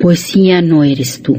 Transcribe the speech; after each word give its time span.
Poesía 0.00 0.62
no 0.62 0.82
eres 0.82 1.20
tú. 1.20 1.38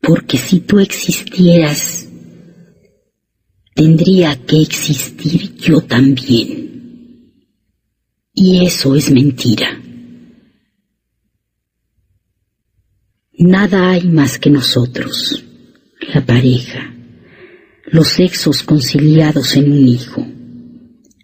Porque 0.00 0.36
si 0.36 0.58
tú 0.58 0.80
existieras, 0.80 2.08
tendría 3.76 4.44
que 4.44 4.60
existir 4.60 5.54
yo 5.54 5.82
también. 5.82 7.44
Y 8.34 8.66
eso 8.66 8.96
es 8.96 9.08
mentira. 9.12 9.80
Nada 13.34 13.90
hay 13.90 14.08
más 14.08 14.36
que 14.36 14.50
nosotros, 14.50 15.44
la 16.12 16.26
pareja, 16.26 16.92
los 17.84 18.08
sexos 18.08 18.64
conciliados 18.64 19.54
en 19.54 19.70
un 19.70 19.86
hijo, 19.86 20.26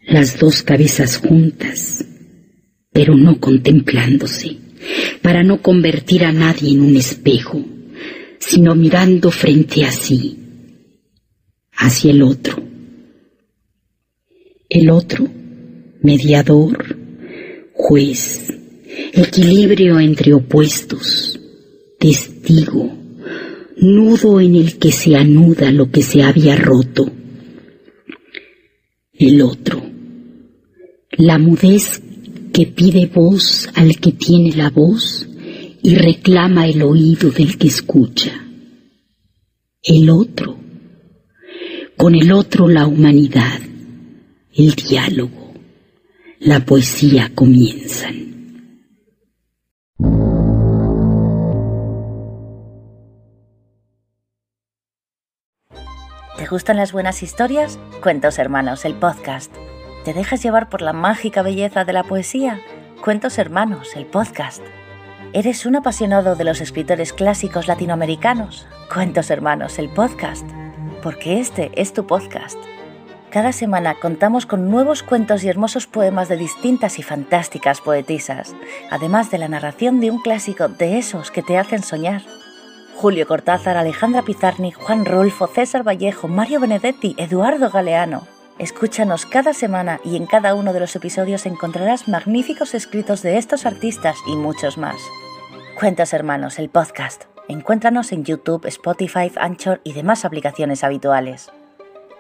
las 0.07 0.39
dos 0.39 0.63
cabezas 0.63 1.19
juntas, 1.19 2.05
pero 2.93 3.17
no 3.17 3.41
contemplándose, 3.41 4.57
para 5.23 5.43
no 5.43 5.63
convertir 5.63 6.25
a 6.25 6.33
nadie 6.33 6.73
en 6.73 6.81
un 6.81 6.97
espejo, 6.97 7.65
sino 8.39 8.75
mirando 8.75 9.31
frente 9.31 9.85
a 9.85 9.91
sí, 9.91 10.39
hacia 11.73 12.11
el 12.11 12.23
otro. 12.23 12.63
El 14.69 14.91
otro, 14.91 15.29
mediador, 16.03 16.97
juez, 17.73 18.53
equilibrio 19.13 19.99
entre 20.01 20.35
opuestos, 20.35 21.39
testigo, 21.99 22.93
nudo 23.77 24.41
en 24.41 24.55
el 24.57 24.79
que 24.79 24.93
se 24.93 25.17
anuda 25.17 25.71
lo 25.71 25.91
que 25.91 26.03
se 26.03 26.23
había 26.23 26.57
roto. 26.57 27.11
El 29.13 29.43
otro, 29.43 29.84
la 31.17 31.39
mudez 31.39 32.03
que 32.53 32.67
pide 32.67 33.07
voz 33.07 33.69
al 33.75 33.99
que 33.99 34.13
tiene 34.13 34.53
la 34.57 34.71
voz 34.71 35.29
y 35.83 35.97
reclama 35.97 36.67
el 36.67 36.83
oído 36.83 37.31
del 37.31 37.59
que 37.59 37.69
escucha. 37.69 38.33
El 39.83 40.09
otro, 40.11 40.57
con 41.97 42.15
el 42.15 42.33
otro 42.33 42.69
la 42.69 42.87
humanidad, 42.87 43.61
el 44.55 44.75
diálogo, 44.75 45.53
la 46.41 46.65
poesía 46.65 47.31
comienzan. 47.35 48.25
¿Te 56.39 56.47
gustan 56.47 56.77
las 56.77 56.93
buenas 56.93 57.23
historias? 57.23 57.79
Cuentos 58.03 58.39
Hermanos, 58.39 58.85
el 58.85 58.95
podcast. 58.95 59.55
¿Te 60.05 60.13
dejas 60.13 60.43
llevar 60.43 60.69
por 60.69 60.83
la 60.83 60.93
mágica 60.93 61.41
belleza 61.41 61.87
de 61.87 61.95
la 61.95 62.05
poesía? 62.05 62.61
Cuentos 63.03 63.39
Hermanos, 63.39 63.97
el 63.97 64.05
podcast. 64.05 64.63
¿Eres 65.33 65.65
un 65.65 65.77
apasionado 65.77 66.37
de 66.37 66.45
los 66.45 66.61
escritores 66.61 67.15
clásicos 67.15 67.69
latinoamericanos? 67.69 68.67
Cuentos 68.93 69.31
Hermanos, 69.31 69.79
el 69.79 69.89
podcast. 69.89 70.47
Porque 71.03 71.41
este 71.41 71.71
es 71.75 71.95
tu 71.95 72.07
podcast. 72.07 72.59
Cada 73.31 73.53
semana 73.53 73.95
contamos 73.95 74.45
con 74.45 74.71
nuevos 74.71 75.03
cuentos 75.03 75.43
y 75.43 75.49
hermosos 75.49 75.87
poemas 75.87 76.29
de 76.29 76.37
distintas 76.37 76.99
y 76.99 77.03
fantásticas 77.03 77.81
poetisas, 77.81 78.55
además 78.91 79.31
de 79.31 79.39
la 79.39 79.49
narración 79.49 80.01
de 80.01 80.11
un 80.11 80.21
clásico 80.21 80.69
de 80.69 80.99
esos 80.99 81.31
que 81.31 81.43
te 81.43 81.57
hacen 81.57 81.83
soñar. 81.83 82.21
Julio 82.95 83.27
Cortázar, 83.27 83.79
Alejandra 83.79 84.21
Pizarni, 84.21 84.71
Juan 84.71 85.07
Rolfo, 85.07 85.47
César 85.47 85.83
Vallejo, 85.83 86.29
Mario 86.29 86.61
Benedetti, 86.61 87.15
Eduardo 87.17 87.71
Galeano. 87.71 88.34
Escúchanos 88.59 89.27
cada 89.27 89.53
semana 89.53 90.01
y 90.05 90.17
en 90.17 90.27
cada 90.27 90.55
uno 90.55 90.73
de 90.73 90.79
los 90.79 90.95
episodios 90.95 91.45
encontrarás 91.45 92.07
magníficos 92.07 92.75
escritos 92.75 93.21
de 93.21 93.37
estos 93.37 93.67
artistas 93.67 94.17
y 94.29 94.37
muchos 94.37 94.79
más. 94.79 94.97
Cuentos 95.79 96.13
Hermanos, 96.13 96.61
el 96.61 96.69
podcast. 96.69 97.25
Encuéntranos 97.49 98.13
en 98.13 98.25
YouTube, 98.25 98.65
Spotify, 98.67 99.33
Anchor 99.37 99.81
y 99.83 99.93
demás 99.93 100.25
aplicaciones 100.25 100.85
habituales. 100.85 101.51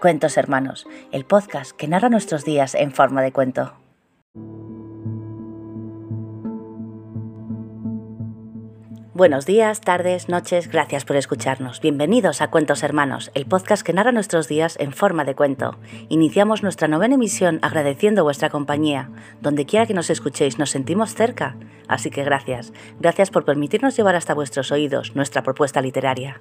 Cuentos 0.00 0.37
Hermanos, 0.37 0.89
el 1.12 1.25
podcast 1.25 1.71
que 1.71 1.87
narra 1.87 2.09
nuestros 2.09 2.44
días 2.44 2.75
en 2.75 2.91
forma 2.91 3.23
de 3.23 3.33
cuento. 3.33 3.75
Buenos 9.15 9.47
días, 9.47 9.81
tardes, 9.81 10.29
noches, 10.29 10.67
gracias 10.67 11.05
por 11.05 11.15
escucharnos. 11.15 11.81
Bienvenidos 11.81 12.43
a 12.43 12.51
Cuentos 12.51 12.83
Hermanos, 12.83 13.31
el 13.35 13.47
podcast 13.47 13.87
que 13.87 13.93
narra 13.93 14.11
nuestros 14.11 14.49
días 14.49 14.77
en 14.81 14.93
forma 14.93 15.25
de 15.25 15.37
cuento. 15.37 15.79
Iniciamos 16.09 16.65
nuestra 16.65 16.89
novena 16.89 17.15
emisión 17.15 17.61
agradeciendo 17.63 18.25
vuestra 18.25 18.51
compañía. 18.51 19.13
Donde 19.41 19.67
quiera 19.67 19.87
que 19.87 19.95
nos 19.95 20.11
escuchéis, 20.11 20.59
nos 20.59 20.71
sentimos 20.71 21.15
cerca. 21.15 21.57
Así 21.87 22.11
que 22.11 22.25
gracias. 22.25 22.73
Gracias 22.99 23.31
por 23.31 23.45
permitirnos 23.45 23.97
llevar 23.97 24.17
hasta 24.17 24.35
vuestros 24.35 24.73
oídos 24.73 25.15
nuestra 25.15 25.45
propuesta 25.45 25.81
literaria. 25.81 26.41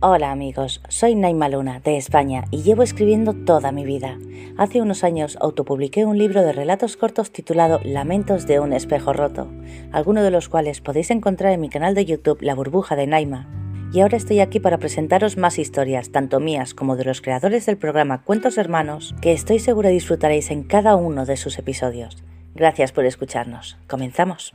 Hola 0.00 0.30
amigos, 0.30 0.80
soy 0.88 1.16
Naima 1.16 1.48
Luna, 1.48 1.80
de 1.80 1.96
España, 1.96 2.44
y 2.52 2.62
llevo 2.62 2.84
escribiendo 2.84 3.34
toda 3.34 3.72
mi 3.72 3.84
vida. 3.84 4.16
Hace 4.56 4.80
unos 4.80 5.02
años 5.02 5.36
autopubliqué 5.40 6.04
un 6.04 6.16
libro 6.16 6.42
de 6.42 6.52
relatos 6.52 6.96
cortos 6.96 7.32
titulado 7.32 7.80
Lamentos 7.82 8.46
de 8.46 8.60
un 8.60 8.72
espejo 8.72 9.12
roto, 9.12 9.50
algunos 9.90 10.22
de 10.22 10.30
los 10.30 10.48
cuales 10.48 10.80
podéis 10.80 11.10
encontrar 11.10 11.52
en 11.52 11.60
mi 11.60 11.68
canal 11.68 11.96
de 11.96 12.04
YouTube 12.04 12.38
La 12.42 12.54
burbuja 12.54 12.94
de 12.94 13.08
Naima. 13.08 13.48
Y 13.92 13.98
ahora 13.98 14.18
estoy 14.18 14.38
aquí 14.38 14.60
para 14.60 14.78
presentaros 14.78 15.36
más 15.36 15.58
historias, 15.58 16.12
tanto 16.12 16.38
mías 16.38 16.74
como 16.74 16.94
de 16.94 17.04
los 17.04 17.20
creadores 17.20 17.66
del 17.66 17.76
programa 17.76 18.22
Cuentos 18.22 18.56
Hermanos, 18.56 19.16
que 19.20 19.32
estoy 19.32 19.58
segura 19.58 19.88
disfrutaréis 19.88 20.52
en 20.52 20.62
cada 20.62 20.94
uno 20.94 21.26
de 21.26 21.36
sus 21.36 21.58
episodios. 21.58 22.22
Gracias 22.54 22.92
por 22.92 23.04
escucharnos. 23.04 23.76
Comenzamos. 23.88 24.54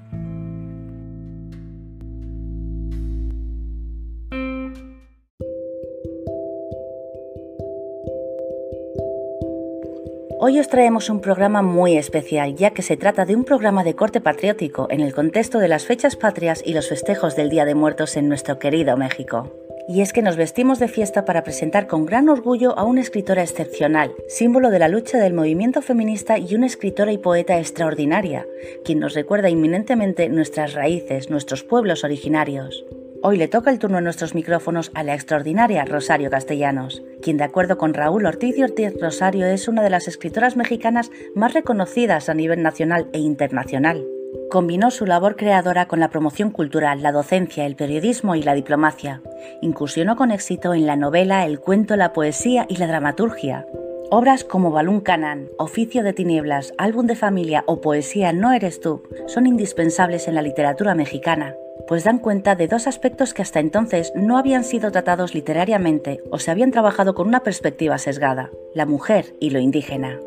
Hoy 10.46 10.60
os 10.60 10.68
traemos 10.68 11.10
un 11.10 11.22
programa 11.22 11.62
muy 11.62 11.96
especial, 11.96 12.54
ya 12.58 12.72
que 12.72 12.82
se 12.82 12.98
trata 12.98 13.24
de 13.24 13.34
un 13.34 13.46
programa 13.46 13.86
de 13.86 13.96
corte 13.96 14.20
patriótico 14.20 14.88
en 14.90 15.00
el 15.00 15.14
contexto 15.14 15.58
de 15.58 15.70
las 15.70 15.86
fechas 15.86 16.18
patrias 16.18 16.62
y 16.66 16.74
los 16.74 16.90
festejos 16.90 17.38
del 17.38 17.50
Día 17.50 17.64
de 17.64 17.76
Muertos 17.76 18.18
en 18.18 18.28
nuestro 18.28 18.60
querido 18.60 18.98
México. 18.98 19.54
Y 19.88 20.02
es 20.02 20.12
que 20.12 20.22
nos 20.22 20.36
vestimos 20.36 20.80
de 20.80 20.90
fiesta 20.90 21.24
para 21.24 21.46
presentar 21.46 21.88
con 21.88 22.06
gran 22.06 22.28
orgullo 22.28 22.78
a 22.78 22.84
una 22.84 23.00
escritora 23.00 23.42
excepcional, 23.42 24.12
símbolo 24.28 24.70
de 24.70 24.80
la 24.80 24.90
lucha 24.90 25.18
del 25.18 25.32
movimiento 25.32 25.82
feminista 25.82 26.38
y 26.38 26.56
una 26.56 26.66
escritora 26.66 27.14
y 27.14 27.20
poeta 27.20 27.58
extraordinaria, 27.58 28.46
quien 28.84 29.00
nos 29.00 29.14
recuerda 29.14 29.50
inminentemente 29.50 30.28
nuestras 30.28 30.74
raíces, 30.74 31.30
nuestros 31.30 31.64
pueblos 31.64 32.04
originarios. 32.04 32.84
Hoy 33.26 33.38
le 33.38 33.48
toca 33.48 33.72
el 33.72 33.80
turno 33.80 34.00
en 34.00 34.04
nuestros 34.04 34.36
micrófonos 34.36 34.92
a 34.96 35.02
la 35.02 35.14
extraordinaria 35.14 35.86
Rosario 35.86 36.30
Castellanos, 36.30 37.02
quien 37.22 37.38
de 37.38 37.46
acuerdo 37.46 37.78
con 37.78 37.94
Raúl 37.94 38.26
Ortiz 38.26 38.58
y 38.58 38.64
Ortiz 38.64 38.92
Rosario 39.00 39.46
es 39.46 39.70
una 39.70 39.82
de 39.82 39.90
las 39.90 40.10
escritoras 40.10 40.58
mexicanas 40.58 41.10
más 41.34 41.54
reconocidas 41.54 42.28
a 42.28 42.34
nivel 42.34 42.62
nacional 42.62 43.08
e 43.14 43.20
internacional. 43.20 44.06
Combinó 44.52 44.92
su 44.92 45.06
labor 45.06 45.38
creadora 45.38 45.88
con 45.88 46.02
la 46.02 46.10
promoción 46.10 46.52
cultural, 46.52 47.02
la 47.02 47.14
docencia, 47.14 47.66
el 47.66 47.78
periodismo 47.78 48.36
y 48.36 48.44
la 48.44 48.56
diplomacia. 48.56 49.22
Incursionó 49.62 50.18
con 50.18 50.32
éxito 50.32 50.74
en 50.74 50.86
la 50.86 50.98
novela, 50.98 51.46
el 51.46 51.62
cuento, 51.62 51.96
la 51.96 52.12
poesía 52.12 52.66
y 52.68 52.76
la 52.76 52.88
dramaturgia. 52.88 53.66
Obras 54.12 54.44
como 54.44 54.72
Balún 54.72 55.00
Canán, 55.00 55.48
Oficio 55.58 56.04
de 56.04 56.12
Tinieblas, 56.12 56.74
Álbum 56.78 57.08
de 57.08 57.16
Familia 57.16 57.64
o 57.68 57.80
Poesía 57.80 58.34
No 58.34 58.52
Eres 58.52 58.82
Tú 58.82 59.02
son 59.28 59.48
indispensables 59.48 60.28
en 60.28 60.36
la 60.36 60.42
literatura 60.42 60.94
mexicana 60.94 61.56
pues 61.88 62.04
dan 62.04 62.20
cuenta 62.20 62.56
de 62.56 62.68
dos 62.68 62.88
aspectos 62.88 63.34
que 63.34 63.42
hasta 63.42 63.60
entonces 63.60 64.12
no 64.16 64.38
habían 64.38 64.64
sido 64.64 64.92
tratados 64.92 65.34
literariamente 65.34 66.22
o 66.32 66.40
se 66.40 66.52
habían 66.52 66.72
trabajado 66.72 67.14
con 67.16 67.28
una 67.28 67.42
perspectiva 67.42 67.98
sesgada, 67.98 68.52
la 68.74 68.86
mujer 68.86 69.36
y 69.40 69.50
lo 69.50 69.60
indígena. 69.60 70.20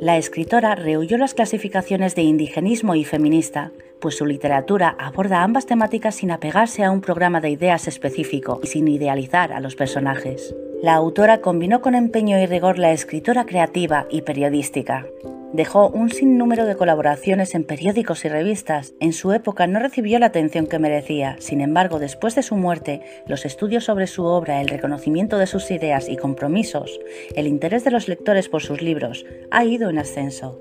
La 0.00 0.16
escritora 0.16 0.76
rehuyó 0.76 1.18
las 1.18 1.34
clasificaciones 1.34 2.14
de 2.14 2.22
indigenismo 2.22 2.94
y 2.94 3.04
feminista, 3.04 3.72
pues 4.00 4.16
su 4.16 4.26
literatura 4.26 4.94
aborda 4.98 5.42
ambas 5.42 5.66
temáticas 5.66 6.14
sin 6.14 6.30
apegarse 6.30 6.84
a 6.84 6.92
un 6.92 7.00
programa 7.00 7.40
de 7.40 7.50
ideas 7.50 7.88
específico 7.88 8.60
y 8.62 8.68
sin 8.68 8.86
idealizar 8.86 9.52
a 9.52 9.58
los 9.58 9.74
personajes. 9.74 10.54
La 10.82 10.94
autora 10.94 11.40
combinó 11.40 11.80
con 11.80 11.96
empeño 11.96 12.38
y 12.38 12.46
rigor 12.46 12.78
la 12.78 12.92
escritura 12.92 13.44
creativa 13.44 14.06
y 14.08 14.22
periodística, 14.22 15.04
Dejó 15.52 15.88
un 15.88 16.10
sinnúmero 16.10 16.66
de 16.66 16.76
colaboraciones 16.76 17.54
en 17.54 17.64
periódicos 17.64 18.24
y 18.26 18.28
revistas. 18.28 18.92
En 19.00 19.14
su 19.14 19.32
época 19.32 19.66
no 19.66 19.78
recibió 19.78 20.18
la 20.18 20.26
atención 20.26 20.66
que 20.66 20.78
merecía. 20.78 21.36
Sin 21.38 21.62
embargo, 21.62 21.98
después 21.98 22.34
de 22.34 22.42
su 22.42 22.54
muerte, 22.54 23.00
los 23.26 23.46
estudios 23.46 23.84
sobre 23.84 24.06
su 24.06 24.24
obra, 24.24 24.60
el 24.60 24.68
reconocimiento 24.68 25.38
de 25.38 25.46
sus 25.46 25.70
ideas 25.70 26.10
y 26.10 26.18
compromisos, 26.18 27.00
el 27.34 27.46
interés 27.46 27.82
de 27.84 27.90
los 27.90 28.08
lectores 28.08 28.50
por 28.50 28.62
sus 28.62 28.82
libros, 28.82 29.24
ha 29.50 29.64
ido 29.64 29.88
en 29.88 29.98
ascenso. 29.98 30.60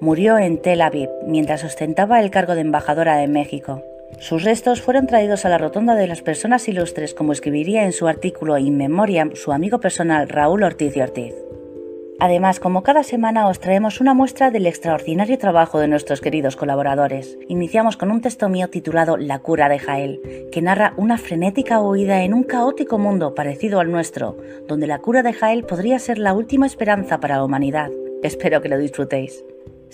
Murió 0.00 0.38
en 0.38 0.60
Tel 0.60 0.80
Aviv 0.80 1.10
mientras 1.26 1.62
ostentaba 1.62 2.20
el 2.20 2.30
cargo 2.30 2.54
de 2.54 2.62
embajadora 2.62 3.16
de 3.16 3.28
México. 3.28 3.82
Sus 4.20 4.42
restos 4.42 4.80
fueron 4.80 5.06
traídos 5.06 5.44
a 5.44 5.50
la 5.50 5.58
rotonda 5.58 5.96
de 5.96 6.06
las 6.06 6.22
personas 6.22 6.66
ilustres, 6.68 7.12
como 7.12 7.32
escribiría 7.32 7.84
en 7.84 7.92
su 7.92 8.08
artículo 8.08 8.56
In 8.56 8.78
Memoriam 8.78 9.34
su 9.34 9.52
amigo 9.52 9.80
personal 9.80 10.28
Raúl 10.28 10.62
Ortiz 10.62 10.96
y 10.96 11.00
Ortiz. 11.00 11.34
Además, 12.20 12.60
como 12.60 12.82
cada 12.82 13.02
semana 13.02 13.48
os 13.48 13.60
traemos 13.60 14.00
una 14.00 14.14
muestra 14.14 14.50
del 14.50 14.66
extraordinario 14.66 15.36
trabajo 15.36 15.78
de 15.78 15.88
nuestros 15.88 16.20
queridos 16.20 16.56
colaboradores. 16.56 17.38
Iniciamos 17.48 17.96
con 17.96 18.10
un 18.10 18.20
texto 18.20 18.48
mío 18.48 18.68
titulado 18.68 19.16
La 19.16 19.40
cura 19.40 19.68
de 19.68 19.78
Jael, 19.78 20.20
que 20.52 20.62
narra 20.62 20.94
una 20.96 21.18
frenética 21.18 21.80
huida 21.80 22.22
en 22.22 22.32
un 22.32 22.44
caótico 22.44 22.98
mundo 22.98 23.34
parecido 23.34 23.80
al 23.80 23.90
nuestro, 23.90 24.36
donde 24.68 24.86
la 24.86 25.00
cura 25.00 25.22
de 25.22 25.32
Jael 25.32 25.64
podría 25.64 25.98
ser 25.98 26.18
la 26.18 26.32
última 26.32 26.66
esperanza 26.66 27.20
para 27.20 27.36
la 27.36 27.44
humanidad. 27.44 27.90
Espero 28.22 28.62
que 28.62 28.68
lo 28.68 28.78
disfrutéis. 28.78 29.44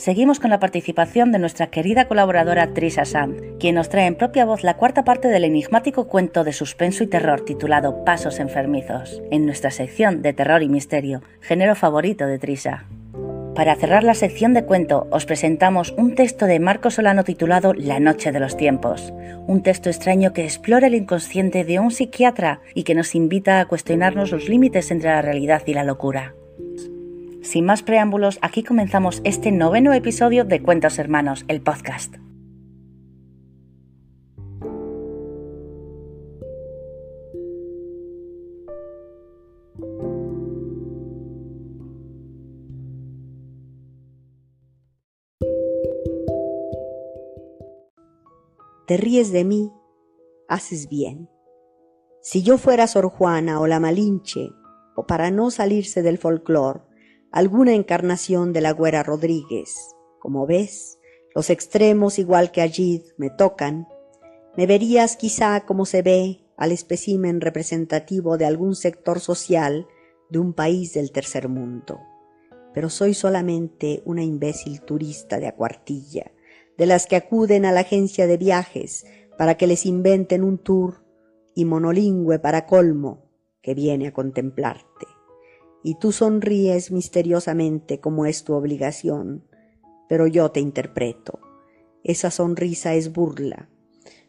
Seguimos 0.00 0.40
con 0.40 0.48
la 0.48 0.60
participación 0.60 1.30
de 1.30 1.38
nuestra 1.38 1.66
querida 1.66 2.08
colaboradora 2.08 2.72
Trisa 2.72 3.04
Sand, 3.04 3.58
quien 3.58 3.74
nos 3.74 3.90
trae 3.90 4.06
en 4.06 4.14
propia 4.14 4.46
voz 4.46 4.64
la 4.64 4.78
cuarta 4.78 5.04
parte 5.04 5.28
del 5.28 5.44
enigmático 5.44 6.08
cuento 6.08 6.42
de 6.42 6.54
suspenso 6.54 7.04
y 7.04 7.06
terror 7.06 7.42
titulado 7.42 8.02
Pasos 8.02 8.38
enfermizos, 8.38 9.20
en 9.30 9.44
nuestra 9.44 9.70
sección 9.70 10.22
de 10.22 10.32
terror 10.32 10.62
y 10.62 10.70
misterio, 10.70 11.20
género 11.42 11.74
favorito 11.74 12.26
de 12.26 12.38
Trisa. 12.38 12.86
Para 13.54 13.74
cerrar 13.76 14.02
la 14.02 14.14
sección 14.14 14.54
de 14.54 14.64
cuento, 14.64 15.06
os 15.10 15.26
presentamos 15.26 15.92
un 15.98 16.14
texto 16.14 16.46
de 16.46 16.60
Marco 16.60 16.90
Solano 16.90 17.22
titulado 17.22 17.74
La 17.74 18.00
Noche 18.00 18.32
de 18.32 18.40
los 18.40 18.56
Tiempos, 18.56 19.12
un 19.46 19.62
texto 19.62 19.90
extraño 19.90 20.32
que 20.32 20.44
explora 20.44 20.86
el 20.86 20.94
inconsciente 20.94 21.62
de 21.64 21.78
un 21.78 21.90
psiquiatra 21.90 22.62
y 22.74 22.84
que 22.84 22.94
nos 22.94 23.14
invita 23.14 23.60
a 23.60 23.66
cuestionarnos 23.66 24.30
los 24.30 24.48
límites 24.48 24.90
entre 24.92 25.10
la 25.10 25.20
realidad 25.20 25.60
y 25.66 25.74
la 25.74 25.84
locura. 25.84 26.36
Sin 27.50 27.64
más 27.64 27.82
preámbulos, 27.82 28.38
aquí 28.42 28.62
comenzamos 28.62 29.20
este 29.24 29.50
noveno 29.50 29.92
episodio 29.92 30.44
de 30.44 30.62
Cuentos 30.62 31.00
Hermanos, 31.00 31.44
el 31.48 31.60
podcast. 31.60 32.14
Te 48.86 48.96
ríes 48.96 49.32
de 49.32 49.44
mí, 49.44 49.72
haces 50.48 50.88
bien. 50.88 51.28
Si 52.22 52.44
yo 52.44 52.58
fuera 52.58 52.86
Sor 52.86 53.08
Juana 53.08 53.58
o 53.58 53.66
la 53.66 53.80
Malinche, 53.80 54.50
o 54.94 55.04
para 55.08 55.32
no 55.32 55.50
salirse 55.50 56.02
del 56.02 56.18
folclore, 56.18 56.89
alguna 57.30 57.74
encarnación 57.74 58.52
de 58.52 58.60
la 58.60 58.72
güera 58.72 59.02
Rodríguez. 59.02 59.94
Como 60.18 60.46
ves, 60.46 60.98
los 61.34 61.50
extremos 61.50 62.18
igual 62.18 62.50
que 62.50 62.60
allí 62.60 63.04
me 63.16 63.30
tocan. 63.30 63.86
Me 64.56 64.66
verías 64.66 65.16
quizá 65.16 65.64
como 65.64 65.86
se 65.86 66.02
ve 66.02 66.40
al 66.56 66.72
espécimen 66.72 67.40
representativo 67.40 68.36
de 68.36 68.46
algún 68.46 68.74
sector 68.74 69.20
social 69.20 69.86
de 70.28 70.38
un 70.38 70.52
país 70.52 70.92
del 70.94 71.12
tercer 71.12 71.48
mundo. 71.48 72.00
Pero 72.74 72.90
soy 72.90 73.14
solamente 73.14 74.02
una 74.04 74.22
imbécil 74.22 74.80
turista 74.82 75.38
de 75.38 75.46
acuartilla, 75.46 76.32
de 76.76 76.86
las 76.86 77.06
que 77.06 77.16
acuden 77.16 77.64
a 77.64 77.72
la 77.72 77.80
agencia 77.80 78.26
de 78.26 78.36
viajes 78.36 79.06
para 79.38 79.56
que 79.56 79.66
les 79.66 79.86
inventen 79.86 80.44
un 80.44 80.58
tour 80.58 81.04
y 81.54 81.64
monolingüe 81.64 82.38
para 82.38 82.66
colmo 82.66 83.30
que 83.62 83.74
viene 83.74 84.08
a 84.08 84.12
contemplarte 84.12 85.06
y 85.82 85.94
tú 85.94 86.12
sonríes 86.12 86.90
misteriosamente 86.90 88.00
como 88.00 88.26
es 88.26 88.44
tu 88.44 88.54
obligación, 88.54 89.44
pero 90.08 90.26
yo 90.26 90.50
te 90.50 90.60
interpreto. 90.60 91.40
Esa 92.02 92.30
sonrisa 92.30 92.94
es 92.94 93.12
burla, 93.12 93.68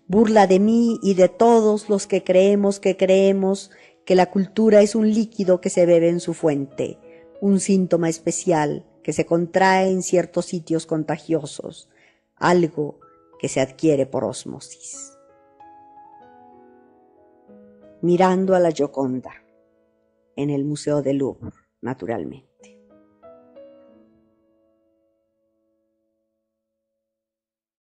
burla 0.08 0.48
de 0.48 0.60
mí 0.60 1.00
y 1.02 1.14
de 1.14 1.30
todos 1.30 1.90
los 1.90 2.08
que 2.08 2.24
creemos 2.24 2.80
que 2.80 2.98
creemos 2.98 3.72
que 4.06 4.16
la 4.16 4.30
cultura 4.32 4.82
es 4.82 4.96
un 4.96 5.10
líquido 5.14 5.62
que 5.62 5.70
se 5.70 5.86
bebe 5.86 6.10
en 6.10 6.20
su 6.20 6.34
fuente, 6.34 6.98
un 7.40 7.60
síntoma 7.60 8.10
especial 8.10 8.86
que 9.04 9.14
se 9.14 9.26
contrae 9.26 9.90
en 9.90 10.04
ciertos 10.04 10.46
sitios 10.46 10.86
contagiosos, 10.86 11.90
algo 12.36 13.00
que 13.40 13.48
se 13.48 13.62
adquiere 13.62 14.06
por 14.06 14.24
osmosis. 14.24 15.14
Mirando 18.02 18.56
a 18.56 18.60
la 18.60 18.72
Gioconda 18.72 19.32
en 20.42 20.50
el 20.50 20.64
Museo 20.66 21.02
del 21.02 21.18
Louvre, 21.18 21.52
naturalmente. 21.82 22.50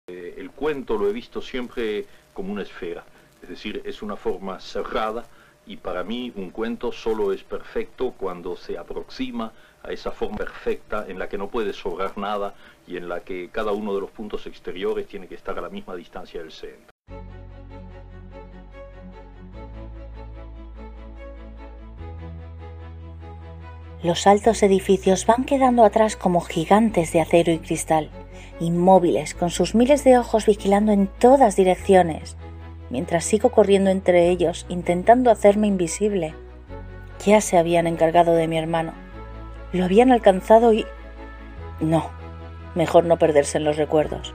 Eh, 0.07 0.35
el 0.37 0.51
cuento 0.51 0.97
lo 0.97 1.07
he 1.09 1.13
visto 1.13 1.41
siempre 1.41 2.05
como 2.33 2.51
una 2.51 2.63
esfera, 2.63 3.05
es 3.41 3.49
decir, 3.49 3.81
es 3.85 4.01
una 4.01 4.15
forma 4.15 4.59
cerrada 4.59 5.25
y 5.65 5.77
para 5.77 6.03
mí 6.03 6.33
un 6.35 6.49
cuento 6.49 6.91
solo 6.91 7.31
es 7.31 7.43
perfecto 7.43 8.13
cuando 8.17 8.55
se 8.55 8.77
aproxima 8.77 9.53
a 9.83 9.91
esa 9.91 10.11
forma 10.11 10.37
perfecta 10.37 11.05
en 11.07 11.19
la 11.19 11.29
que 11.29 11.37
no 11.37 11.49
puede 11.49 11.73
sobrar 11.73 12.17
nada 12.17 12.55
y 12.87 12.97
en 12.97 13.07
la 13.07 13.21
que 13.21 13.49
cada 13.49 13.71
uno 13.71 13.93
de 13.93 14.01
los 14.01 14.11
puntos 14.11 14.47
exteriores 14.47 15.07
tiene 15.07 15.27
que 15.27 15.35
estar 15.35 15.57
a 15.57 15.61
la 15.61 15.69
misma 15.69 15.95
distancia 15.95 16.41
del 16.41 16.51
centro. 16.51 16.91
Los 24.01 24.27
altos 24.27 24.63
edificios 24.63 25.25
van 25.25 25.43
quedando 25.43 25.83
atrás 25.83 26.15
como 26.15 26.39
gigantes 26.39 27.11
de 27.11 27.19
acero 27.19 27.51
y 27.51 27.59
cristal, 27.59 28.09
inmóviles, 28.61 29.33
con 29.33 29.49
sus 29.49 29.75
miles 29.75 30.05
de 30.05 30.17
ojos 30.17 30.45
vigilando 30.45 30.93
en 30.93 31.07
todas 31.07 31.57
direcciones, 31.57 32.37
mientras 32.89 33.25
sigo 33.25 33.51
corriendo 33.51 33.89
entre 33.89 34.29
ellos 34.29 34.65
intentando 34.69 35.29
hacerme 35.31 35.67
invisible. 35.67 36.33
Ya 37.25 37.41
se 37.41 37.57
habían 37.57 37.87
encargado 37.87 38.35
de 38.35 38.47
mi 38.47 38.57
hermano. 38.57 38.93
Lo 39.73 39.83
habían 39.83 40.13
alcanzado 40.13 40.71
y... 40.71 40.85
No, 41.81 42.09
mejor 42.75 43.03
no 43.03 43.19
perderse 43.19 43.57
en 43.57 43.65
los 43.65 43.75
recuerdos. 43.75 44.33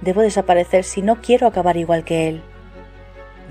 Debo 0.00 0.20
desaparecer 0.20 0.84
si 0.84 1.02
no 1.02 1.20
quiero 1.20 1.48
acabar 1.48 1.76
igual 1.76 2.04
que 2.04 2.28
él. 2.28 2.42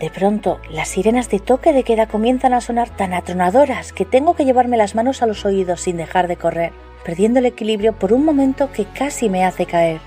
De 0.02 0.10
pronto, 0.10 0.60
las 0.68 0.88
sirenas 0.88 1.30
de 1.30 1.40
toque 1.40 1.74
de 1.74 1.84
queda 1.84 2.08
comienzan 2.08 2.54
a 2.54 2.62
sonar 2.62 2.90
tan 2.90 3.14
atronadoras 3.14 3.94
que 3.94 4.04
tengo 4.04 4.34
que 4.34 4.46
llevarme 4.46 4.76
las 4.76 4.96
manos 4.96 5.22
a 5.22 5.28
los 5.28 5.46
oídos 5.46 5.82
sin 5.82 5.98
dejar 5.98 6.28
de 6.28 6.38
correr, 6.38 6.74
perdiendo 7.06 7.38
el 7.38 7.46
equilibrio 7.46 7.94
por 7.94 8.12
un 8.12 8.26
momento 8.26 8.72
que 8.72 8.86
casi 8.86 9.30
me 9.30 9.46
hace 9.46 9.68
caer. 9.68 10.02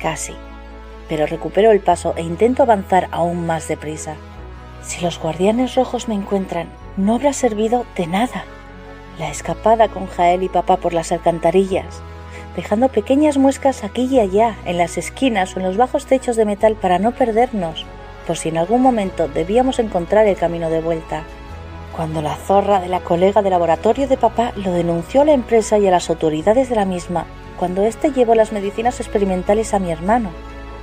Casi. 0.00 0.34
Pero 1.08 1.26
recupero 1.26 1.70
el 1.70 1.78
paso 1.78 2.14
e 2.16 2.22
intento 2.22 2.64
avanzar 2.64 3.06
aún 3.12 3.46
más 3.46 3.68
deprisa. 3.68 4.16
Si 4.82 5.04
los 5.04 5.20
guardianes 5.20 5.76
rojos 5.76 6.08
me 6.08 6.16
encuentran, 6.16 6.66
no 6.96 7.14
habrá 7.14 7.32
servido 7.32 7.86
de 7.96 8.08
nada. 8.08 8.44
La 9.20 9.30
escapada 9.30 9.86
con 9.86 10.08
Jael 10.08 10.42
y 10.42 10.48
papá 10.48 10.78
por 10.78 10.94
las 10.94 11.12
alcantarillas, 11.12 12.02
dejando 12.56 12.88
pequeñas 12.88 13.38
muescas 13.38 13.84
aquí 13.84 14.08
y 14.10 14.18
allá, 14.18 14.56
en 14.64 14.78
las 14.78 14.98
esquinas 14.98 15.54
o 15.54 15.60
en 15.60 15.66
los 15.66 15.76
bajos 15.76 16.06
techos 16.06 16.34
de 16.34 16.44
metal 16.44 16.74
para 16.74 16.98
no 16.98 17.12
perdernos, 17.12 17.86
por 18.26 18.36
si 18.36 18.48
en 18.48 18.58
algún 18.58 18.82
momento 18.82 19.28
debíamos 19.28 19.78
encontrar 19.78 20.26
el 20.26 20.36
camino 20.36 20.70
de 20.70 20.80
vuelta. 20.80 21.24
Cuando 21.94 22.22
la 22.22 22.36
zorra 22.36 22.80
de 22.80 22.88
la 22.88 23.00
colega 23.00 23.42
de 23.42 23.50
laboratorio 23.50 24.08
de 24.08 24.16
papá 24.16 24.52
lo 24.56 24.72
denunció 24.72 25.22
a 25.22 25.24
la 25.26 25.32
empresa 25.32 25.78
y 25.78 25.86
a 25.86 25.90
las 25.90 26.08
autoridades 26.08 26.70
de 26.70 26.76
la 26.76 26.84
misma, 26.84 27.26
cuando 27.58 27.82
éste 27.82 28.12
llevó 28.12 28.34
las 28.34 28.52
medicinas 28.52 28.98
experimentales 29.00 29.74
a 29.74 29.78
mi 29.78 29.92
hermano, 29.92 30.30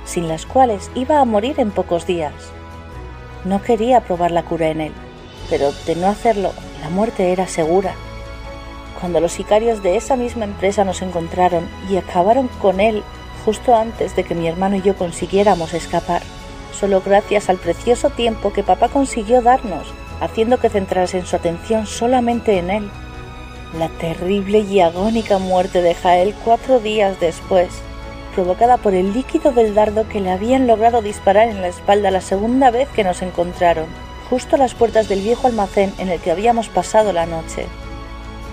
sin 0.04 0.28
las 0.28 0.46
cuales 0.46 0.90
iba 0.94 1.20
a 1.20 1.24
morir 1.24 1.58
en 1.58 1.72
pocos 1.72 2.06
días. 2.06 2.32
No 3.44 3.62
quería 3.62 4.00
probar 4.02 4.30
la 4.30 4.44
cura 4.44 4.68
en 4.68 4.80
él, 4.80 4.92
pero 5.48 5.72
de 5.86 5.96
no 5.96 6.06
hacerlo, 6.06 6.52
la 6.80 6.90
muerte 6.90 7.32
era 7.32 7.46
segura. 7.48 7.92
Cuando 9.00 9.20
los 9.20 9.32
sicarios 9.32 9.82
de 9.82 9.96
esa 9.96 10.16
misma 10.16 10.44
empresa 10.44 10.84
nos 10.84 11.02
encontraron 11.02 11.68
y 11.90 11.96
acabaron 11.96 12.48
con 12.60 12.80
él 12.80 13.02
justo 13.44 13.74
antes 13.74 14.14
de 14.14 14.24
que 14.24 14.34
mi 14.34 14.46
hermano 14.46 14.76
y 14.76 14.82
yo 14.82 14.94
consiguiéramos 14.94 15.74
escapar, 15.74 16.22
solo 16.80 17.02
gracias 17.04 17.50
al 17.50 17.58
precioso 17.58 18.08
tiempo 18.08 18.52
que 18.52 18.62
papá 18.62 18.88
consiguió 18.88 19.42
darnos, 19.42 19.86
haciendo 20.20 20.58
que 20.58 20.70
centrase 20.70 21.24
su 21.26 21.36
atención 21.36 21.86
solamente 21.86 22.58
en 22.58 22.70
él. 22.70 22.90
La 23.78 23.88
terrible 23.88 24.60
y 24.60 24.80
agónica 24.80 25.38
muerte 25.38 25.82
de 25.82 25.94
Jael 25.94 26.34
cuatro 26.42 26.80
días 26.80 27.20
después, 27.20 27.68
provocada 28.34 28.78
por 28.78 28.94
el 28.94 29.12
líquido 29.12 29.52
del 29.52 29.74
dardo 29.74 30.08
que 30.08 30.20
le 30.20 30.30
habían 30.30 30.66
logrado 30.66 31.02
disparar 31.02 31.48
en 31.48 31.60
la 31.60 31.68
espalda 31.68 32.10
la 32.10 32.22
segunda 32.22 32.70
vez 32.70 32.88
que 32.88 33.04
nos 33.04 33.20
encontraron, 33.20 33.86
justo 34.30 34.56
a 34.56 34.58
las 34.58 34.74
puertas 34.74 35.08
del 35.08 35.20
viejo 35.20 35.46
almacén 35.46 35.92
en 35.98 36.08
el 36.08 36.18
que 36.20 36.30
habíamos 36.30 36.68
pasado 36.68 37.12
la 37.12 37.26
noche. 37.26 37.66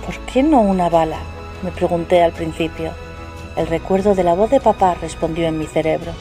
¿Por 0.05 0.19
qué 0.31 0.43
no 0.43 0.61
una 0.61 0.89
bala? 0.89 1.19
me 1.63 1.71
pregunté 1.71 2.21
al 2.21 2.33
principio. 2.33 2.91
El 3.55 3.67
recuerdo 3.67 4.13
de 4.13 4.23
la 4.23 4.35
voz 4.35 4.51
de 4.51 4.59
papá 4.59 4.95
respondió 4.95 5.47
en 5.47 5.57
mi 5.57 5.65
cerebro. 5.65 6.11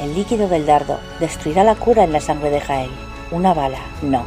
El 0.00 0.14
líquido 0.14 0.48
del 0.48 0.64
dardo 0.64 0.98
destruirá 1.20 1.62
la 1.62 1.74
cura 1.74 2.04
en 2.04 2.12
la 2.12 2.20
sangre 2.20 2.48
de 2.48 2.60
Jael. 2.60 2.90
Una 3.30 3.52
bala, 3.52 3.80
no. 4.00 4.24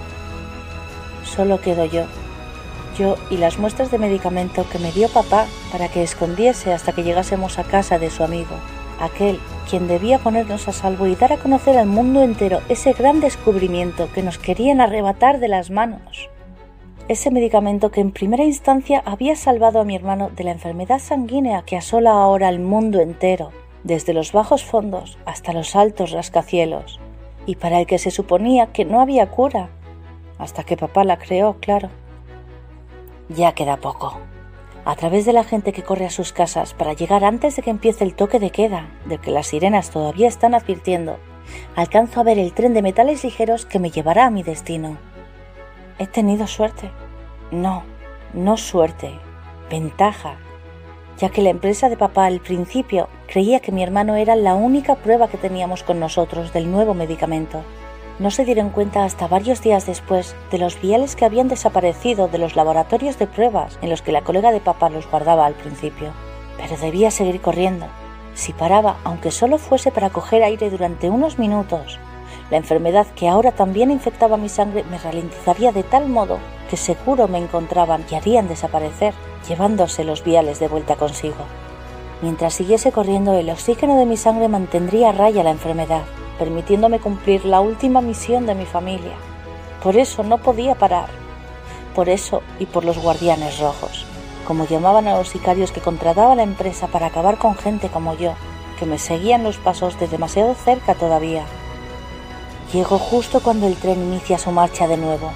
Solo 1.24 1.60
quedo 1.62 1.86
yo. 1.86 2.03
yo 2.96 3.15
y 3.32 3.38
las 3.38 3.58
muestras 3.58 3.89
de 3.89 3.98
medicamento 3.98 4.68
que 4.72 4.77
me 4.77 4.92
dio 4.92 5.10
papá 5.10 5.48
para 5.72 5.88
que 5.88 6.03
escondiese 6.03 6.72
hasta 6.74 6.92
que 6.92 7.01
llegásemos 7.01 7.58
a 7.58 7.63
casa 7.63 7.98
de 7.98 8.12
su 8.12 8.24
amigo, 8.24 8.56
aquel 9.00 9.39
quien 9.68 9.88
debía 9.88 10.20
ponernos 10.20 10.68
a 10.68 10.74
salvo 10.74 11.08
y 11.08 11.15
dar 11.15 11.34
a 11.34 11.38
conocer 11.38 11.75
al 11.75 11.88
mundo 11.88 12.22
entero 12.22 12.62
ese 12.70 12.94
gran 12.94 13.20
descubrimiento 13.20 14.12
que 14.13 14.22
nos 14.22 14.38
querían 14.38 14.80
arrebatar 14.80 15.39
de 15.39 15.48
las 15.48 15.72
manos. 15.72 16.30
Ese 17.08 17.32
medicamento 17.32 17.89
que 17.89 18.01
en 18.01 18.12
primera 18.12 18.44
instancia 18.44 19.01
había 19.06 19.36
salvado 19.36 19.80
a 19.80 19.86
mi 19.86 19.96
hermano 19.96 20.30
de 20.36 20.44
la 20.44 20.51
enfermedad 20.51 21.00
sanguínea 21.00 21.63
que 21.65 21.77
asola 21.77 22.12
ahora 22.12 22.48
al 22.48 22.60
mundo 22.60 23.01
entero, 23.01 23.51
desde 23.84 24.13
los 24.13 24.32
bajos 24.32 24.63
fondos 24.63 25.18
hasta 25.25 25.54
los 25.54 25.75
altos 25.75 26.12
rascacielos, 26.12 27.00
y 27.46 27.56
para 27.56 27.80
el 27.80 27.86
que 27.86 28.00
se 28.00 28.12
suponía 28.12 28.68
que 28.68 28.86
no 28.86 29.02
había 29.02 29.30
cura, 29.30 29.70
hasta 30.38 30.63
que 30.63 30.78
papá 30.78 31.04
la 31.04 31.18
creó, 31.18 31.58
claro. 31.60 31.90
Ya 33.30 33.54
queda 33.54 33.78
poco. 33.78 34.20
A 34.86 34.96
través 34.96 35.25
de 35.25 35.34
la 35.34 35.44
gente 35.44 35.72
que 35.72 35.84
corre 35.84 36.06
a 36.06 36.10
sus 36.10 36.34
casas 36.34 36.74
para 36.74 36.94
llegar 36.94 37.24
antes 37.24 37.56
de 37.56 37.62
que 37.62 37.70
empiece 37.70 38.04
el 38.04 38.16
toque 38.16 38.40
de 38.40 38.50
queda, 38.50 38.90
del 39.06 39.20
que 39.20 39.32
las 39.32 39.48
sirenas 39.48 39.90
todavía 39.92 40.28
están 40.28 40.54
advirtiendo, 40.54 41.18
alcanzo 41.75 42.20
a 42.20 42.24
ver 42.24 42.38
el 42.38 42.54
tren 42.54 42.74
de 42.74 42.82
metales 42.82 43.24
ligeros 43.24 43.66
que 43.66 43.80
me 43.80 43.92
llevará 43.92 44.25
a 44.25 44.30
mi 44.30 44.44
destino. 44.44 44.98
¿He 46.00 46.08
tenido 46.08 46.48
suerte? 46.48 46.92
No, 47.52 47.84
no 48.34 48.58
suerte, 48.58 49.13
ventaja, 49.70 50.36
ya 51.24 51.30
que 51.30 51.42
la 51.42 51.51
empresa 51.51 51.88
de 51.88 51.96
papá 51.96 52.25
al 52.25 52.42
principio 52.42 53.08
creía 53.27 53.62
que 53.62 53.72
mi 53.72 53.82
hermano 53.82 54.18
era 54.18 54.36
la 54.36 54.56
única 54.56 54.96
prueba 54.96 55.30
que 55.30 55.38
teníamos 55.38 55.82
con 55.82 55.98
nosotros 55.98 56.51
del 56.51 56.70
nuevo 56.70 56.94
medicamento. 56.94 57.62
No 58.20 58.30
se 58.30 58.44
dieron 58.44 58.72
cuenta 58.72 59.06
hasta 59.06 59.30
varios 59.30 59.62
días 59.62 59.86
después 59.86 60.36
de 60.51 60.58
los 60.58 60.82
viales 60.82 61.15
que 61.15 61.24
habían 61.24 61.48
desaparecido 61.48 62.27
de 62.27 62.39
los 62.39 62.58
laboratorios 62.58 63.18
de 63.20 63.27
pruebas 63.27 63.80
en 63.82 63.89
los 63.89 64.01
que 64.01 64.12
la 64.12 64.25
colega 64.25 64.51
de 64.51 64.60
papá 64.60 64.89
los 64.89 65.10
guardaba 65.10 65.46
al 65.46 65.53
principio. 65.53 66.12
Pero 66.58 66.75
debía 66.75 67.10
seguir 67.10 67.39
corriendo. 67.39 67.86
Si 68.34 68.51
paraba, 68.51 68.98
aunque 69.06 69.32
solo 69.32 69.60
fuese 69.60 69.92
para 69.92 70.10
coger 70.10 70.44
aire 70.44 70.70
durante 70.70 71.10
unos 71.10 71.39
minutos, 71.39 72.00
la 72.51 72.58
enfermedad 72.58 73.08
que 73.15 73.30
ahora 73.30 73.53
también 73.53 73.92
infectaba 73.92 74.36
mi 74.36 74.50
sangre 74.50 74.84
me 74.92 74.98
ralentizaría 74.98 75.72
de 75.72 75.84
tal 75.84 76.10
modo 76.10 76.39
que 76.70 76.75
seguro 76.75 77.30
me 77.30 77.38
encontraban 77.38 78.03
y 78.12 78.15
harían 78.15 78.50
desaparecer, 78.50 79.13
llevándose 79.48 80.04
los 80.04 80.24
viales 80.24 80.60
de 80.60 80.68
vuelta 80.68 80.96
consigo. 80.96 81.46
Mientras 82.22 82.54
siguiese 82.54 82.92
corriendo, 82.92 83.34
el 83.34 83.50
oxígeno 83.50 83.98
de 83.98 84.06
mi 84.06 84.18
sangre 84.18 84.48
mantendría 84.48 85.10
a 85.10 85.14
raya 85.14 85.44
la 85.44 85.52
enfermedad 85.52 86.04
permitiéndome 86.38 87.00
cumplir 87.00 87.46
la 87.46 87.62
última 87.62 88.02
misión 88.02 88.46
de 88.46 88.56
mi 88.56 88.66
familia. 88.66 89.14
Por 89.82 89.98
eso 89.98 90.24
no 90.24 90.38
podía 90.38 90.76
parar. 90.76 91.10
Por 91.96 92.10
eso 92.10 92.42
y 92.60 92.66
por 92.66 92.86
los 92.86 92.98
guardianes 92.98 93.60
rojos, 93.60 94.06
como 94.48 94.66
llamaban 94.66 95.08
a 95.08 95.16
los 95.16 95.30
sicarios 95.30 95.72
que 95.72 95.82
contrataba 95.82 96.36
la 96.36 96.44
empresa 96.44 96.88
para 96.88 97.08
acabar 97.08 97.38
con 97.38 97.56
gente 97.56 97.90
como 97.90 98.16
yo, 98.16 98.34
que 98.80 98.86
me 98.86 98.98
seguían 98.98 99.44
los 99.44 99.58
pasos 99.58 100.00
de 100.00 100.08
demasiado 100.08 100.56
cerca 100.56 100.96
todavía. 100.96 101.46
Llego 102.74 102.98
justo 102.98 103.42
cuando 103.42 103.68
el 103.68 103.76
tren 103.76 104.02
inicia 104.02 104.40
su 104.40 104.52
marcha 104.52 104.88
de 104.88 104.98
nuevo. 104.98 105.32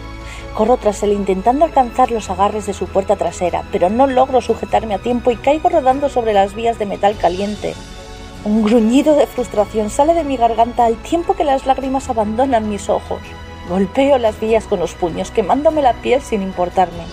Corro 0.58 0.78
tras 0.78 1.04
él 1.04 1.14
intentando 1.14 1.66
alcanzar 1.66 2.10
los 2.10 2.32
agarres 2.32 2.66
de 2.66 2.74
su 2.74 2.88
puerta 2.88 3.16
trasera, 3.16 3.64
pero 3.72 3.92
no 3.92 4.08
logro 4.08 4.42
sujetarme 4.42 4.96
a 4.96 5.00
tiempo 5.00 5.30
y 5.30 5.36
caigo 5.36 5.70
rodando 5.70 6.10
sobre 6.10 6.34
las 6.34 6.56
vías 6.56 6.80
de 6.80 6.88
metal 6.88 7.16
caliente, 7.16 7.76
un 8.44 8.64
gruñido 8.64 9.16
de 9.16 9.28
frustración 9.28 9.90
sale 9.90 10.14
de 10.14 10.24
mi 10.24 10.38
garganta 10.38 10.86
al 10.86 10.96
tiempo 10.96 11.36
que 11.36 11.44
las 11.44 11.66
lágrimas 11.66 12.10
abandonan 12.10 12.70
mis 12.70 12.90
ojos. 12.90 13.20
Golpeo 13.70 14.18
las 14.18 14.40
vías 14.40 14.66
con 14.66 14.80
los 14.80 14.94
puños, 14.94 15.32
quemándome 15.32 15.82
la 15.82 15.94
piel 15.94 16.22
sin 16.22 16.42
importarme. 16.42 17.04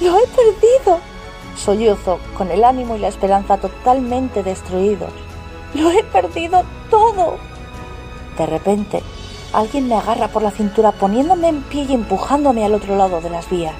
¡Lo 0.00 0.18
he 0.18 0.26
perdido! 0.26 0.98
Sollozo, 1.56 2.18
con 2.34 2.50
el 2.50 2.64
ánimo 2.64 2.96
y 2.96 3.00
la 3.00 3.08
esperanza 3.08 3.58
totalmente 3.58 4.42
destruidos. 4.42 5.12
¡Lo 5.74 5.90
he 5.90 6.02
perdido 6.02 6.64
todo! 6.90 7.36
De 8.38 8.46
repente, 8.46 9.02
alguien 9.52 9.88
me 9.88 9.94
agarra 9.94 10.28
por 10.28 10.42
la 10.42 10.50
cintura 10.50 10.92
poniéndome 10.92 11.48
en 11.48 11.62
pie 11.62 11.86
y 11.88 11.92
empujándome 11.92 12.64
al 12.64 12.74
otro 12.74 12.96
lado 12.96 13.20
de 13.20 13.30
las 13.30 13.48
vías, 13.50 13.74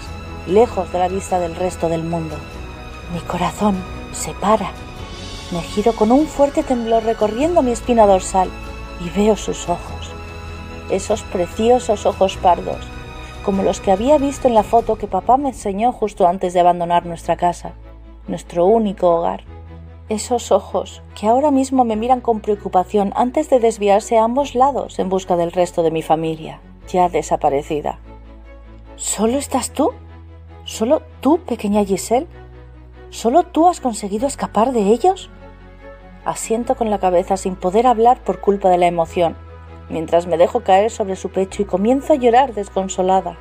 lejos 0.46 0.92
de 0.92 0.98
la 0.98 1.08
vista 1.08 1.38
del 1.38 1.56
resto 1.56 1.88
del 1.88 2.02
mundo. 2.02 2.36
Mi 3.12 3.20
corazón 3.20 3.76
se 4.12 4.32
para 4.34 4.70
me 5.52 5.60
giro 5.60 5.92
con 5.92 6.10
un 6.10 6.26
fuerte 6.26 6.62
temblor 6.62 7.04
recorriendo 7.04 7.60
mi 7.60 7.72
espina 7.72 8.06
dorsal 8.06 8.48
y 9.04 9.10
veo 9.10 9.36
sus 9.36 9.68
ojos, 9.68 10.10
esos 10.90 11.22
preciosos 11.24 12.06
ojos 12.06 12.38
pardos, 12.38 12.78
como 13.44 13.62
los 13.62 13.78
que 13.78 13.92
había 13.92 14.16
visto 14.16 14.48
en 14.48 14.54
la 14.54 14.62
foto 14.62 14.96
que 14.96 15.06
papá 15.06 15.36
me 15.36 15.50
enseñó 15.50 15.92
justo 15.92 16.26
antes 16.26 16.54
de 16.54 16.60
abandonar 16.60 17.04
nuestra 17.04 17.36
casa, 17.36 17.72
nuestro 18.28 18.64
único 18.64 19.10
hogar. 19.10 19.44
Esos 20.08 20.50
ojos 20.52 21.02
que 21.14 21.26
ahora 21.26 21.50
mismo 21.50 21.84
me 21.84 21.96
miran 21.96 22.20
con 22.20 22.40
preocupación 22.40 23.12
antes 23.14 23.48
de 23.48 23.60
desviarse 23.60 24.18
a 24.18 24.24
ambos 24.24 24.54
lados 24.54 24.98
en 24.98 25.08
busca 25.08 25.36
del 25.36 25.52
resto 25.52 25.82
de 25.82 25.90
mi 25.90 26.02
familia, 26.02 26.60
ya 26.88 27.08
desaparecida. 27.08 27.98
¿Solo 28.96 29.38
estás 29.38 29.70
tú? 29.70 29.92
¿Solo 30.64 31.02
tú, 31.20 31.38
pequeña 31.38 31.84
Giselle? 31.84 32.26
¿Solo 33.10 33.44
tú 33.44 33.68
has 33.68 33.80
conseguido 33.80 34.26
escapar 34.26 34.72
de 34.72 34.88
ellos? 34.88 35.30
Asiento 36.24 36.76
con 36.76 36.90
la 36.90 36.98
cabeza 36.98 37.36
sin 37.36 37.56
poder 37.56 37.86
hablar 37.86 38.22
por 38.22 38.40
culpa 38.40 38.68
de 38.68 38.78
la 38.78 38.86
emoción, 38.86 39.36
mientras 39.88 40.26
me 40.26 40.36
dejo 40.36 40.60
caer 40.60 40.90
sobre 40.90 41.16
su 41.16 41.30
pecho 41.30 41.62
y 41.62 41.64
comienzo 41.64 42.12
a 42.12 42.16
llorar 42.16 42.54
desconsolada. 42.54 43.36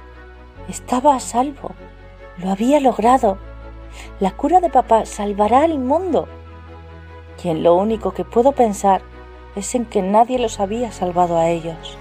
Estaba 0.68 1.16
a 1.16 1.20
salvo. 1.20 1.72
Lo 2.38 2.50
había 2.50 2.80
logrado. 2.80 3.38
La 4.20 4.32
cura 4.32 4.62
de 4.62 4.70
papá 4.70 5.06
salvará 5.06 5.64
al 5.64 5.80
mundo. 5.80 6.28
Y 7.44 7.50
en 7.50 7.64
lo 7.64 7.76
único 7.76 8.14
que 8.14 8.24
puedo 8.24 8.52
pensar 8.52 9.02
es 9.56 9.74
en 9.76 9.86
que 9.86 10.02
nadie 10.02 10.40
los 10.40 10.60
había 10.60 10.92
salvado 10.92 11.38
a 11.38 11.50
ellos. 11.50 11.98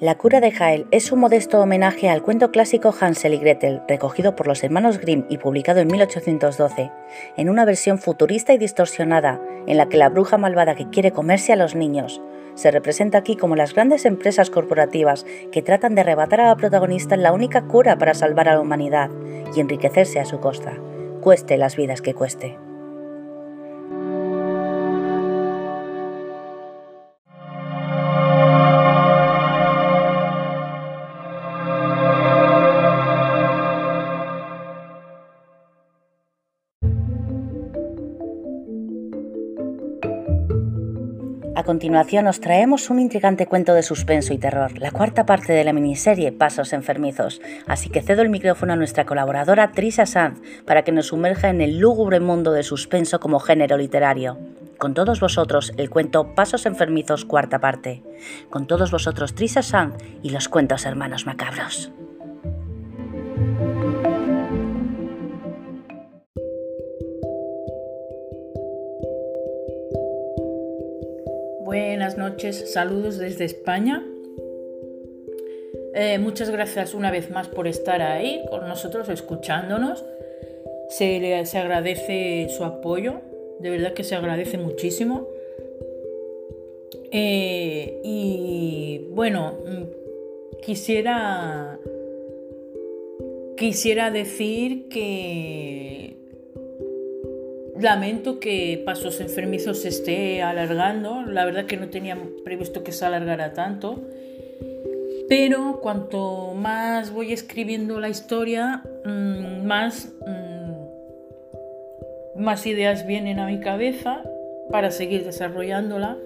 La 0.00 0.16
cura 0.16 0.40
de 0.40 0.52
Jael 0.52 0.86
es 0.92 1.10
un 1.10 1.18
modesto 1.18 1.58
homenaje 1.60 2.08
al 2.08 2.22
cuento 2.22 2.52
clásico 2.52 2.94
Hansel 3.00 3.34
y 3.34 3.38
Gretel, 3.38 3.82
recogido 3.88 4.36
por 4.36 4.46
los 4.46 4.62
hermanos 4.62 5.00
Grimm 5.00 5.24
y 5.28 5.38
publicado 5.38 5.80
en 5.80 5.88
1812, 5.88 6.92
en 7.36 7.50
una 7.50 7.64
versión 7.64 7.98
futurista 7.98 8.52
y 8.52 8.58
distorsionada, 8.58 9.40
en 9.66 9.76
la 9.76 9.88
que 9.88 9.96
la 9.96 10.08
bruja 10.08 10.38
malvada 10.38 10.76
que 10.76 10.88
quiere 10.88 11.10
comerse 11.10 11.52
a 11.52 11.56
los 11.56 11.74
niños 11.74 12.20
se 12.54 12.70
representa 12.70 13.18
aquí 13.18 13.36
como 13.36 13.56
las 13.56 13.74
grandes 13.74 14.04
empresas 14.04 14.50
corporativas 14.50 15.26
que 15.50 15.62
tratan 15.62 15.96
de 15.96 16.02
arrebatar 16.02 16.42
a 16.42 16.48
la 16.48 16.56
protagonista 16.56 17.16
la 17.16 17.32
única 17.32 17.62
cura 17.62 17.98
para 17.98 18.14
salvar 18.14 18.48
a 18.48 18.54
la 18.54 18.60
humanidad 18.60 19.10
y 19.54 19.60
enriquecerse 19.60 20.20
a 20.20 20.24
su 20.24 20.38
costa, 20.38 20.74
cueste 21.20 21.56
las 21.56 21.76
vidas 21.76 22.02
que 22.02 22.14
cueste. 22.14 22.56
Continuación 41.68 42.26
os 42.28 42.40
traemos 42.40 42.88
un 42.88 42.98
intrigante 42.98 43.44
cuento 43.44 43.74
de 43.74 43.82
suspenso 43.82 44.32
y 44.32 44.38
terror, 44.38 44.78
la 44.78 44.90
cuarta 44.90 45.26
parte 45.26 45.52
de 45.52 45.64
la 45.64 45.74
miniserie 45.74 46.32
Pasos 46.32 46.72
Enfermizos, 46.72 47.42
así 47.66 47.90
que 47.90 48.00
cedo 48.00 48.22
el 48.22 48.30
micrófono 48.30 48.72
a 48.72 48.76
nuestra 48.76 49.04
colaboradora 49.04 49.70
Trisa 49.72 50.06
Sanz 50.06 50.40
para 50.64 50.82
que 50.82 50.92
nos 50.92 51.08
sumerja 51.08 51.50
en 51.50 51.60
el 51.60 51.78
lúgubre 51.78 52.20
mundo 52.20 52.52
de 52.52 52.62
suspenso 52.62 53.20
como 53.20 53.38
género 53.38 53.76
literario. 53.76 54.38
Con 54.78 54.94
todos 54.94 55.20
vosotros 55.20 55.74
el 55.76 55.90
cuento 55.90 56.34
Pasos 56.34 56.64
Enfermizos 56.64 57.26
cuarta 57.26 57.58
parte. 57.58 58.02
Con 58.48 58.66
todos 58.66 58.90
vosotros 58.90 59.34
Trisa 59.34 59.60
Sanz 59.60 59.94
y 60.22 60.30
los 60.30 60.48
cuentos 60.48 60.86
hermanos 60.86 61.26
macabros. 61.26 61.92
Buenas 71.68 72.16
noches, 72.16 72.72
saludos 72.72 73.18
desde 73.18 73.44
España. 73.44 74.02
Eh, 75.92 76.18
muchas 76.18 76.48
gracias 76.48 76.94
una 76.94 77.10
vez 77.10 77.30
más 77.30 77.48
por 77.48 77.68
estar 77.68 78.00
ahí 78.00 78.42
con 78.48 78.66
nosotros, 78.66 79.10
escuchándonos. 79.10 80.02
Se, 80.88 81.44
se 81.44 81.58
agradece 81.58 82.48
su 82.56 82.64
apoyo, 82.64 83.20
de 83.60 83.68
verdad 83.68 83.92
que 83.92 84.02
se 84.02 84.14
agradece 84.14 84.56
muchísimo. 84.56 85.28
Eh, 87.12 88.00
y 88.02 89.06
bueno, 89.10 89.58
mm, 89.66 90.62
quisiera 90.62 91.78
quisiera 93.58 94.10
decir 94.10 94.88
que 94.88 96.17
lamento 97.80 98.40
que 98.40 98.82
Pasos 98.84 99.20
Enfermizos 99.20 99.82
se 99.82 99.88
esté 99.88 100.42
alargando. 100.42 101.22
La 101.22 101.44
verdad 101.44 101.66
que 101.66 101.76
no 101.76 101.88
tenía 101.88 102.16
previsto 102.44 102.82
que 102.82 102.92
se 102.92 103.04
alargara 103.04 103.52
tanto. 103.52 104.02
Pero 105.28 105.80
cuanto 105.82 106.54
más 106.54 107.12
voy 107.12 107.32
escribiendo 107.32 108.00
la 108.00 108.08
historia, 108.08 108.82
mm, 109.04 109.66
más, 109.66 110.12
mm, 110.26 110.72
más 112.40 112.66
ideas 112.66 113.06
vienen 113.06 113.38
a 113.38 113.46
mi 113.46 113.60
cabeza 113.60 114.22
para 114.70 114.90
seguir 114.90 115.24
desarrollándola. 115.24 116.16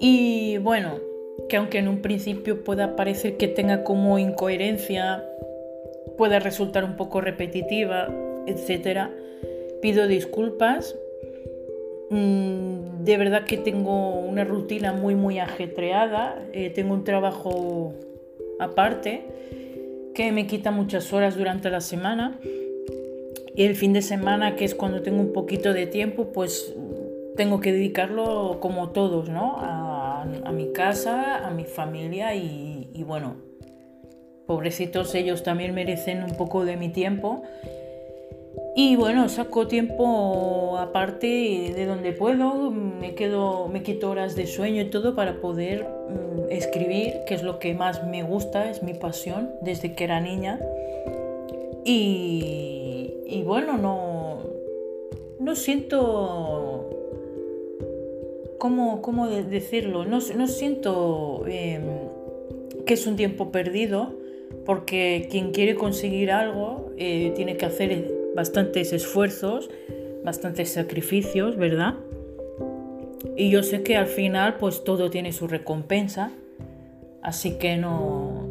Y 0.00 0.58
bueno, 0.58 0.98
que 1.48 1.56
aunque 1.56 1.78
en 1.78 1.88
un 1.88 2.02
principio 2.02 2.64
pueda 2.64 2.96
parecer 2.96 3.36
que 3.36 3.46
tenga 3.48 3.84
como 3.84 4.18
incoherencia, 4.18 5.24
pueda 6.16 6.40
resultar 6.40 6.84
un 6.84 6.96
poco 6.96 7.20
repetitiva, 7.20 8.08
etc., 8.46 9.08
pido 9.84 10.08
disculpas. 10.08 10.96
Mm, 12.08 13.04
de 13.04 13.18
verdad 13.18 13.44
que 13.44 13.58
tengo 13.58 14.18
una 14.18 14.42
rutina 14.42 14.94
muy, 14.94 15.14
muy 15.14 15.38
ajetreada. 15.38 16.42
Eh, 16.54 16.70
tengo 16.70 16.94
un 16.94 17.04
trabajo 17.04 17.92
aparte 18.58 19.26
que 20.14 20.32
me 20.32 20.46
quita 20.46 20.70
muchas 20.70 21.12
horas 21.12 21.36
durante 21.36 21.68
la 21.68 21.82
semana. 21.82 22.38
Y 23.54 23.64
el 23.64 23.76
fin 23.76 23.92
de 23.92 24.00
semana, 24.00 24.56
que 24.56 24.64
es 24.64 24.74
cuando 24.74 25.02
tengo 25.02 25.20
un 25.20 25.34
poquito 25.34 25.74
de 25.74 25.86
tiempo, 25.86 26.32
pues 26.32 26.74
tengo 27.36 27.60
que 27.60 27.70
dedicarlo 27.70 28.60
como 28.60 28.88
todos, 28.88 29.28
¿no? 29.28 29.56
A, 29.58 30.24
mi 30.50 30.72
casa, 30.72 31.46
a 31.46 31.50
mi 31.50 31.64
familia 31.64 32.34
y, 32.34 32.88
y 32.94 33.02
bueno, 33.02 33.36
pobrecitos 34.46 35.14
ellos 35.14 35.42
también 35.42 35.74
merecen 35.74 36.24
un 36.24 36.38
poco 36.38 36.64
de 36.64 36.78
mi 36.78 36.88
tiempo. 36.88 37.42
Y 38.76 38.96
bueno, 38.96 39.28
saco 39.28 39.68
tiempo 39.68 40.76
aparte 40.78 41.72
de 41.76 41.86
donde 41.86 42.12
puedo, 42.12 42.72
me, 42.72 43.14
quedo, 43.14 43.68
me 43.68 43.84
quito 43.84 44.10
horas 44.10 44.34
de 44.34 44.48
sueño 44.48 44.82
y 44.82 44.90
todo 44.90 45.14
para 45.14 45.40
poder 45.40 45.84
mm, 45.84 46.50
escribir, 46.50 47.20
que 47.28 47.34
es 47.34 47.44
lo 47.44 47.60
que 47.60 47.74
más 47.74 48.04
me 48.04 48.24
gusta, 48.24 48.68
es 48.70 48.82
mi 48.82 48.94
pasión 48.94 49.50
desde 49.62 49.94
que 49.94 50.04
era 50.04 50.20
niña. 50.20 50.60
Y, 51.84 53.42
bueno, 53.44 53.76
no, 53.76 54.38
no 55.38 55.54
siento 55.54 56.88
¿cómo, 58.58 59.02
cómo 59.02 59.28
decirlo? 59.28 60.04
No, 60.04 60.18
no 60.34 60.48
siento 60.48 61.44
em, 61.46 61.82
que 62.86 62.94
es 62.94 63.06
un 63.06 63.16
tiempo 63.16 63.52
perdido, 63.52 64.14
porque 64.64 65.28
quien 65.30 65.52
quiere 65.52 65.74
conseguir 65.74 66.32
algo 66.32 66.90
eh, 66.96 67.32
tiene 67.36 67.56
que 67.56 67.66
hacer 67.66 67.92
bastantes 68.34 68.92
esfuerzos, 68.92 69.70
bastantes 70.24 70.70
sacrificios, 70.70 71.56
¿verdad? 71.56 71.94
Y 73.36 73.50
yo 73.50 73.62
sé 73.62 73.82
que 73.82 73.96
al 73.96 74.06
final 74.06 74.56
pues 74.58 74.84
todo 74.84 75.10
tiene 75.10 75.32
su 75.32 75.48
recompensa, 75.48 76.32
así 77.22 77.58
que 77.58 77.76
no, 77.76 78.48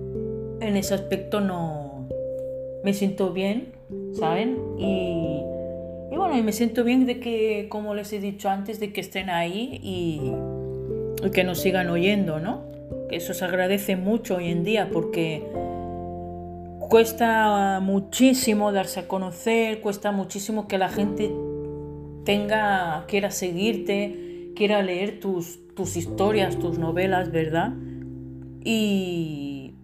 en 0.59 0.75
ese 0.75 0.93
aspecto 0.93 1.41
no 1.41 2.07
me 2.83 2.93
siento 2.93 3.31
bien, 3.31 3.73
¿saben? 4.13 4.57
Y 4.77 5.43
y 6.13 6.15
bueno, 6.15 6.37
y 6.37 6.43
me 6.43 6.51
siento 6.51 6.83
bien 6.83 7.07
de 7.07 7.19
que, 7.19 7.65
como 7.69 7.95
les 7.95 8.13
he 8.13 8.19
dicho 8.19 8.47
antes, 8.47 8.79
de 8.79 8.93
que 8.93 9.01
estén 9.01 9.31
ahí 9.31 9.79
y, 9.81 10.21
que 11.31 11.43
nos 11.43 11.59
sigan 11.59 11.89
oyendo, 11.89 12.39
¿no? 12.39 12.65
Que 13.09 13.15
eso 13.15 13.33
se 13.33 13.43
agradece 13.43 13.95
mucho 13.95 14.35
hoy 14.35 14.51
en 14.51 14.63
día 14.63 14.91
porque 14.93 15.41
cuesta 16.89 17.79
muchísimo 17.81 18.71
darse 18.71 19.01
a 19.01 19.07
conocer, 19.07 19.81
cuesta 19.81 20.11
muchísimo 20.11 20.67
que 20.67 20.77
la 20.77 20.89
gente 20.89 21.31
tenga, 22.25 23.05
quiera 23.07 23.31
seguirte, 23.31 24.51
quiera 24.55 24.81
leer 24.81 25.19
tus, 25.19 25.59
tus 25.75 25.97
historias, 25.97 26.57
tus 26.59 26.77
novelas, 26.77 27.31
¿verdad? 27.31 27.73
Y 28.63 29.75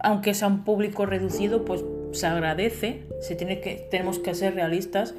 aunque 0.00 0.34
sea 0.34 0.48
un 0.48 0.64
público 0.64 1.06
reducido, 1.06 1.64
pues 1.64 1.84
se 2.12 2.26
agradece, 2.26 3.06
se 3.20 3.34
tiene 3.34 3.60
que, 3.60 3.86
tenemos 3.90 4.18
que 4.18 4.34
ser 4.34 4.54
realistas 4.54 5.14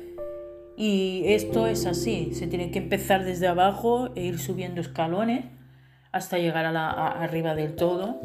y 0.78 1.24
esto 1.26 1.68
es 1.68 1.86
así, 1.86 2.34
se 2.34 2.48
tiene 2.48 2.72
que 2.72 2.80
empezar 2.80 3.26
desde 3.26 3.48
abajo 3.48 4.10
e 4.16 4.24
ir 4.24 4.40
subiendo 4.40 4.80
escalones 4.82 5.46
hasta 6.12 6.38
llegar 6.38 6.66
a 6.66 6.72
la, 6.72 6.90
arriba 6.90 7.56
del 7.56 7.76
todo. 7.76 8.22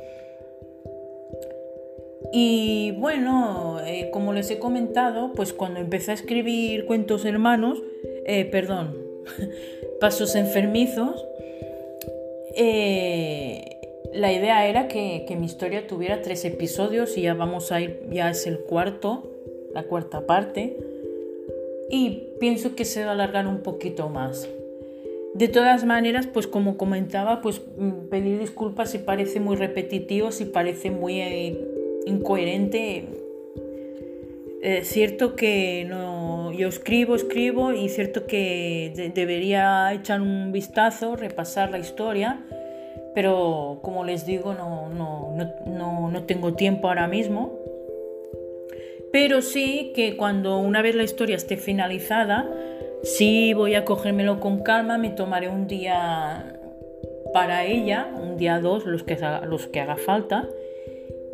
Y 2.33 2.93
bueno, 2.93 3.79
eh, 3.85 4.11
como 4.13 4.33
les 4.33 4.51
he 4.51 4.59
comentado, 4.59 5.33
pues 5.35 5.53
cuando 5.53 5.81
empecé 5.81 6.13
a 6.13 6.15
escribir 6.15 6.87
cuentos 6.87 7.25
hermanos, 7.25 7.83
eh, 8.27 8.45
perdón, 8.47 8.97
pasos 10.01 10.35
enfermizos, 10.35 11.25
eh, 12.57 13.81
la 14.13 14.33
idea 14.33 14.67
era 14.67 14.89
que, 14.89 15.25
que, 15.27 15.37
mi 15.37 15.47
historia 15.47 15.87
tuviera 15.87 16.23
tres 16.23 16.45
episodios 16.45 17.17
y 17.17 17.23
ya 17.23 17.35
vamos 17.35 17.73
a 17.73 17.81
ir, 17.81 18.01
ya 18.11 18.31
es 18.31 18.47
el 18.47 18.61
cuarto, 18.61 19.31
la 19.73 19.85
cuarta 19.85 20.27
parte 20.27 20.77
y 21.91 22.29
pienso 22.41 22.75
que 22.75 22.85
se 22.85 23.05
va 23.05 23.11
a 23.11 23.15
alargar 23.15 23.47
un 23.47 23.59
poquito 23.59 24.09
más. 24.09 24.49
De 25.35 25.49
todas 25.49 25.85
maneras, 25.85 26.29
pues 26.29 26.47
como 26.47 26.77
comentaba, 26.77 27.41
pues 27.41 27.61
mm, 27.77 28.09
pedir 28.09 28.39
disculpas 28.39 28.91
si 28.91 28.99
parece 28.99 29.41
muy 29.41 29.57
repetitivo, 29.57 30.31
si 30.31 30.45
parece 30.45 30.93
muy 30.93 31.21
incoherente. 32.07 33.07
Es 34.63 34.89
cierto 34.89 35.37
que 35.37 35.85
no, 35.89 36.53
yo 36.53 36.69
escribo, 36.69 37.15
escribo 37.15 37.73
y 37.73 37.89
cierto 37.89 38.27
que 38.27 39.11
debería 39.15 39.93
echar 39.93 40.23
un 40.23 40.53
vistazo, 40.53 41.17
repasar 41.17 41.71
la 41.71 41.79
historia, 41.79 42.45
pero 43.15 43.81
como 43.83 44.05
les 44.05 44.25
digo, 44.25 44.55
no, 44.55 44.89
no, 44.89 45.35
no, 45.67 46.11
no 46.11 46.23
tengo 46.23 46.55
tiempo 46.55 46.89
ahora 46.89 47.09
mismo 47.09 47.65
pero 49.15 49.43
sí 49.43 49.93
que 49.95 50.17
cuando 50.17 50.59
una 50.59 50.83
vez 50.83 50.97
la 50.97 51.05
historia 51.05 51.37
esté 51.37 51.57
finalizada, 51.57 52.51
sí 53.05 53.55
voy 53.55 53.77
a 53.77 53.85
cogérmelo 53.85 54.41
con 54.41 54.65
calma, 54.65 54.99
me 54.99 55.11
tomaré 55.11 55.49
un 55.49 55.69
día 55.69 56.59
para 57.33 57.65
ella, 57.65 58.09
un 58.13 58.37
día 58.37 58.59
dos, 58.59 58.87
los 58.87 59.05
que, 59.05 59.17
los 59.47 59.69
que 59.69 59.79
haga 59.79 59.95
falta. 59.95 60.49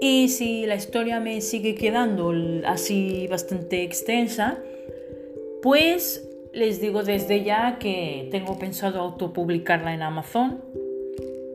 Y 0.00 0.28
si 0.28 0.66
la 0.66 0.76
historia 0.76 1.20
me 1.20 1.40
sigue 1.40 1.74
quedando 1.74 2.32
así 2.64 3.26
bastante 3.28 3.82
extensa, 3.82 4.58
pues 5.62 6.26
les 6.52 6.80
digo 6.80 7.02
desde 7.02 7.44
ya 7.44 7.78
que 7.78 8.28
tengo 8.30 8.58
pensado 8.58 9.00
autopublicarla 9.00 9.94
en 9.94 10.02
Amazon. 10.02 10.62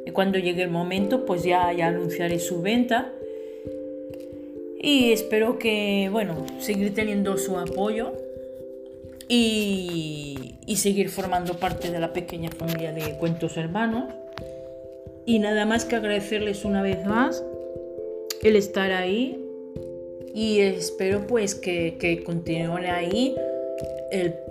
Y 0.05 0.12
cuando 0.12 0.38
llegue 0.38 0.63
el 0.63 0.69
momento, 0.69 1.25
pues 1.25 1.43
ya, 1.43 1.73
ya 1.73 1.88
anunciaré 1.88 2.39
su 2.39 2.62
venta 2.62 3.12
y 4.88 5.12
espero 5.12 5.58
que, 5.58 6.10
bueno, 6.12 6.45
seguir 6.60 6.93
teniendo 6.93 7.39
su 7.39 7.58
apoyo 7.58 8.13
y, 9.27 10.60
seguir 10.75 11.10
formando 11.10 11.55
parte 11.55 11.89
de 11.89 11.99
la 11.99 12.13
pequeña 12.13 12.51
familia 12.51 12.91
de 12.91 13.17
Cuentos 13.17 13.58
Hermanos. 13.58 14.13
Y 15.25 15.39
nada 15.39 15.65
más 15.65 15.86
que 15.86 15.95
agradecerles 15.95 16.65
una 16.65 16.84
vez 16.84 17.03
más 17.03 17.43
el 18.47 18.55
estar 18.55 18.91
ahí 18.91 19.41
y 20.34 20.60
espero 20.60 21.25
pues 21.27 21.55
que, 21.55 22.21
continúen 22.25 22.86
ahí 22.86 23.36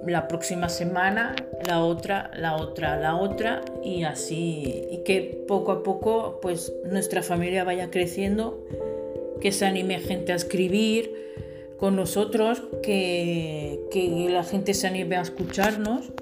la 0.07 0.28
próxima 0.28 0.68
semana, 0.68 1.35
la 1.66 1.83
otra, 1.83 2.30
la 2.37 2.57
otra, 2.57 2.98
la 3.00 3.16
otra 3.16 3.62
y 3.83 4.02
así 4.02 4.87
y 4.90 5.04
que 5.04 5.44
poco 5.46 5.72
a 5.72 5.83
poco 5.83 6.40
pues 6.42 6.72
nuestra 6.90 7.22
familia 7.22 7.64
vaya 7.64 7.90
creciendo 7.90 8.66
que 9.40 9.52
se 9.52 9.64
anime 9.64 10.00
gente 10.00 10.33
a 10.33 10.37
escribir 10.37 11.24
con 11.76 11.96
nosotros, 11.96 12.62
que, 12.83 13.80
la 14.30 14.42
gente 14.42 14.74
se 14.74 14.87
anime 14.87 15.16
a 15.16 15.20
escucharnos. 15.20 16.12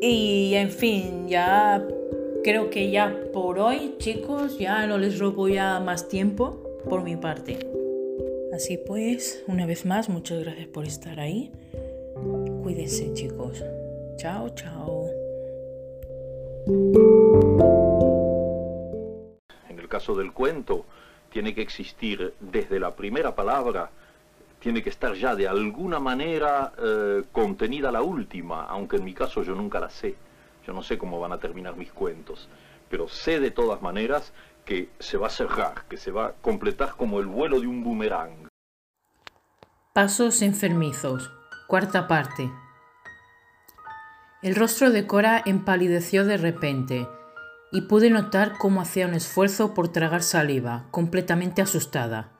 Y 0.00 0.54
en 0.54 0.70
fin, 0.70 1.28
ya 1.28 1.86
creo 2.46 2.70
que 2.70 2.92
ya 2.92 3.12
por 3.32 3.58
hoy, 3.58 3.96
chicos, 3.98 4.56
ya 4.56 4.86
no 4.86 4.98
les 4.98 5.18
robo 5.18 5.48
ya 5.48 5.80
más 5.80 6.08
tiempo 6.08 6.78
por 6.88 7.02
mi 7.02 7.16
parte. 7.16 7.58
Así 8.54 8.78
pues, 8.78 9.42
una 9.48 9.66
vez 9.66 9.84
más, 9.84 10.08
muchas 10.08 10.44
gracias 10.44 10.68
por 10.68 10.84
estar 10.84 11.18
ahí. 11.18 11.50
Cuídense, 12.62 13.12
chicos. 13.14 13.64
Chao, 14.16 14.50
chao. 14.50 15.08
En 19.68 19.80
el 19.80 19.88
caso 19.88 20.14
del 20.14 20.32
cuento, 20.32 20.84
tiene 21.32 21.52
que 21.52 21.62
existir 21.62 22.32
desde 22.38 22.78
la 22.78 22.94
primera 22.94 23.34
palabra, 23.34 23.90
tiene 24.60 24.84
que 24.84 24.90
estar 24.90 25.14
ya 25.14 25.34
de 25.34 25.48
alguna 25.48 25.98
manera 25.98 26.72
eh, 26.80 27.24
contenida 27.32 27.90
la 27.90 28.02
última, 28.02 28.66
aunque 28.66 28.98
en 28.98 29.04
mi 29.04 29.14
caso 29.14 29.42
yo 29.42 29.56
nunca 29.56 29.80
la 29.80 29.90
sé. 29.90 30.14
Yo 30.66 30.72
no 30.72 30.82
sé 30.82 30.98
cómo 30.98 31.20
van 31.20 31.32
a 31.32 31.38
terminar 31.38 31.76
mis 31.76 31.92
cuentos, 31.92 32.48
pero 32.90 33.08
sé 33.08 33.38
de 33.38 33.50
todas 33.50 33.82
maneras 33.82 34.32
que 34.64 34.88
se 34.98 35.16
va 35.16 35.28
a 35.28 35.30
cerrar, 35.30 35.84
que 35.88 35.96
se 35.96 36.10
va 36.10 36.26
a 36.26 36.32
completar 36.32 36.96
como 36.96 37.20
el 37.20 37.26
vuelo 37.26 37.60
de 37.60 37.68
un 37.68 37.84
boomerang. 37.84 38.48
Pasos 39.92 40.42
enfermizos. 40.42 41.30
Cuarta 41.68 42.08
parte. 42.08 42.50
El 44.42 44.54
rostro 44.56 44.90
de 44.90 45.06
Cora 45.06 45.42
empalideció 45.46 46.24
de 46.24 46.36
repente 46.36 47.08
y 47.72 47.82
pude 47.82 48.10
notar 48.10 48.58
cómo 48.58 48.80
hacía 48.80 49.06
un 49.06 49.14
esfuerzo 49.14 49.72
por 49.72 49.88
tragar 49.88 50.22
saliva, 50.22 50.86
completamente 50.90 51.62
asustada. 51.62 52.32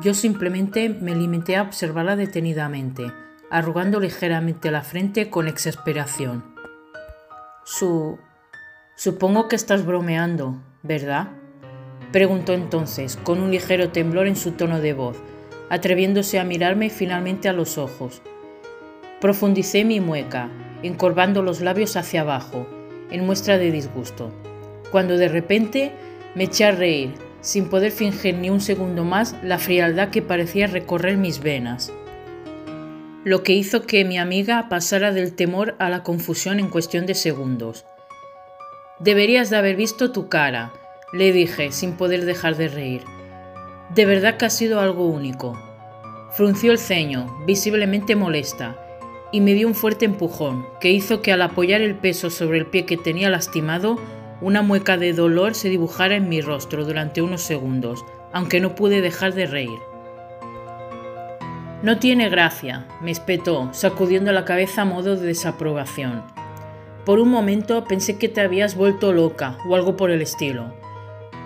Yo 0.00 0.14
simplemente 0.14 0.88
me 0.88 1.14
limité 1.14 1.56
a 1.56 1.62
observarla 1.62 2.16
detenidamente, 2.16 3.12
arrugando 3.50 4.00
ligeramente 4.00 4.70
la 4.70 4.82
frente 4.82 5.28
con 5.28 5.48
exasperación. 5.48 6.59
Su... 7.64 8.18
Supongo 8.96 9.48
que 9.48 9.56
estás 9.56 9.84
bromeando, 9.84 10.56
¿verdad? 10.82 11.28
Preguntó 12.12 12.54
entonces, 12.54 13.16
con 13.16 13.40
un 13.40 13.50
ligero 13.50 13.90
temblor 13.90 14.26
en 14.26 14.36
su 14.36 14.52
tono 14.52 14.80
de 14.80 14.94
voz, 14.94 15.16
atreviéndose 15.68 16.38
a 16.38 16.44
mirarme 16.44 16.90
finalmente 16.90 17.48
a 17.48 17.52
los 17.52 17.78
ojos. 17.78 18.22
Profundicé 19.20 19.84
mi 19.84 20.00
mueca, 20.00 20.50
encorvando 20.82 21.42
los 21.42 21.60
labios 21.60 21.96
hacia 21.96 22.22
abajo, 22.22 22.66
en 23.10 23.26
muestra 23.26 23.58
de 23.58 23.70
disgusto, 23.70 24.32
cuando 24.90 25.16
de 25.16 25.28
repente 25.28 25.92
me 26.34 26.44
eché 26.44 26.64
a 26.64 26.72
reír, 26.72 27.14
sin 27.40 27.68
poder 27.68 27.92
fingir 27.92 28.36
ni 28.36 28.50
un 28.50 28.60
segundo 28.60 29.04
más 29.04 29.36
la 29.42 29.58
frialdad 29.58 30.10
que 30.10 30.22
parecía 30.22 30.66
recorrer 30.66 31.16
mis 31.16 31.40
venas. 31.40 31.92
Lo 33.22 33.42
que 33.42 33.52
hizo 33.52 33.82
que 33.82 34.06
mi 34.06 34.16
amiga 34.16 34.70
pasara 34.70 35.12
del 35.12 35.34
temor 35.34 35.76
a 35.78 35.90
la 35.90 36.02
confusión 36.02 36.58
en 36.58 36.70
cuestión 36.70 37.04
de 37.04 37.14
segundos. 37.14 37.84
Deberías 38.98 39.50
de 39.50 39.58
haber 39.58 39.76
visto 39.76 40.10
tu 40.10 40.30
cara, 40.30 40.72
le 41.12 41.30
dije, 41.30 41.70
sin 41.70 41.98
poder 41.98 42.24
dejar 42.24 42.56
de 42.56 42.68
reír. 42.68 43.02
De 43.94 44.06
verdad 44.06 44.38
que 44.38 44.46
ha 44.46 44.50
sido 44.50 44.80
algo 44.80 45.06
único. 45.06 45.60
Frunció 46.30 46.72
el 46.72 46.78
ceño, 46.78 47.26
visiblemente 47.46 48.16
molesta, 48.16 48.78
y 49.32 49.42
me 49.42 49.52
dio 49.52 49.68
un 49.68 49.74
fuerte 49.74 50.06
empujón, 50.06 50.64
que 50.80 50.90
hizo 50.90 51.20
que 51.20 51.30
al 51.30 51.42
apoyar 51.42 51.82
el 51.82 51.96
peso 51.96 52.30
sobre 52.30 52.56
el 52.56 52.66
pie 52.66 52.86
que 52.86 52.96
tenía 52.96 53.28
lastimado, 53.28 53.98
una 54.40 54.62
mueca 54.62 54.96
de 54.96 55.12
dolor 55.12 55.54
se 55.54 55.68
dibujara 55.68 56.16
en 56.16 56.30
mi 56.30 56.40
rostro 56.40 56.86
durante 56.86 57.20
unos 57.20 57.42
segundos, 57.42 58.02
aunque 58.32 58.60
no 58.60 58.74
pude 58.74 59.02
dejar 59.02 59.34
de 59.34 59.44
reír. 59.44 59.89
No 61.82 61.98
tiene 61.98 62.28
gracia, 62.28 62.86
me 63.00 63.10
espetó, 63.10 63.70
sacudiendo 63.72 64.32
la 64.32 64.44
cabeza 64.44 64.82
a 64.82 64.84
modo 64.84 65.16
de 65.16 65.26
desaprobación. 65.26 66.22
Por 67.06 67.20
un 67.20 67.30
momento 67.30 67.84
pensé 67.84 68.18
que 68.18 68.28
te 68.28 68.42
habías 68.42 68.74
vuelto 68.74 69.14
loca 69.14 69.56
o 69.66 69.74
algo 69.74 69.96
por 69.96 70.10
el 70.10 70.20
estilo. 70.20 70.74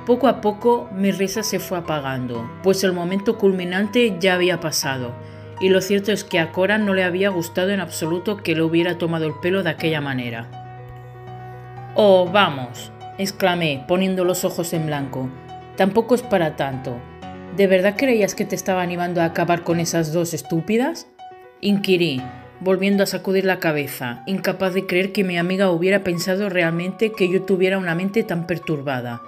Poco 0.07 0.27
a 0.27 0.41
poco 0.41 0.89
mi 0.93 1.13
risa 1.13 1.45
se 1.45 1.61
fue 1.61 1.79
apagando, 1.79 2.51
pues 2.65 2.83
el 2.83 2.93
momento 2.93 3.39
culminante 3.39 4.17
ya 4.19 4.35
había 4.35 4.59
pasado, 4.59 5.13
y 5.61 5.69
lo 5.69 5.81
cierto 5.81 6.11
es 6.11 6.25
que 6.25 6.41
a 6.41 6.51
Cora 6.51 6.79
no 6.79 6.95
le 6.95 7.05
había 7.05 7.29
gustado 7.29 7.71
en 7.71 7.79
absoluto 7.79 8.39
que 8.39 8.57
le 8.57 8.63
hubiera 8.63 8.99
tomado 8.99 9.27
el 9.27 9.35
pelo 9.41 9.63
de 9.63 9.71
aquella 9.71 10.01
manera. 10.01 10.51
Oh, 11.95 12.29
vamos, 12.29 12.91
exclamé, 13.19 13.85
poniendo 13.87 14.25
los 14.25 14.45
ojos 14.45 14.73
en 14.73 14.87
blanco. 14.87 15.29
Tampoco 15.77 16.17
es 16.17 16.23
para 16.23 16.57
tanto. 16.57 16.97
¿De 17.57 17.69
verdad 17.69 17.95
creías 17.97 18.35
que 18.35 18.45
te 18.45 18.57
estaba 18.57 18.83
animando 18.83 19.21
a 19.21 19.27
acabar 19.27 19.63
con 19.63 19.79
esas 19.79 20.13
dos 20.13 20.35
estúpidas? 20.35 21.07
Inquirí, 21.61 22.21
volviendo 22.59 23.05
a 23.05 23.07
sacudir 23.07 23.45
la 23.45 23.61
cabeza, 23.61 24.25
incapaz 24.27 24.75
de 24.75 24.87
creer 24.87 25.13
que 25.13 25.23
mi 25.23 25.39
amiga 25.39 25.71
hubiera 25.71 26.03
pensado 26.03 26.49
realmente 26.49 27.13
que 27.13 27.31
yo 27.31 27.43
tuviera 27.43 27.79
una 27.79 27.95
mente 27.95 28.25
tan 28.25 28.49
perturbada. 28.49 29.23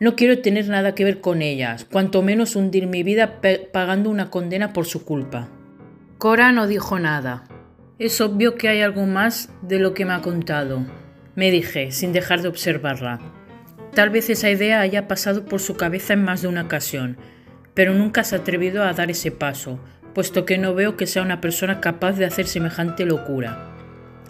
No 0.00 0.16
quiero 0.16 0.40
tener 0.40 0.68
nada 0.68 0.94
que 0.94 1.04
ver 1.04 1.20
con 1.20 1.42
ellas, 1.42 1.84
cuanto 1.84 2.22
menos 2.22 2.56
hundir 2.56 2.86
mi 2.86 3.02
vida 3.02 3.42
pagando 3.72 4.08
una 4.08 4.30
condena 4.30 4.72
por 4.72 4.86
su 4.86 5.04
culpa. 5.04 5.48
Cora 6.16 6.50
no 6.50 6.66
dijo 6.66 6.98
nada. 6.98 7.44
Es 7.98 8.22
obvio 8.22 8.54
que 8.54 8.68
hay 8.68 8.80
algo 8.80 9.04
más 9.04 9.50
de 9.60 9.78
lo 9.78 9.92
que 9.92 10.06
me 10.06 10.14
ha 10.14 10.22
contado, 10.22 10.86
me 11.34 11.50
dije, 11.50 11.92
sin 11.92 12.14
dejar 12.14 12.40
de 12.40 12.48
observarla. 12.48 13.20
Tal 13.92 14.08
vez 14.08 14.30
esa 14.30 14.50
idea 14.50 14.80
haya 14.80 15.06
pasado 15.06 15.44
por 15.44 15.60
su 15.60 15.76
cabeza 15.76 16.14
en 16.14 16.24
más 16.24 16.42
de 16.42 16.48
una 16.48 16.62
ocasión, 16.62 17.18
pero 17.74 17.92
nunca 17.92 18.24
se 18.24 18.36
ha 18.36 18.38
atrevido 18.38 18.82
a 18.84 18.92
dar 18.92 19.10
ese 19.10 19.30
paso, 19.30 19.78
puesto 20.14 20.44
que 20.46 20.58
no 20.58 20.74
veo 20.74 20.96
que 20.96 21.06
sea 21.06 21.22
una 21.22 21.40
persona 21.40 21.80
capaz 21.80 22.12
de 22.12 22.24
hacer 22.24 22.46
semejante 22.46 23.04
locura. 23.04 23.76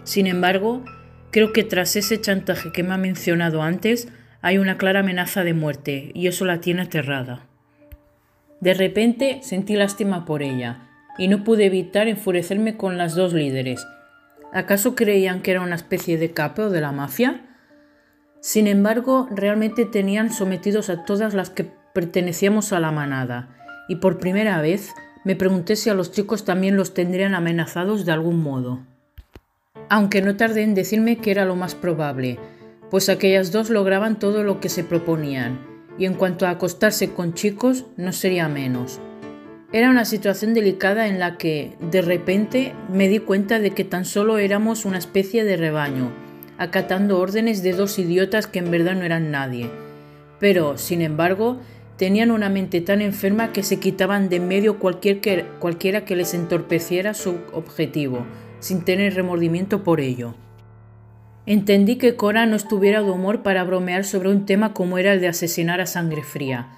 Sin 0.02 0.26
embargo, 0.26 0.83
creo 1.30 1.52
que 1.52 1.62
tras 1.62 1.94
ese 1.96 2.20
chantaje 2.20 2.72
que 2.72 2.83
me 2.83 2.94
ha 2.94 2.98
mencionado 2.98 3.62
antes, 3.62 4.09
hay 4.40 4.59
una 4.59 4.76
clara 4.76 5.00
amenaza 5.00 5.44
de 5.44 5.54
muerte 5.54 6.11
y 6.14 6.26
eso 6.26 6.44
la 6.44 6.61
tiene 6.61 6.83
aterrada. 6.83 7.46
De 8.61 8.74
repente 8.74 9.40
sentí 9.42 9.74
lástima 9.74 10.24
por 10.24 10.42
ella 10.42 10.88
y 11.18 11.28
no 11.28 11.44
pude 11.44 11.66
evitar 11.66 12.09
enfurecerme 12.09 12.76
con 12.76 12.98
las 12.98 13.14
dos 13.14 13.33
líderes. 13.33 13.87
¿Acaso 14.52 14.94
creían 14.94 15.42
que 15.42 15.50
era 15.50 15.61
una 15.61 15.74
especie 15.74 16.16
de 16.16 16.33
capo 16.33 16.62
o 16.62 16.70
de 16.70 16.80
la 16.80 16.92
mafia? 16.92 17.42
Sin 18.40 18.66
embargo, 18.66 19.28
realmente 19.30 19.85
tenían 19.85 20.30
sometidos 20.30 20.90
a 20.90 21.04
todas 21.04 21.35
las 21.35 21.50
que 21.50 21.70
pertenecíamos 21.94 22.72
a 22.72 22.80
la 22.80 22.90
manada, 22.90 23.48
y 23.88 23.96
por 23.96 24.18
primera 24.18 24.61
vez 24.61 24.90
me 25.24 25.37
pregunté 25.37 25.76
si 25.76 25.88
a 25.88 25.94
los 25.94 26.12
chicos 26.12 26.44
también 26.44 26.76
los 26.76 26.92
tendrían 26.92 27.35
amenazados 27.35 28.04
de 28.04 28.12
algún 28.12 28.42
modo. 28.42 28.80
Aunque 29.88 30.20
no 30.20 30.37
tardé 30.37 30.62
en 30.62 30.74
decirme 30.74 31.16
que 31.16 31.30
era 31.30 31.44
lo 31.44 31.57
más 31.57 31.74
probable, 31.74 32.38
pues 32.90 33.09
aquellas 33.09 33.52
dos 33.52 33.70
lograban 33.70 34.18
todo 34.18 34.42
lo 34.42 34.61
que 34.61 34.68
se 34.68 34.85
proponían, 34.85 35.59
y 35.96 36.07
en 36.07 36.14
cuanto 36.14 36.46
a 36.46 36.50
acostarse 36.50 37.12
con 37.12 37.33
chicos, 37.33 37.87
no 37.96 38.12
sería 38.12 38.48
menos. 38.48 39.00
Era 39.72 39.88
una 39.88 40.04
situación 40.04 40.52
delicada 40.52 41.09
en 41.09 41.18
la 41.18 41.38
que, 41.38 41.76
de 41.80 42.02
repente, 42.02 42.74
me 42.92 43.09
di 43.09 43.18
cuenta 43.18 43.59
de 43.61 43.70
que 43.70 43.85
tan 43.85 44.04
solo 44.04 44.38
éramos 44.38 44.85
una 44.85 44.98
especie 44.98 45.44
de 45.44 45.57
rebaño, 45.57 46.12
acatando 46.59 47.18
órdenes 47.18 47.62
de 47.62 47.72
dos 47.72 47.98
idiotas 47.98 48.46
que 48.46 48.59
en 48.59 48.70
verdad 48.70 48.94
no 48.94 49.02
eran 49.02 49.30
nadie. 49.30 49.70
Pero, 50.38 50.76
sin 50.78 51.00
embargo, 51.00 51.61
tenían 51.96 52.30
una 52.30 52.48
mente 52.48 52.80
tan 52.80 53.00
enferma 53.00 53.52
que 53.52 53.62
se 53.62 53.78
quitaban 53.78 54.28
de 54.28 54.37
en 54.37 54.48
medio 54.48 54.78
cualquier 54.78 55.46
cualquiera 55.59 56.04
que 56.04 56.16
les 56.16 56.35
entorpeciera 56.35 57.14
su 57.14 57.37
objetivo, 57.52 58.26
sin 58.59 58.85
tener 58.85 59.14
remordimiento 59.14 59.85
por 59.85 60.00
ello. 60.00 60.35
Entendí 61.46 61.96
que 61.96 62.16
Cora 62.16 62.46
no 62.46 62.57
estuviera 62.57 63.02
de 63.02 63.11
humor 63.11 63.42
para 63.42 63.64
bromear 63.64 64.04
sobre 64.04 64.30
un 64.30 64.46
tema 64.46 64.72
como 64.72 64.96
era 64.98 65.12
el 65.12 65.20
de 65.20 65.28
asesinar 65.28 65.80
a 65.80 65.87
sangre 65.87 66.22
fría, 66.22 66.68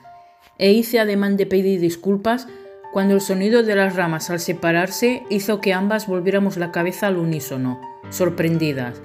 e 0.59 0.73
hice 0.73 0.99
ademán 0.99 1.37
de 1.37 1.47
pedir 1.47 1.81
disculpas 1.81 2.49
cuando 2.93 3.15
el 3.15 3.21
sonido 3.21 3.63
de 3.63 3.77
las 3.77 3.95
ramas 3.95 4.31
al 4.31 4.41
separarse 4.41 5.23
hizo 5.31 5.61
que 5.61 5.73
ambas 5.73 6.07
volviéramos 6.07 6.57
la 6.57 6.73
cabeza 6.73 7.07
al 7.07 7.19
unísono, 7.19 7.81
sorprendidas, 8.11 9.01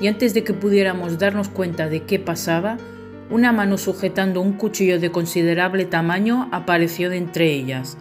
y 0.00 0.08
antes 0.08 0.34
de 0.34 0.44
que 0.44 0.54
pudiéramos 0.54 1.18
darnos 1.18 1.48
cuenta 1.48 1.88
de 1.88 2.02
qué 2.02 2.18
pasaba, 2.18 2.76
una 3.30 3.52
mano 3.52 3.78
sujetando 3.78 4.40
un 4.40 4.54
cuchillo 4.54 4.98
de 4.98 5.10
considerable 5.10 5.84
tamaño 5.84 6.48
apareció 6.52 7.10
de 7.10 7.18
entre 7.18 7.52
ellas 7.52 7.98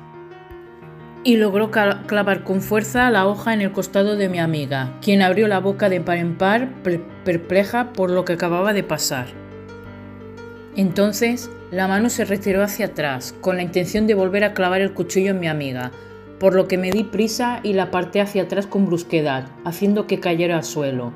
y 1.28 1.36
logró 1.36 1.72
clavar 1.72 2.46
con 2.46 2.62
fuerza 2.62 3.10
la 3.10 3.28
hoja 3.28 3.54
en 3.54 3.60
el 3.60 3.74
costado 3.74 4.16
de 4.16 4.30
mi 4.30 4.40
amiga, 4.40 4.94
quien 5.02 5.22
abrió 5.22 5.50
la 5.50 5.60
boca 5.60 5.90
de 5.90 6.00
par 6.00 6.20
en 6.20 6.38
par, 6.38 6.70
perpleja 7.26 7.92
por 7.92 8.10
lo 8.10 8.24
que 8.24 8.32
acababa 8.32 8.72
de 8.72 8.84
pasar. 8.84 9.28
Entonces, 10.78 11.50
la 11.70 11.90
mano 11.90 12.10
se 12.10 12.24
retiró 12.24 12.64
hacia 12.64 12.86
atrás, 12.86 13.36
con 13.42 13.58
la 13.58 13.64
intención 13.64 14.08
de 14.08 14.14
volver 14.14 14.46
a 14.46 14.54
clavar 14.54 14.80
el 14.80 14.94
cuchillo 14.94 15.32
en 15.32 15.42
mi 15.42 15.48
amiga, 15.48 15.92
por 16.40 16.56
lo 16.56 16.70
que 16.70 16.78
me 16.78 16.92
di 16.92 17.04
prisa 17.04 17.60
y 17.62 17.74
la 17.74 17.84
aparté 17.84 18.22
hacia 18.22 18.44
atrás 18.44 18.66
con 18.66 18.86
brusquedad, 18.86 19.50
haciendo 19.66 20.08
que 20.08 20.22
cayera 20.22 20.56
al 20.56 20.64
suelo, 20.64 21.12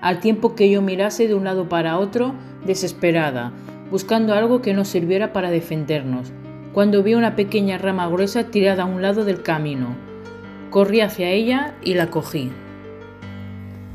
al 0.00 0.20
tiempo 0.20 0.54
que 0.54 0.70
yo 0.70 0.82
mirase 0.82 1.28
de 1.28 1.34
un 1.34 1.44
lado 1.44 1.68
para 1.68 1.98
otro, 1.98 2.34
desesperada, 2.64 3.52
buscando 3.90 4.34
algo 4.34 4.62
que 4.62 4.74
nos 4.74 4.88
sirviera 4.88 5.32
para 5.32 5.50
defendernos, 5.50 6.32
cuando 6.72 7.02
vi 7.02 7.14
una 7.14 7.36
pequeña 7.36 7.78
rama 7.78 8.08
gruesa 8.08 8.44
tirada 8.44 8.82
a 8.82 8.86
un 8.86 9.02
lado 9.02 9.24
del 9.24 9.42
camino. 9.42 9.94
Corrí 10.70 11.00
hacia 11.00 11.30
ella 11.30 11.74
y 11.82 11.94
la 11.94 12.10
cogí. 12.10 12.50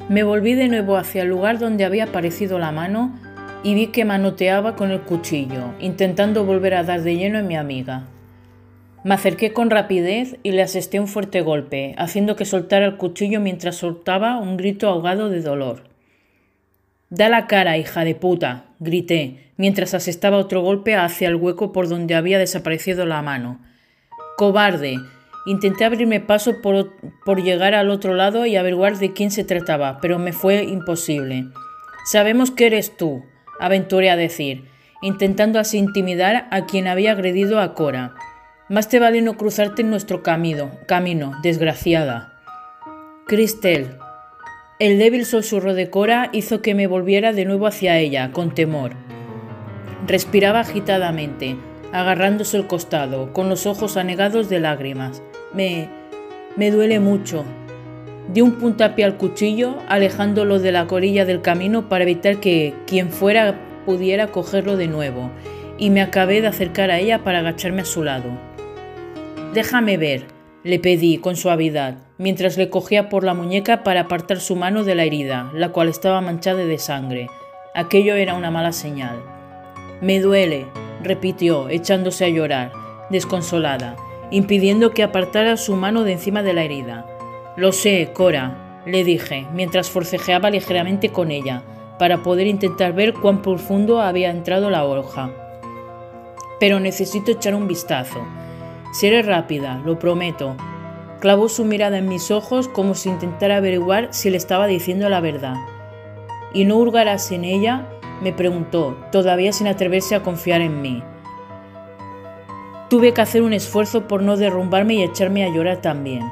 Me 0.09 0.23
volví 0.23 0.55
de 0.55 0.67
nuevo 0.67 0.97
hacia 0.97 1.21
el 1.23 1.29
lugar 1.29 1.59
donde 1.59 1.85
había 1.85 2.05
aparecido 2.05 2.59
la 2.59 2.71
mano 2.71 3.17
y 3.63 3.75
vi 3.75 3.87
que 3.87 4.05
manoteaba 4.05 4.75
con 4.75 4.91
el 4.91 5.01
cuchillo, 5.01 5.73
intentando 5.79 6.43
volver 6.43 6.73
a 6.73 6.83
dar 6.83 7.01
de 7.03 7.15
lleno 7.15 7.39
en 7.39 7.47
mi 7.47 7.55
amiga. 7.55 8.03
Me 9.03 9.15
acerqué 9.15 9.53
con 9.53 9.69
rapidez 9.69 10.37
y 10.43 10.51
le 10.51 10.61
asesté 10.61 10.99
un 10.99 11.07
fuerte 11.07 11.41
golpe, 11.41 11.95
haciendo 11.97 12.35
que 12.35 12.45
soltara 12.45 12.85
el 12.85 12.97
cuchillo 12.97 13.39
mientras 13.39 13.75
soltaba 13.75 14.37
un 14.37 14.57
grito 14.57 14.89
ahogado 14.89 15.29
de 15.29 15.41
dolor. 15.41 15.90
Da 17.11 17.27
la 17.27 17.45
cara, 17.45 17.77
hija 17.77 18.05
de 18.05 18.15
puta, 18.15 18.63
grité, 18.79 19.51
mientras 19.57 19.93
asestaba 19.93 20.37
otro 20.37 20.61
golpe 20.61 20.95
hacia 20.95 21.27
el 21.27 21.35
hueco 21.35 21.73
por 21.73 21.89
donde 21.89 22.15
había 22.15 22.39
desaparecido 22.39 23.05
la 23.05 23.21
mano. 23.21 23.59
Cobarde. 24.37 24.97
Intenté 25.45 25.83
abrirme 25.83 26.21
paso 26.21 26.61
por, 26.61 26.93
por, 27.25 27.43
llegar 27.43 27.75
al 27.75 27.89
otro 27.89 28.13
lado 28.13 28.45
y 28.45 28.55
averiguar 28.55 28.97
de 28.97 29.11
quién 29.11 29.29
se 29.29 29.43
trataba, 29.43 29.99
pero 29.99 30.19
me 30.19 30.31
fue 30.31 30.63
imposible. 30.63 31.47
Sabemos 32.05 32.49
que 32.49 32.67
eres 32.67 32.95
tú, 32.95 33.25
aventuré 33.59 34.09
a 34.09 34.15
decir, 34.15 34.63
intentando 35.01 35.59
así 35.59 35.79
intimidar 35.79 36.47
a 36.49 36.65
quien 36.65 36.87
había 36.87 37.11
agredido 37.11 37.59
a 37.59 37.73
Cora. 37.73 38.13
Más 38.69 38.87
te 38.87 38.99
vale 38.99 39.21
no 39.21 39.35
cruzarte 39.35 39.81
en 39.81 39.89
nuestro 39.89 40.23
camino, 40.23 40.71
camino, 40.87 41.33
desgraciada. 41.43 42.39
Cristel. 43.27 43.97
El 44.81 44.97
débil 44.97 45.27
susurro 45.27 45.75
de 45.75 45.91
Cora 45.91 46.31
hizo 46.33 46.63
que 46.63 46.73
me 46.73 46.87
volviera 46.87 47.33
de 47.33 47.45
nuevo 47.45 47.67
hacia 47.67 47.99
ella, 47.99 48.31
con 48.31 48.55
temor. 48.55 48.93
Respiraba 50.07 50.61
agitadamente, 50.61 51.55
agarrándose 51.91 52.57
el 52.57 52.65
costado, 52.65 53.31
con 53.31 53.47
los 53.47 53.67
ojos 53.67 53.95
anegados 53.95 54.49
de 54.49 54.59
lágrimas. 54.59 55.21
Me... 55.53 55.87
me 56.55 56.71
duele 56.71 56.99
mucho. 56.99 57.45
Di 58.33 58.41
un 58.41 58.53
puntapié 58.53 59.05
al 59.05 59.17
cuchillo, 59.17 59.75
alejándolo 59.87 60.57
de 60.57 60.71
la 60.71 60.87
corilla 60.87 61.25
del 61.25 61.43
camino 61.43 61.87
para 61.87 62.03
evitar 62.03 62.37
que 62.37 62.73
quien 62.87 63.11
fuera 63.11 63.53
pudiera 63.85 64.31
cogerlo 64.31 64.77
de 64.77 64.87
nuevo, 64.87 65.29
y 65.77 65.91
me 65.91 66.01
acabé 66.01 66.41
de 66.41 66.47
acercar 66.47 66.89
a 66.89 66.97
ella 66.97 67.19
para 67.19 67.37
agacharme 67.37 67.83
a 67.83 67.85
su 67.85 68.03
lado. 68.03 68.31
Déjame 69.53 69.97
ver, 69.97 70.23
le 70.63 70.77
pedí 70.77 71.17
con 71.17 71.35
suavidad, 71.35 71.95
mientras 72.17 72.57
le 72.57 72.69
cogía 72.69 73.09
por 73.09 73.23
la 73.23 73.33
muñeca 73.33 73.83
para 73.83 74.01
apartar 74.01 74.39
su 74.39 74.55
mano 74.55 74.83
de 74.83 74.93
la 74.93 75.03
herida, 75.03 75.51
la 75.53 75.69
cual 75.69 75.89
estaba 75.89 76.21
manchada 76.21 76.65
de 76.65 76.77
sangre. 76.77 77.27
Aquello 77.73 78.15
era 78.15 78.35
una 78.35 78.51
mala 78.51 78.71
señal. 78.71 79.23
Me 80.01 80.19
duele, 80.19 80.67
repitió, 81.03 81.69
echándose 81.69 82.25
a 82.25 82.29
llorar, 82.29 82.71
desconsolada, 83.09 83.95
impidiendo 84.29 84.91
que 84.91 85.03
apartara 85.03 85.57
su 85.57 85.75
mano 85.75 86.03
de 86.03 86.13
encima 86.13 86.43
de 86.43 86.53
la 86.53 86.63
herida. 86.63 87.07
Lo 87.57 87.71
sé, 87.71 88.11
Cora, 88.13 88.83
le 88.85 89.03
dije, 89.03 89.47
mientras 89.53 89.89
forcejeaba 89.89 90.49
ligeramente 90.51 91.09
con 91.09 91.31
ella, 91.31 91.63
para 91.97 92.23
poder 92.23 92.47
intentar 92.47 92.93
ver 92.93 93.13
cuán 93.13 93.41
profundo 93.41 93.99
había 93.99 94.29
entrado 94.29 94.69
la 94.69 94.85
hoja. 94.85 95.31
Pero 96.59 96.79
necesito 96.79 97.31
echar 97.31 97.55
un 97.55 97.67
vistazo. 97.67 98.21
Seré 98.91 99.21
rápida, 99.21 99.81
lo 99.85 99.99
prometo. 99.99 100.57
Clavó 101.21 101.47
su 101.47 101.63
mirada 101.63 101.97
en 101.97 102.09
mis 102.09 102.29
ojos 102.29 102.67
como 102.67 102.93
si 102.93 103.09
intentara 103.09 103.57
averiguar 103.57 104.09
si 104.11 104.29
le 104.29 104.37
estaba 104.37 104.67
diciendo 104.67 105.07
la 105.07 105.21
verdad. 105.21 105.55
¿Y 106.53 106.65
no 106.65 106.75
hurgarás 106.77 107.31
en 107.31 107.45
ella? 107.45 107.87
me 108.21 108.33
preguntó, 108.33 108.97
todavía 109.11 109.53
sin 109.53 109.67
atreverse 109.67 110.13
a 110.13 110.23
confiar 110.23 110.61
en 110.61 110.81
mí. 110.81 111.03
Tuve 112.89 113.13
que 113.13 113.21
hacer 113.21 113.41
un 113.41 113.53
esfuerzo 113.53 114.07
por 114.07 114.21
no 114.21 114.35
derrumbarme 114.35 114.95
y 114.95 115.03
echarme 115.03 115.45
a 115.45 115.49
llorar 115.49 115.77
también. 115.77 116.29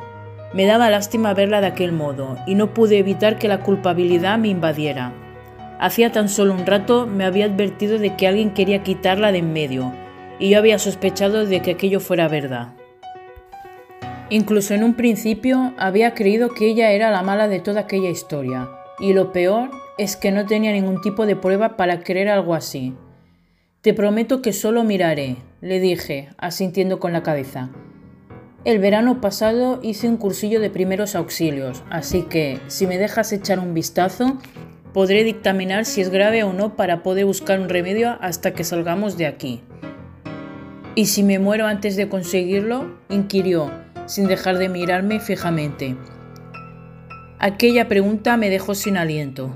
Me 0.54 0.65
daba 0.65 0.89
lástima 0.89 1.34
verla 1.34 1.62
de 1.62 1.67
aquel 1.67 1.93
modo, 1.93 2.36
y 2.45 2.56
no 2.56 2.74
pude 2.74 2.98
evitar 2.98 3.39
que 3.39 3.48
la 3.48 3.62
culpabilidad 3.62 4.38
me 4.38 4.50
invadiera. 4.50 5.13
Hacía 5.80 6.12
tan 6.12 6.28
solo 6.28 6.54
un 6.54 6.65
rato 6.65 7.08
me 7.08 7.24
había 7.24 7.45
advertido 7.45 7.98
de 7.98 8.15
que 8.17 8.28
alguien 8.28 8.52
quería 8.52 8.84
quitarla 8.84 9.32
de 9.32 9.38
en 9.38 9.54
medio, 9.54 9.93
y 10.39 10.49
yo 10.49 10.58
había 10.58 10.80
sospechado 10.80 11.45
de 11.45 11.62
que 11.62 11.71
aquello 11.71 11.99
fuera 11.99 12.28
verdad. 12.28 12.69
Incluso 14.30 14.73
en 14.73 14.84
un 14.84 14.93
principio 14.93 15.73
había 15.78 16.13
creído 16.13 16.49
que 16.49 16.67
ella 16.67 16.91
era 16.91 17.12
la 17.12 17.23
mala 17.23 17.47
de 17.47 17.60
toda 17.60 17.82
aquella 17.82 18.10
historia, 18.10 18.69
y 18.99 19.13
lo 19.13 19.32
peor 19.32 19.69
es 19.97 20.15
que 20.15 20.32
no 20.32 20.45
tenía 20.45 20.71
ningún 20.71 21.02
tipo 21.02 21.25
de 21.25 21.36
prueba 21.36 21.75
para 21.75 22.04
creer 22.04 22.30
algo 22.30 22.56
así. 22.56 22.95
Te 23.82 23.93
prometo 23.93 24.41
que 24.41 24.54
solo 24.54 24.84
miraré, 24.84 25.38
le 25.62 25.80
dije, 25.80 26.30
asintiendo 26.38 26.99
con 26.99 27.12
la 27.12 27.23
cabeza. 27.23 27.69
El 28.65 28.80
verano 28.80 29.21
pasado 29.21 29.80
hice 29.82 30.08
un 30.08 30.17
cursillo 30.17 30.60
de 30.60 30.69
primeros 30.69 31.15
auxilios, 31.15 31.84
así 31.89 32.23
que, 32.23 32.60
si 32.67 32.88
me 32.88 32.97
dejas 32.97 33.32
echar 33.32 33.58
un 33.58 33.73
vistazo, 33.73 34.38
podré 34.93 35.23
dictaminar 35.23 35.86
si 35.86 36.02
es 36.02 36.10
grave 36.10 36.43
o 36.43 36.54
no 36.54 36.75
para 36.75 37.02
poder 37.02 37.25
buscar 37.25 37.60
un 37.60 37.69
remedio 37.69 38.17
hasta 38.21 38.54
que 38.54 38.63
salgamos 38.63 39.17
de 39.17 39.28
aquí. 39.28 39.62
¿Y 40.95 41.06
si 41.06 41.23
me 41.23 41.39
muero 41.39 41.67
antes 41.67 41.95
de 41.95 42.10
conseguirlo? 42.10 42.97
inquirió, 43.10 43.71
sin 44.06 44.28
dejar 44.28 44.58
de 44.58 44.69
mirarme 44.69 45.19
fijamente. 45.19 45.95
Aquella 47.38 47.88
pregunta 47.88 48.36
me 48.38 48.49
dejó 48.49 48.75
sin 48.75 48.97
aliento. 48.97 49.56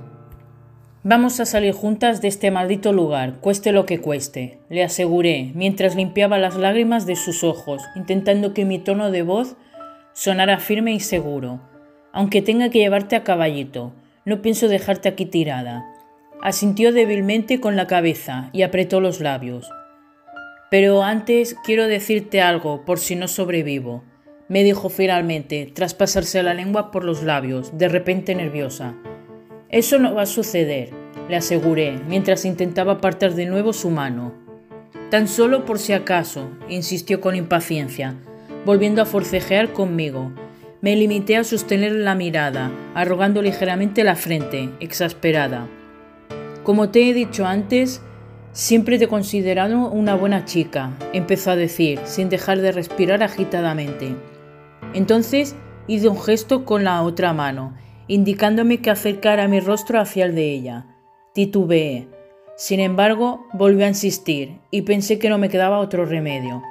Vamos 1.04 1.42
a 1.42 1.46
salir 1.46 1.74
juntas 1.74 2.22
de 2.22 2.30
este 2.30 2.50
maldito 2.50 2.94
lugar, 2.94 3.40
cueste 3.42 3.74
lo 3.74 3.86
que 3.86 4.00
cueste, 4.00 4.60
le 4.70 4.84
aseguré, 4.84 5.52
mientras 5.54 5.96
limpiaba 5.96 6.38
las 6.38 6.56
lágrimas 6.56 7.06
de 7.06 7.18
sus 7.18 7.44
ojos, 7.44 7.82
intentando 7.96 8.54
que 8.54 8.64
mi 8.64 8.80
tono 8.80 9.12
de 9.12 9.24
voz 9.24 9.58
sonara 10.14 10.60
firme 10.60 10.94
y 10.94 11.02
seguro. 11.02 11.60
Aunque 12.14 12.42
tenga 12.42 12.70
que 12.70 12.80
llevarte 12.80 13.18
a 13.18 13.24
caballito, 13.24 13.92
no 14.24 14.42
pienso 14.42 14.70
dejarte 14.70 15.10
aquí 15.10 15.26
tirada. 15.26 15.84
Asintió 16.42 16.94
débilmente 16.94 17.60
con 17.60 17.76
la 17.76 17.88
cabeza 17.88 18.50
y 18.54 18.62
apretó 18.62 19.02
los 19.02 19.20
labios. 19.20 19.70
Pero 20.74 21.04
antes 21.04 21.56
quiero 21.64 21.88
decirte 21.88 22.42
algo 22.42 22.84
por 22.84 22.98
si 22.98 23.16
no 23.16 23.28
sobrevivo, 23.28 24.04
me 24.50 24.64
dijo 24.64 24.90
finalmente, 24.90 25.72
tras 25.72 25.94
pasarse 25.94 26.42
la 26.42 26.56
lengua 26.56 26.90
por 26.90 27.04
los 27.04 27.22
labios, 27.22 27.78
de 27.78 27.90
repente 27.90 28.34
nerviosa. 28.34 28.96
Eso 29.70 30.00
no 30.00 30.16
va 30.16 30.24
a 30.24 30.26
suceder, 30.26 30.90
le 31.30 31.36
aseguré, 31.36 32.00
mientras 32.08 32.44
intentaba 32.44 32.94
apartar 32.94 33.36
de 33.36 33.46
nuevo 33.46 33.72
su 33.72 33.92
mano. 33.92 34.34
Tan 35.12 35.28
solo 35.28 35.64
por 35.64 35.78
si 35.78 35.94
acaso, 35.94 36.50
insistió 36.68 37.22
con 37.22 37.36
impaciencia, 37.36 38.16
volviendo 38.66 39.04
a 39.04 39.06
forcejear 39.06 39.74
conmigo. 39.74 40.32
Me 40.82 40.96
limité 40.96 41.38
a 41.38 41.44
sostener 41.44 41.92
la 41.92 42.16
mirada, 42.16 42.72
arrogando 42.96 43.44
ligeramente 43.44 44.04
la 44.04 44.16
frente, 44.16 44.72
exasperada. 44.80 45.68
Como 46.64 46.90
te 46.90 47.08
he 47.08 47.14
dicho 47.14 47.46
antes, 47.46 48.02
siempre 48.54 48.98
te 48.98 49.06
he 49.06 49.08
considerado 49.08 49.90
una 49.90 50.16
buena 50.16 50.46
chica, 50.46 50.92
empezó 51.12 51.52
a 51.52 51.56
decir, 51.56 52.00
sin 52.06 52.30
dejar 52.30 52.62
de 52.62 52.72
respirar 52.72 53.22
agitadamente. 53.22 54.16
Entonces 54.94 55.56
hice 55.88 56.08
un 56.08 56.20
gesto 56.20 56.64
con 56.64 56.84
la 56.84 57.02
otra 57.02 57.34
mano 57.34 57.74
indicándome 58.08 58.80
que 58.80 58.90
acercara 58.90 59.48
mi 59.48 59.60
rostro 59.60 60.00
hacia 60.00 60.26
el 60.26 60.36
de 60.36 60.52
ella. 60.52 60.86
Titubeé. 61.34 62.08
Sin 62.56 62.80
embargo, 62.80 63.48
volvió 63.54 63.86
a 63.86 63.90
insistir 63.90 64.60
y 64.72 64.84
pensé 64.84 65.20
que 65.20 65.30
no 65.30 65.38
me 65.38 65.50
quedaba 65.50 65.80
otro 65.80 66.06
remedio. 66.06 66.62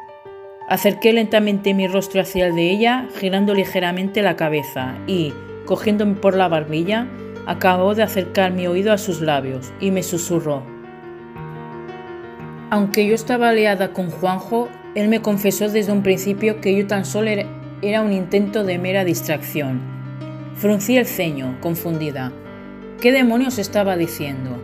Acerqué 0.68 1.12
lentamente 1.12 1.74
mi 1.74 1.88
rostro 1.88 2.20
hacia 2.20 2.46
el 2.46 2.54
de 2.54 2.70
ella, 2.70 3.08
girando 3.16 3.54
ligeramente 3.54 4.22
la 4.22 4.36
cabeza 4.36 4.94
y, 5.06 5.32
cogiéndome 5.66 6.14
por 6.14 6.36
la 6.36 6.48
barbilla, 6.48 7.08
acabó 7.46 7.94
de 7.94 8.04
acercar 8.04 8.52
mi 8.52 8.66
oído 8.68 8.92
a 8.92 8.98
sus 8.98 9.20
labios 9.20 9.72
y 9.80 9.90
me 9.90 10.04
susurró. 10.04 10.71
Aunque 12.72 13.06
yo 13.06 13.14
estaba 13.14 13.50
aliada 13.50 13.92
con 13.92 14.08
Juanjo, 14.08 14.70
él 14.94 15.08
me 15.08 15.20
confesó 15.20 15.68
desde 15.68 15.92
un 15.92 16.02
principio 16.02 16.62
que 16.62 16.74
yo 16.74 16.86
tan 16.86 17.04
solo 17.04 17.28
era 17.82 18.00
un 18.00 18.14
intento 18.14 18.64
de 18.64 18.78
mera 18.78 19.04
distracción 19.04 19.82
Fruncí 20.54 20.96
el 20.96 21.04
ceño, 21.04 21.58
confundida. 21.60 22.32
¿Qué 22.98 23.12
demonios 23.12 23.58
estaba 23.58 23.98
diciendo? 23.98 24.56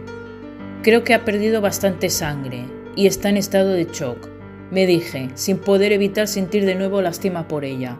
Creo 0.83 1.05
que 1.05 1.12
ha 1.12 1.27
perdido 1.27 1.61
bastante 1.61 2.09
sangre 2.09 2.64
y 2.97 3.09
está 3.09 3.29
en 3.29 3.37
estado 3.37 3.75
de 3.75 3.85
shock, 3.85 4.27
me 4.71 4.87
dije, 4.87 5.29
sin 5.35 5.59
poder 5.59 5.92
evitar 5.92 6.29
sentir 6.29 6.64
de 6.64 6.77
nuevo 6.77 7.03
lástima 7.03 7.47
por 7.47 7.66
ella. 7.66 7.99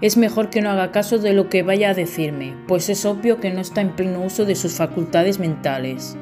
Es 0.00 0.16
mejor 0.16 0.50
que 0.50 0.62
no 0.62 0.70
haga 0.70 0.90
caso 0.90 1.18
de 1.18 1.32
lo 1.32 1.48
que 1.48 1.62
vaya 1.62 1.90
a 1.90 1.94
decirme, 1.94 2.56
pues 2.66 2.88
es 2.88 3.04
obvio 3.04 3.38
que 3.38 3.52
no 3.52 3.60
está 3.60 3.82
en 3.82 3.94
pleno 3.94 4.24
uso 4.24 4.44
de 4.44 4.56
sus 4.56 4.72
facultades 4.72 5.38
mentales. 5.38 6.16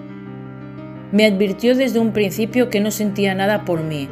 Me 1.15 1.27
advirtió 1.27 1.77
desde 1.77 2.01
un 2.01 2.13
principio 2.13 2.71
que 2.71 2.81
no 2.81 2.91
sentía 2.91 3.37
nada 3.37 3.65
por 3.65 3.85
mí, 3.85 4.09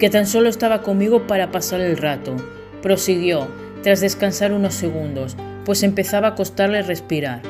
que 0.00 0.10
tan 0.10 0.26
solo 0.26 0.48
estaba 0.48 0.82
conmigo 0.82 1.28
para 1.28 1.52
pasar 1.52 1.80
el 1.80 1.96
rato. 1.96 2.34
Prosiguió, 2.82 3.46
tras 3.84 4.00
descansar 4.00 4.52
unos 4.52 4.74
segundos, 4.74 5.36
pues 5.64 5.84
empezaba 5.84 6.26
a 6.26 6.34
costarle 6.34 6.82
respirar. 6.82 7.42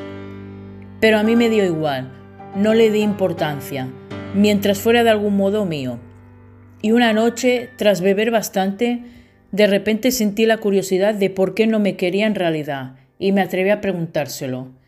Pero 1.01 1.17
a 1.17 1.23
mí 1.23 1.35
me 1.35 1.49
dio 1.49 1.65
igual, 1.65 2.13
no 2.55 2.75
le 2.75 2.91
di 2.91 3.01
importancia, 3.01 3.89
mientras 4.35 4.81
fuera 4.81 5.03
de 5.03 5.09
algún 5.09 5.35
modo 5.35 5.65
mío. 5.65 5.99
Y 6.83 6.93
una 6.93 7.15
noche, 7.15 7.71
tras 7.77 8.03
beber 8.03 8.31
bastante, 8.31 9.03
de 9.51 9.67
repente 9.67 10.11
sentí 10.11 10.45
la 10.45 10.59
curiosidad 10.59 11.15
de 11.15 11.31
por 11.31 11.55
qué 11.55 11.67
no 11.67 11.81
me 11.81 11.97
quería 11.97 12.27
en 12.27 12.35
realidad, 12.35 12.97
y 13.19 13.33
me 13.33 13.41
atreví 13.41 13.71
a 13.71 13.81
preguntárselo. 13.81 14.79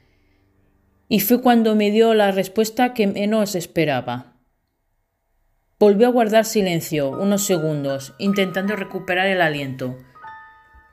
Y 1.13 1.21
fue 1.21 1.43
cuando 1.43 1.75
me 1.75 1.91
dio 1.91 2.15
la 2.15 2.31
respuesta 2.31 2.95
que 2.95 3.07
menos 3.07 3.55
esperaba. 3.55 4.33
Volvió 5.79 6.07
a 6.07 6.11
guardar 6.11 6.47
silencio 6.47 7.11
unos 7.11 7.45
segundos, 7.45 8.15
intentando 8.17 8.77
recuperar 8.77 9.27
el 9.27 9.43
aliento. 9.43 9.99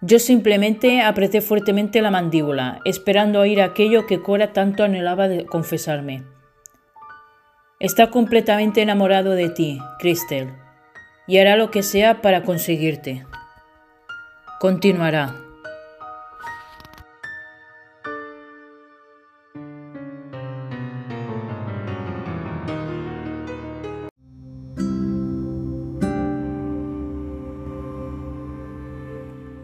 Yo 0.01 0.19
simplemente 0.19 1.01
apreté 1.03 1.39
fuertemente 1.39 2.01
la 2.01 2.11
mandíbula, 2.11 2.81
esperando 2.83 3.39
oír 3.39 3.61
aquello 3.61 4.07
que 4.07 4.21
Cora 4.21 4.51
tanto 4.51 4.83
anhelaba 4.83 5.29
de 5.29 5.45
confesarme. 5.45 6.25
Está 7.79 8.09
completamente 8.09 8.81
enamorado 8.81 9.31
de 9.35 9.47
ti, 9.47 9.79
Cristel, 9.99 10.49
y 11.27 11.37
hará 11.37 11.55
lo 11.55 11.71
que 11.71 11.81
sea 11.81 12.21
para 12.21 12.43
conseguirte. 12.43 13.25
Continuará. 14.59 15.48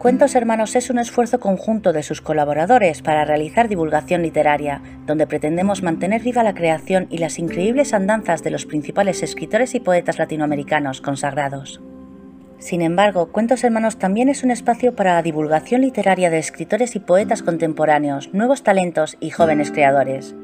Cuentos 0.06 0.36
Hermanos 0.36 0.76
es 0.76 0.88
un 0.88 1.00
esfuerzo 1.00 1.40
conjunto 1.40 1.92
de 1.92 2.04
sus 2.04 2.20
colaboradores 2.20 3.02
para 3.02 3.24
realizar 3.24 3.68
divulgación 3.68 4.22
literaria, 4.22 4.80
donde 5.04 5.26
pretendemos 5.26 5.82
mantener 5.82 6.22
viva 6.22 6.44
la 6.44 6.54
creación 6.54 7.08
y 7.10 7.18
las 7.18 7.40
increíbles 7.40 7.92
andanzas 7.92 8.44
de 8.44 8.50
los 8.50 8.66
principales 8.66 9.24
escritores 9.24 9.74
y 9.74 9.80
poetas 9.80 10.20
latinoamericanos 10.20 11.00
consagrados. 11.00 11.80
Sin 12.60 12.82
embargo, 12.82 13.32
Cuentos 13.32 13.64
Hermanos 13.64 13.98
también 13.98 14.28
es 14.28 14.44
un 14.44 14.52
espacio 14.52 14.94
para 14.94 15.14
la 15.14 15.22
divulgación 15.22 15.80
literaria 15.80 16.30
de 16.30 16.38
escritores 16.38 16.94
y 16.94 17.00
poetas 17.00 17.42
contemporáneos, 17.42 18.32
nuevos 18.32 18.62
talentos 18.62 19.16
y 19.18 19.30
jóvenes 19.30 19.72
creadores. 19.72 20.36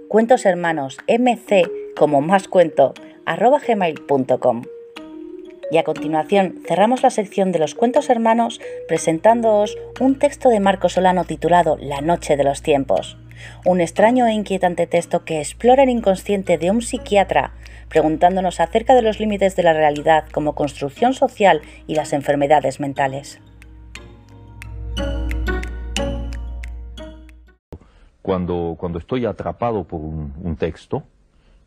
Cuentos 0.07 0.45
Hermanos 0.45 0.97
MC 1.09 1.69
como 1.97 2.21
más 2.21 2.47
cuento 2.47 2.93
arroba 3.25 3.59
gmail.com. 3.59 4.63
Y 5.71 5.77
a 5.77 5.83
continuación 5.83 6.55
cerramos 6.67 7.03
la 7.03 7.11
sección 7.11 7.51
de 7.51 7.59
los 7.59 7.75
cuentos 7.75 8.09
hermanos 8.09 8.59
presentándoos 8.87 9.77
un 9.99 10.17
texto 10.17 10.49
de 10.49 10.59
Marco 10.59 10.89
Solano 10.89 11.25
titulado 11.25 11.77
La 11.79 12.01
Noche 12.01 12.37
de 12.37 12.43
los 12.43 12.63
Tiempos, 12.63 13.17
un 13.65 13.79
extraño 13.79 14.25
e 14.25 14.33
inquietante 14.33 14.87
texto 14.87 15.25
que 15.25 15.39
explora 15.39 15.83
el 15.83 15.89
inconsciente 15.89 16.57
de 16.57 16.71
un 16.71 16.81
psiquiatra 16.81 17.53
preguntándonos 17.87 18.59
acerca 18.59 18.95
de 18.95 19.03
los 19.03 19.19
límites 19.19 19.55
de 19.55 19.63
la 19.63 19.73
realidad 19.73 20.25
como 20.31 20.55
construcción 20.55 21.13
social 21.13 21.61
y 21.85 21.93
las 21.95 22.13
enfermedades 22.13 22.79
mentales. 22.79 23.39
Cuando, 28.23 28.75
cuando 28.77 28.99
estoy 28.99 29.25
atrapado 29.25 29.83
por 29.83 30.01
un 30.01 30.55
texto, 30.57 31.03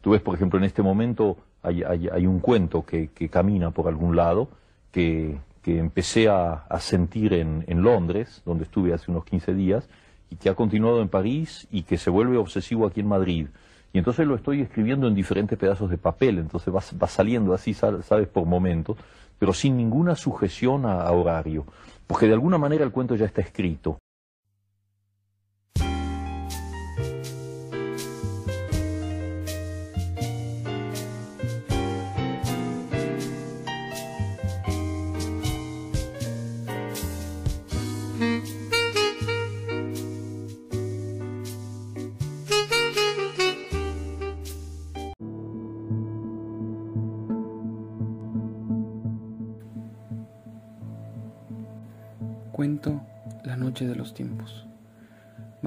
tú 0.00 0.10
ves, 0.10 0.20
por 0.20 0.34
ejemplo, 0.34 0.58
en 0.58 0.64
este 0.64 0.82
momento 0.82 1.36
hay, 1.62 2.26
un 2.26 2.40
cuento 2.40 2.84
que, 2.84 3.08
camina 3.30 3.70
por 3.70 3.88
algún 3.88 4.16
lado 4.16 4.48
que, 4.90 5.38
empecé 5.64 6.28
a, 6.28 6.64
sentir 6.80 7.32
en, 7.34 7.82
Londres, 7.82 8.42
donde 8.44 8.64
estuve 8.64 8.92
hace 8.92 9.10
unos 9.10 9.24
15 9.24 9.54
días, 9.54 9.88
y 10.30 10.36
que 10.36 10.48
ha 10.48 10.54
continuado 10.54 11.02
en 11.02 11.08
París 11.08 11.68
y 11.70 11.82
que 11.82 11.98
se 11.98 12.10
vuelve 12.10 12.38
obsesivo 12.38 12.86
aquí 12.86 13.00
en 13.00 13.08
Madrid. 13.08 13.46
Y 13.92 13.98
entonces 13.98 14.26
lo 14.26 14.34
estoy 14.34 14.62
escribiendo 14.62 15.06
en 15.06 15.14
diferentes 15.14 15.58
pedazos 15.58 15.90
de 15.90 15.98
papel, 15.98 16.38
entonces 16.38 16.74
va, 16.74 17.06
saliendo 17.06 17.52
así, 17.52 17.74
sabes, 17.74 18.28
por 18.28 18.46
momentos, 18.46 18.96
pero 19.38 19.52
sin 19.52 19.76
ninguna 19.76 20.16
sujeción 20.16 20.86
a 20.86 21.10
horario, 21.10 21.66
porque 22.06 22.26
de 22.26 22.32
alguna 22.32 22.58
manera 22.58 22.84
el 22.84 22.90
cuento 22.90 23.14
ya 23.14 23.26
está 23.26 23.42
escrito. 23.42 23.98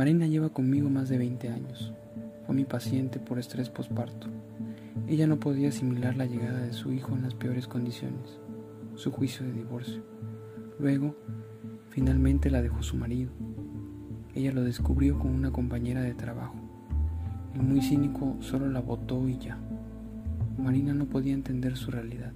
Marina 0.05 0.27
lleva 0.27 0.49
conmigo 0.49 0.87
más 0.87 1.09
de 1.09 1.17
20 1.17 1.49
años. 1.49 1.91
Fue 2.45 2.53
mi 2.53 2.63
paciente 2.63 3.19
por 3.19 3.39
estrés 3.39 3.71
posparto. 3.71 4.27
Ella 5.07 5.25
no 5.25 5.39
podía 5.39 5.69
asimilar 5.69 6.15
la 6.15 6.27
llegada 6.27 6.59
de 6.59 6.73
su 6.73 6.93
hijo 6.93 7.15
en 7.15 7.23
las 7.23 7.33
peores 7.33 7.67
condiciones, 7.67 8.39
su 8.93 9.11
juicio 9.11 9.43
de 9.47 9.53
divorcio. 9.53 10.03
Luego, 10.77 11.15
finalmente 11.89 12.51
la 12.51 12.61
dejó 12.61 12.83
su 12.83 12.95
marido. 12.97 13.31
Ella 14.35 14.51
lo 14.51 14.63
descubrió 14.63 15.17
con 15.17 15.31
una 15.31 15.49
compañera 15.49 16.03
de 16.03 16.13
trabajo. 16.13 16.53
El 17.55 17.63
muy 17.63 17.81
cínico 17.81 18.37
solo 18.41 18.69
la 18.69 18.81
votó 18.81 19.27
y 19.27 19.39
ya. 19.39 19.57
Marina 20.59 20.93
no 20.93 21.07
podía 21.07 21.33
entender 21.33 21.77
su 21.77 21.89
realidad. 21.89 22.33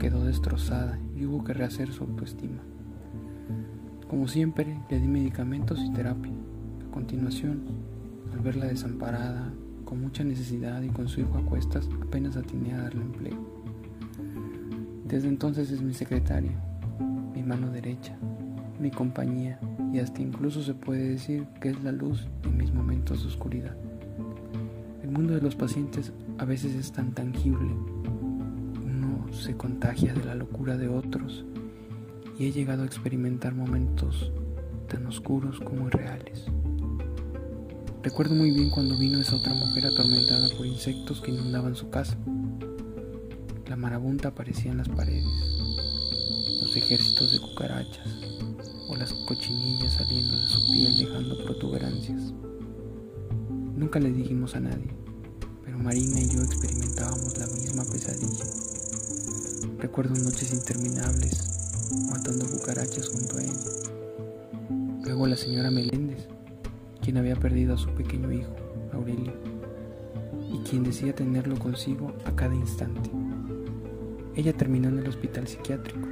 Quedó 0.00 0.24
destrozada 0.24 0.98
y 1.14 1.26
hubo 1.26 1.44
que 1.44 1.54
rehacer 1.54 1.92
su 1.92 2.02
autoestima. 2.02 2.60
Como 4.08 4.26
siempre, 4.26 4.80
le 4.90 4.98
di 4.98 5.06
medicamentos 5.06 5.78
y 5.78 5.92
terapia. 5.92 6.41
Continuación, 6.92 7.62
al 8.34 8.40
verla 8.40 8.66
desamparada, 8.66 9.50
con 9.86 10.02
mucha 10.02 10.24
necesidad 10.24 10.82
y 10.82 10.90
con 10.90 11.08
su 11.08 11.20
hijo 11.20 11.38
a 11.38 11.42
cuestas, 11.42 11.88
apenas 12.02 12.36
atiné 12.36 12.74
a 12.74 12.82
darle 12.82 13.00
empleo. 13.00 13.38
Desde 15.06 15.28
entonces 15.28 15.70
es 15.70 15.80
mi 15.80 15.94
secretaria, 15.94 16.52
mi 17.34 17.42
mano 17.42 17.70
derecha, 17.70 18.14
mi 18.78 18.90
compañía 18.90 19.58
y 19.90 20.00
hasta 20.00 20.20
incluso 20.20 20.62
se 20.62 20.74
puede 20.74 21.08
decir 21.08 21.46
que 21.62 21.70
es 21.70 21.82
la 21.82 21.92
luz 21.92 22.28
en 22.44 22.58
mis 22.58 22.74
momentos 22.74 23.22
de 23.22 23.28
oscuridad. 23.28 23.76
El 25.02 25.10
mundo 25.10 25.34
de 25.34 25.40
los 25.40 25.56
pacientes 25.56 26.12
a 26.36 26.44
veces 26.44 26.74
es 26.74 26.92
tan 26.92 27.12
tangible. 27.12 27.70
Uno 28.84 29.32
se 29.32 29.56
contagia 29.56 30.12
de 30.12 30.24
la 30.26 30.34
locura 30.34 30.76
de 30.76 30.88
otros 30.88 31.46
y 32.38 32.46
he 32.46 32.52
llegado 32.52 32.82
a 32.82 32.86
experimentar 32.86 33.54
momentos 33.54 34.30
tan 34.88 35.06
oscuros 35.06 35.58
como 35.58 35.86
irreales. 35.86 36.50
Recuerdo 38.02 38.34
muy 38.34 38.50
bien 38.50 38.68
cuando 38.68 38.96
vino 38.96 39.20
esa 39.20 39.36
otra 39.36 39.54
mujer 39.54 39.86
atormentada 39.86 40.48
por 40.56 40.66
insectos 40.66 41.20
que 41.20 41.30
inundaban 41.30 41.76
su 41.76 41.88
casa. 41.88 42.16
La 43.68 43.76
marabunta 43.76 44.28
aparecía 44.28 44.72
en 44.72 44.78
las 44.78 44.88
paredes, 44.88 45.24
los 46.60 46.76
ejércitos 46.76 47.30
de 47.30 47.38
cucarachas 47.38 48.08
o 48.88 48.96
las 48.96 49.12
cochinillas 49.12 49.92
saliendo 49.92 50.36
de 50.36 50.48
su 50.48 50.72
piel 50.72 50.98
dejando 50.98 51.44
protuberancias. 51.44 52.34
Nunca 53.76 54.00
le 54.00 54.10
dijimos 54.10 54.56
a 54.56 54.60
nadie, 54.60 54.92
pero 55.64 55.78
Marina 55.78 56.20
y 56.20 56.28
yo 56.28 56.42
experimentábamos 56.42 57.38
la 57.38 57.46
misma 57.46 57.84
pesadilla. 57.84 58.44
Recuerdo 59.78 60.16
noches 60.16 60.52
interminables 60.52 61.92
matando 62.10 62.46
cucarachas 62.46 63.08
junto 63.10 63.38
a 63.38 63.42
ella. 63.42 63.82
Luego 65.04 65.28
la 65.28 65.36
señora 65.36 65.70
Meléndez, 65.70 66.01
había 67.20 67.36
perdido 67.36 67.74
a 67.74 67.78
su 67.78 67.90
pequeño 67.90 68.32
hijo, 68.32 68.54
Aurelio, 68.92 69.32
y 70.52 70.58
quien 70.68 70.84
decía 70.84 71.14
tenerlo 71.14 71.58
consigo 71.58 72.14
a 72.24 72.32
cada 72.32 72.54
instante. 72.54 73.10
Ella 74.34 74.52
terminó 74.52 74.88
en 74.88 74.98
el 74.98 75.08
hospital 75.08 75.46
psiquiátrico 75.46 76.08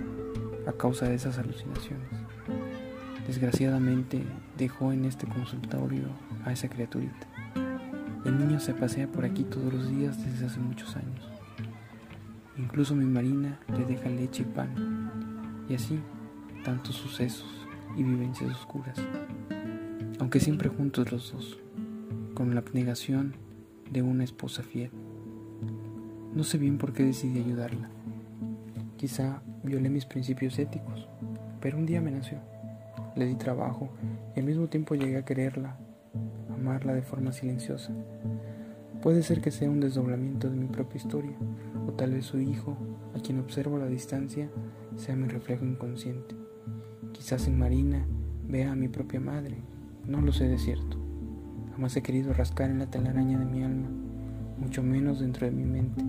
a 0.66 0.72
causa 0.72 1.08
de 1.08 1.14
esas 1.14 1.38
alucinaciones. 1.38 2.08
Desgraciadamente 3.26 4.24
dejó 4.58 4.92
en 4.92 5.04
este 5.04 5.26
consultorio 5.26 6.04
a 6.44 6.52
esa 6.52 6.68
criaturita. 6.68 7.28
El 8.24 8.38
niño 8.38 8.60
se 8.60 8.74
pasea 8.74 9.06
por 9.06 9.24
aquí 9.24 9.44
todos 9.44 9.72
los 9.72 9.88
días 9.88 10.22
desde 10.24 10.46
hace 10.46 10.60
muchos 10.60 10.96
años. 10.96 11.28
Incluso 12.58 12.94
mi 12.94 13.06
Marina 13.06 13.58
le 13.76 13.84
deja 13.86 14.10
leche 14.10 14.42
y 14.42 14.46
pan 14.46 15.64
y 15.68 15.74
así, 15.74 15.98
tantos 16.64 16.96
sucesos 16.96 17.66
y 17.96 18.02
vivencias 18.02 18.50
oscuras, 18.50 18.98
aunque 20.20 20.38
siempre 20.38 20.68
juntos 20.68 21.10
los 21.10 21.32
dos, 21.32 21.58
con 22.34 22.54
la 22.54 22.60
abnegación 22.60 23.34
de 23.90 24.02
una 24.02 24.22
esposa 24.22 24.62
fiel. 24.62 24.90
No 26.34 26.44
sé 26.44 26.58
bien 26.58 26.76
por 26.76 26.92
qué 26.92 27.02
decidí 27.02 27.40
ayudarla. 27.40 27.88
Quizá 28.98 29.42
violé 29.64 29.88
mis 29.88 30.04
principios 30.04 30.58
éticos, 30.58 31.08
pero 31.60 31.78
un 31.78 31.86
día 31.86 32.02
me 32.02 32.10
nació. 32.10 32.38
Le 33.16 33.24
di 33.24 33.34
trabajo 33.34 33.88
y 34.36 34.40
al 34.40 34.46
mismo 34.46 34.68
tiempo 34.68 34.94
llegué 34.94 35.16
a 35.16 35.24
quererla, 35.24 35.78
amarla 36.52 36.92
de 36.92 37.02
forma 37.02 37.32
silenciosa. 37.32 37.90
Puede 39.02 39.22
ser 39.22 39.40
que 39.40 39.50
sea 39.50 39.70
un 39.70 39.80
desdoblamiento 39.80 40.50
de 40.50 40.56
mi 40.56 40.66
propia 40.66 40.98
historia, 40.98 41.36
o 41.88 41.92
tal 41.92 42.12
vez 42.12 42.26
su 42.26 42.38
hijo, 42.38 42.76
a 43.16 43.20
quien 43.20 43.40
observo 43.40 43.76
a 43.76 43.80
la 43.80 43.86
distancia, 43.86 44.50
sea 44.96 45.16
mi 45.16 45.28
reflejo 45.28 45.64
inconsciente. 45.64 46.36
Quizás 47.12 47.48
en 47.48 47.58
Marina 47.58 48.06
vea 48.46 48.72
a 48.72 48.76
mi 48.76 48.88
propia 48.88 49.18
madre, 49.18 49.56
no 50.10 50.20
lo 50.20 50.32
sé 50.32 50.48
de 50.48 50.58
cierto. 50.58 50.96
Jamás 51.72 51.96
he 51.96 52.02
querido 52.02 52.32
rascar 52.32 52.68
en 52.68 52.80
la 52.80 52.90
telaraña 52.90 53.38
de 53.38 53.44
mi 53.44 53.62
alma, 53.62 53.88
mucho 54.58 54.82
menos 54.82 55.20
dentro 55.20 55.46
de 55.46 55.52
mi 55.52 55.64
mente. 55.64 56.04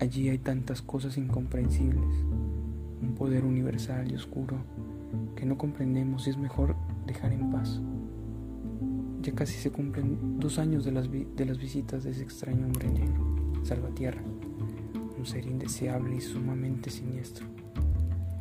Allí 0.00 0.30
hay 0.30 0.38
tantas 0.38 0.80
cosas 0.80 1.18
incomprensibles. 1.18 2.24
un 3.02 3.14
poder 3.16 3.44
universal 3.44 4.10
y 4.10 4.14
oscuro 4.14 4.58
que 5.34 5.44
no 5.44 5.58
comprendemos 5.58 6.26
y 6.26 6.30
es 6.30 6.38
mejor 6.38 6.76
dejar 7.06 7.32
en 7.32 7.50
paz. 7.50 7.80
Ya 9.20 9.32
casi 9.32 9.58
se 9.58 9.70
cumplen 9.70 10.38
dos 10.38 10.58
años 10.58 10.84
de 10.84 10.92
las, 10.92 11.10
de 11.10 11.44
las 11.44 11.58
visitas 11.58 12.04
de 12.04 12.10
ese 12.10 12.22
extraño 12.22 12.64
hombre 12.64 12.88
negro, 12.88 13.24
Salvatierra, 13.64 14.22
un 15.18 15.26
ser 15.26 15.46
indeseable 15.46 16.16
y 16.16 16.20
sumamente 16.20 16.90
siniestro. 16.90 17.46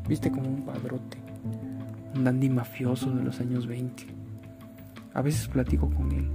Viste 0.08 0.32
como 0.32 0.48
un 0.48 0.64
padrote, 0.64 1.18
un 2.16 2.24
dandy 2.24 2.50
mafioso 2.50 3.12
de 3.12 3.24
los 3.24 3.40
años 3.42 3.68
20. 3.68 4.21
A 5.14 5.22
veces 5.22 5.50
platico 5.50 5.90
con 5.90 6.12
él, 6.14 6.30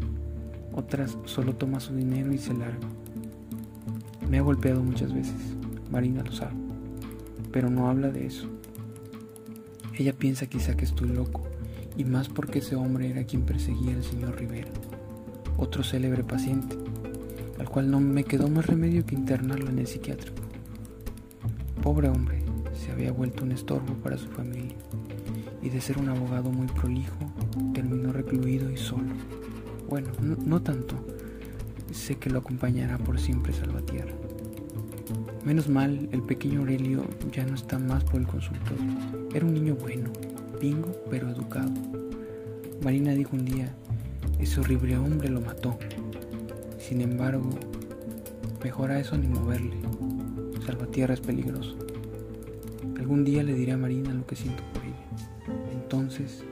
otras 0.75 1.17
solo 1.25 1.55
toma 1.55 1.81
su 1.81 1.95
dinero 1.95 2.33
y 2.33 2.39
se 2.39 2.53
larga. 2.53 2.87
Me 4.29 4.39
ha 4.39 4.43
golpeado 4.43 4.83
muchas 4.83 5.15
veces, 5.15 5.57
Marina 5.91 6.23
lo 6.23 6.33
sabe, 6.33 6.57
pero 7.53 7.71
no 7.71 7.89
habla 7.89 8.11
de 8.11 8.27
eso. 8.27 8.49
Ella 9.95 10.13
piensa 10.13 10.47
quizá 10.47 10.77
que 10.77 10.85
estoy 10.85 11.09
loco, 11.09 11.43
y 11.97 12.05
más 12.05 12.29
porque 12.29 12.59
ese 12.59 12.77
hombre 12.77 13.09
era 13.09 13.25
quien 13.25 13.43
perseguía 13.47 13.95
al 13.95 14.05
señor 14.05 14.39
Rivera, 14.39 14.69
otro 15.57 15.83
célebre 15.83 16.23
paciente, 16.23 16.77
al 17.59 17.71
cual 17.71 17.91
no 17.91 17.99
me 17.99 18.25
quedó 18.25 18.51
más 18.51 18.67
remedio 18.67 19.07
que 19.07 19.15
internarlo 19.15 19.71
en 19.71 19.79
el 19.79 19.87
psiquiátrico. 19.87 20.43
Pobre 21.83 22.11
hombre, 22.11 22.43
se 22.75 22.93
había 22.93 23.11
vuelto 23.11 23.43
un 23.43 23.53
estorbo 23.53 23.95
para 24.03 24.19
su 24.19 24.29
familia, 24.29 24.77
y 25.63 25.71
de 25.71 25.81
ser 25.81 25.97
un 25.97 26.11
abogado 26.11 26.51
muy 26.51 26.67
prolijo, 26.67 27.17
terminó 27.73 28.13
recluido 28.13 28.71
y 28.71 28.77
solo. 28.77 29.15
Bueno, 29.89 30.09
no, 30.45 30.61
tanto. 30.63 30.97
Sé 31.93 32.17
que 32.17 32.31
lo 32.31 32.39
acompañará 32.39 32.99
por 32.99 33.19
siempre 33.19 33.53
Salvatierra. 33.53 34.13
Menos 35.45 35.69
mal, 35.69 36.09
el 36.11 36.23
pequeño 36.23 36.61
Aurelio 36.61 37.05
ya 37.33 37.47
no 37.47 37.55
está 37.55 37.79
más 37.79 38.03
por 38.05 38.21
el 38.21 38.27
consultorio. 38.27 38.85
Era 39.33 39.47
un 39.47 39.55
niño 39.55 39.77
bueno, 39.77 40.11
pingo, 40.61 40.93
pero 41.09 41.31
educado. 41.31 41.71
Marina 42.83 43.13
dijo 43.13 43.37
un 43.37 43.45
día, 43.45 43.75
ese 44.39 44.61
horrible 44.61 44.97
hombre 44.99 45.29
lo 45.29 45.41
mató. 45.41 45.79
Sin 46.79 47.01
embargo, 47.01 47.51
mejor 48.63 48.91
a 48.91 48.99
eso 48.99 49.17
ni 49.17 49.29
moverle. 49.29 49.77
Salvatierra 50.67 51.15
es 51.15 51.21
peligroso. 51.21 51.77
Algún 52.99 53.25
día 53.25 53.45
le 53.45 53.55
diré 53.55 53.73
a 53.73 53.77
Marina 53.77 54.13
lo 54.13 54.27
que 54.27 54.35
siento 54.35 54.65
por 54.73 54.83
ella. 54.83 55.07
Entonces 55.73 56.43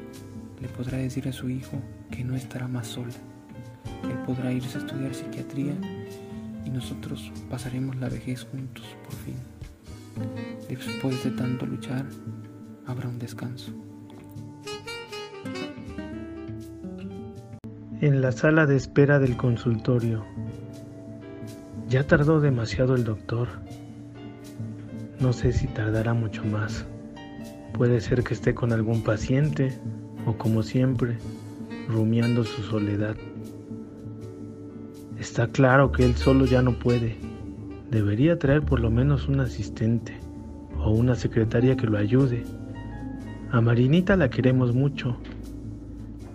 le 0.65 0.71
podrá 0.71 0.97
decir 0.97 1.29
a 1.29 1.33
su 1.33 1.51
hijo 1.51 1.79
que 2.11 2.25
no 2.25 2.35
estará 2.35 2.67
más 2.67 2.87
sola. 2.87 3.13
Él 4.05 4.17
podrá 4.25 4.51
irse 4.51 4.79
a 4.79 4.81
estudiar 4.81 5.15
psiquiatría 5.15 5.75
y 6.65 6.71
nosotros 6.71 7.31
pasaremos 7.51 7.97
la 7.97 8.09
vejez 8.09 8.47
juntos 8.51 8.87
por 9.05 9.13
fin. 9.13 9.37
Después 10.67 11.23
de 11.23 11.33
tanto 11.33 11.67
luchar, 11.67 12.07
habrá 12.87 13.11
un 13.11 13.19
descanso. 13.19 13.73
En 18.01 18.23
la 18.23 18.33
sala 18.33 18.65
de 18.65 18.77
espera 18.77 19.19
del 19.19 19.37
consultorio. 19.37 20.25
Ya 21.91 22.07
tardó 22.07 22.41
demasiado 22.41 22.95
el 22.95 23.05
doctor. 23.05 23.49
No 25.21 25.35
sé 25.35 25.53
si 25.53 25.67
tardará 25.67 26.15
mucho 26.15 26.43
más. 26.47 26.87
Puede 27.75 28.01
ser 28.01 28.25
que 28.25 28.33
esté 28.33 28.55
con 28.55 28.73
algún 28.73 29.03
paciente 29.05 29.79
o 30.27 30.37
como 30.37 30.63
siempre, 30.63 31.19
rumiando 31.89 32.45
su 32.45 32.63
soledad. 32.63 33.17
Está 35.19 35.49
claro 35.49 35.93
que 35.93 36.05
él 36.05 36.15
solo 36.17 36.45
ya 36.45 36.63
no 36.63 36.79
puede. 36.79 37.17
Debería 37.91 38.39
traer 38.39 38.63
por 38.63 38.81
lo 38.81 38.91
menos 38.91 39.29
un 39.29 39.41
asistente 39.41 40.15
o 40.79 40.91
una 40.91 41.15
secretaria 41.15 41.77
que 41.77 41.87
lo 41.87 41.99
ayude. 41.99 42.45
A 43.51 43.61
Marinita 43.61 44.17
la 44.17 44.31
queremos 44.31 44.75
mucho, 44.75 45.17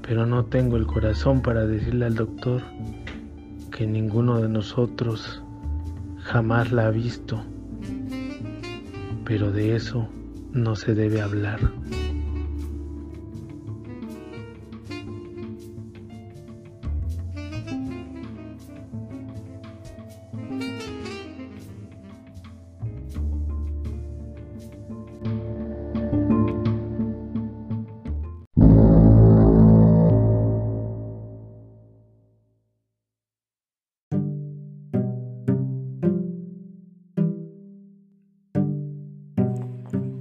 pero 0.01 0.25
no 0.25 0.45
tengo 0.45 0.77
el 0.77 0.87
corazón 0.87 1.41
para 1.41 1.65
decirle 1.65 2.05
al 2.05 2.15
doctor 2.15 2.61
que 3.71 3.85
ninguno 3.85 4.39
de 4.39 4.49
nosotros 4.49 5.43
jamás 6.17 6.71
la 6.71 6.87
ha 6.87 6.91
visto. 6.91 7.43
Pero 9.25 9.51
de 9.51 9.75
eso 9.75 10.07
no 10.53 10.75
se 10.75 10.95
debe 10.95 11.21
hablar. 11.21 11.59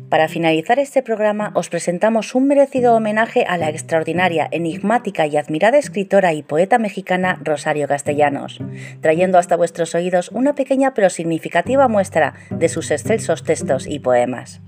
Para 0.09 0.29
finalizar 0.29 0.79
este 0.79 1.03
programa 1.03 1.53
os 1.55 1.69
presentamos 1.69 2.35
un 2.35 2.47
merecido 2.47 2.95
homenaje 2.95 3.45
a 3.47 3.59
la 3.59 3.69
extraordinaria, 3.69 4.49
enigmática 4.51 5.27
y 5.27 5.37
admirada 5.37 5.77
escritora 5.77 6.33
y 6.33 6.43
poeta 6.43 6.79
mexicana 6.79 7.39
Rosario 7.43 7.87
Castellanos, 7.89 8.59
trayendo 9.03 9.37
hasta 9.37 9.57
vuestros 9.57 9.95
oídos 9.95 10.31
una 10.31 10.55
pequeña 10.55 10.95
pero 10.95 11.11
significativa 11.11 11.89
muestra 11.89 12.35
de 12.51 12.71
sus 12.71 12.91
excelsos 12.91 13.45
textos 13.45 13.87
y 13.87 13.99
poemas. 13.99 14.63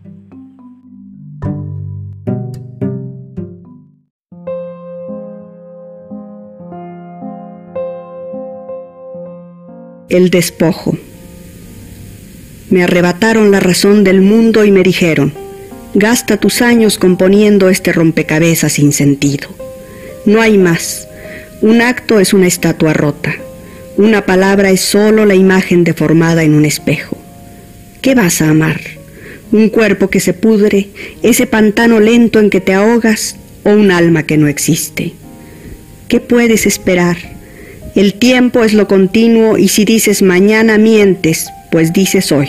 El 10.11 10.29
despojo. 10.29 10.97
Me 12.71 12.85
arrebataron 12.85 13.51
la 13.51 13.59
razón 13.59 14.05
del 14.05 14.21
mundo 14.21 14.65
y 14.65 14.71
me 14.71 14.85
dijeron, 14.85 15.33
gasta 15.95 16.37
tus 16.37 16.63
años 16.63 16.99
componiendo 16.99 17.69
este 17.69 17.93
rompecabezas 17.93 18.73
sin 18.73 18.93
sentido. 18.93 19.49
No 20.25 20.41
hay 20.41 20.57
más. 20.57 21.09
Un 21.63 21.83
acto 21.83 22.21
es 22.21 22.33
una 22.33 22.47
estatua 22.47 22.93
rota. 22.93 23.35
Una 23.97 24.25
palabra 24.25 24.71
es 24.71 24.81
solo 24.81 25.27
la 25.27 25.35
imagen 25.35 25.83
deformada 25.83 26.45
en 26.45 26.55
un 26.55 26.65
espejo. 26.65 27.19
¿Qué 28.03 28.15
vas 28.15 28.41
a 28.41 28.51
amar? 28.51 28.81
¿Un 29.51 29.69
cuerpo 29.69 30.09
que 30.09 30.21
se 30.21 30.33
pudre, 30.33 30.91
ese 31.23 31.47
pantano 31.47 31.99
lento 31.99 32.39
en 32.39 32.51
que 32.51 32.61
te 32.61 32.73
ahogas 32.73 33.37
o 33.65 33.71
un 33.71 33.91
alma 33.91 34.23
que 34.23 34.39
no 34.39 34.47
existe? 34.47 35.13
¿Qué 36.07 36.21
puedes 36.21 36.67
esperar? 36.67 37.17
El 37.97 38.15
tiempo 38.15 38.63
es 38.63 38.75
lo 38.75 38.87
continuo 38.87 39.59
y 39.59 39.69
si 39.69 39.85
dices 39.85 40.23
mañana 40.23 40.79
mientes, 40.79 41.49
pues 41.71 41.93
dices 41.93 42.33
hoy. 42.33 42.49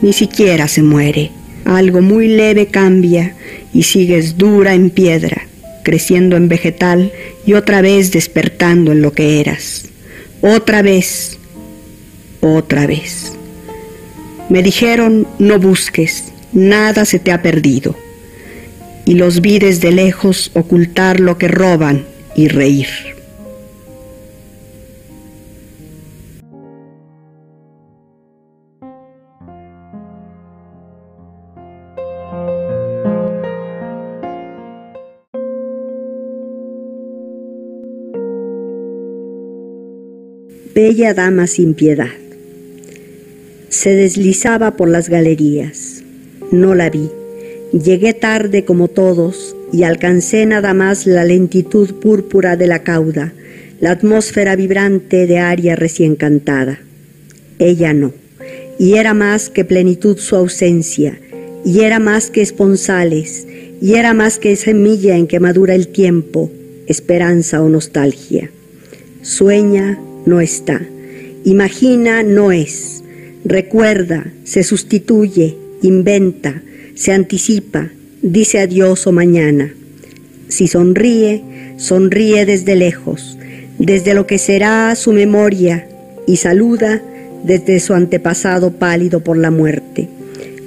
Ni 0.00 0.12
siquiera 0.12 0.68
se 0.68 0.82
muere. 0.82 1.30
Algo 1.64 2.00
muy 2.00 2.28
leve 2.28 2.66
cambia 2.66 3.34
y 3.74 3.82
sigues 3.82 4.38
dura 4.38 4.74
en 4.74 4.90
piedra, 4.90 5.46
creciendo 5.82 6.36
en 6.36 6.48
vegetal 6.48 7.12
y 7.44 7.54
otra 7.54 7.82
vez 7.82 8.10
despertando 8.10 8.92
en 8.92 9.02
lo 9.02 9.12
que 9.12 9.40
eras. 9.40 9.86
Otra 10.40 10.82
vez, 10.82 11.38
otra 12.40 12.86
vez. 12.86 13.32
Me 14.48 14.62
dijeron, 14.62 15.26
no 15.38 15.58
busques, 15.58 16.32
nada 16.52 17.04
se 17.04 17.18
te 17.18 17.32
ha 17.32 17.42
perdido. 17.42 17.96
Y 19.04 19.14
los 19.14 19.40
vi 19.40 19.58
desde 19.58 19.90
lejos 19.90 20.50
ocultar 20.54 21.20
lo 21.20 21.38
que 21.38 21.48
roban 21.48 22.04
y 22.36 22.48
reír. 22.48 23.17
Bella 40.78 41.12
dama 41.12 41.48
sin 41.48 41.74
piedad. 41.74 42.14
Se 43.68 43.96
deslizaba 43.96 44.76
por 44.76 44.88
las 44.88 45.08
galerías. 45.08 46.04
No 46.52 46.76
la 46.76 46.88
vi. 46.88 47.10
Llegué 47.72 48.14
tarde 48.14 48.64
como 48.64 48.86
todos 48.86 49.56
y 49.72 49.82
alcancé 49.82 50.46
nada 50.46 50.74
más 50.74 51.04
la 51.04 51.24
lentitud 51.24 51.94
púrpura 51.94 52.56
de 52.56 52.68
la 52.68 52.84
cauda, 52.84 53.32
la 53.80 53.90
atmósfera 53.90 54.54
vibrante 54.54 55.26
de 55.26 55.40
aria 55.40 55.74
recién 55.74 56.14
cantada. 56.14 56.78
Ella 57.58 57.92
no. 57.92 58.12
Y 58.78 58.94
era 58.98 59.14
más 59.14 59.50
que 59.50 59.64
plenitud 59.64 60.16
su 60.18 60.36
ausencia, 60.36 61.18
y 61.64 61.80
era 61.80 61.98
más 61.98 62.30
que 62.30 62.40
esponsales, 62.40 63.48
y 63.82 63.94
era 63.94 64.14
más 64.14 64.38
que 64.38 64.54
semilla 64.54 65.16
en 65.16 65.26
que 65.26 65.40
madura 65.40 65.74
el 65.74 65.88
tiempo, 65.88 66.52
esperanza 66.86 67.60
o 67.64 67.68
nostalgia. 67.68 68.52
Sueña, 69.22 69.98
no 70.28 70.40
está. 70.40 70.80
Imagina 71.44 72.22
no 72.22 72.52
es. 72.52 73.02
Recuerda, 73.44 74.26
se 74.44 74.62
sustituye, 74.62 75.56
inventa, 75.82 76.62
se 76.94 77.12
anticipa, 77.12 77.90
dice 78.22 78.60
adiós 78.60 79.06
o 79.06 79.12
mañana. 79.12 79.72
Si 80.48 80.68
sonríe, 80.68 81.42
sonríe 81.78 82.44
desde 82.44 82.76
lejos, 82.76 83.38
desde 83.78 84.14
lo 84.14 84.26
que 84.26 84.38
será 84.38 84.94
su 84.94 85.12
memoria, 85.12 85.88
y 86.26 86.36
saluda 86.36 87.00
desde 87.44 87.80
su 87.80 87.94
antepasado 87.94 88.72
pálido 88.72 89.20
por 89.20 89.38
la 89.38 89.50
muerte, 89.50 90.08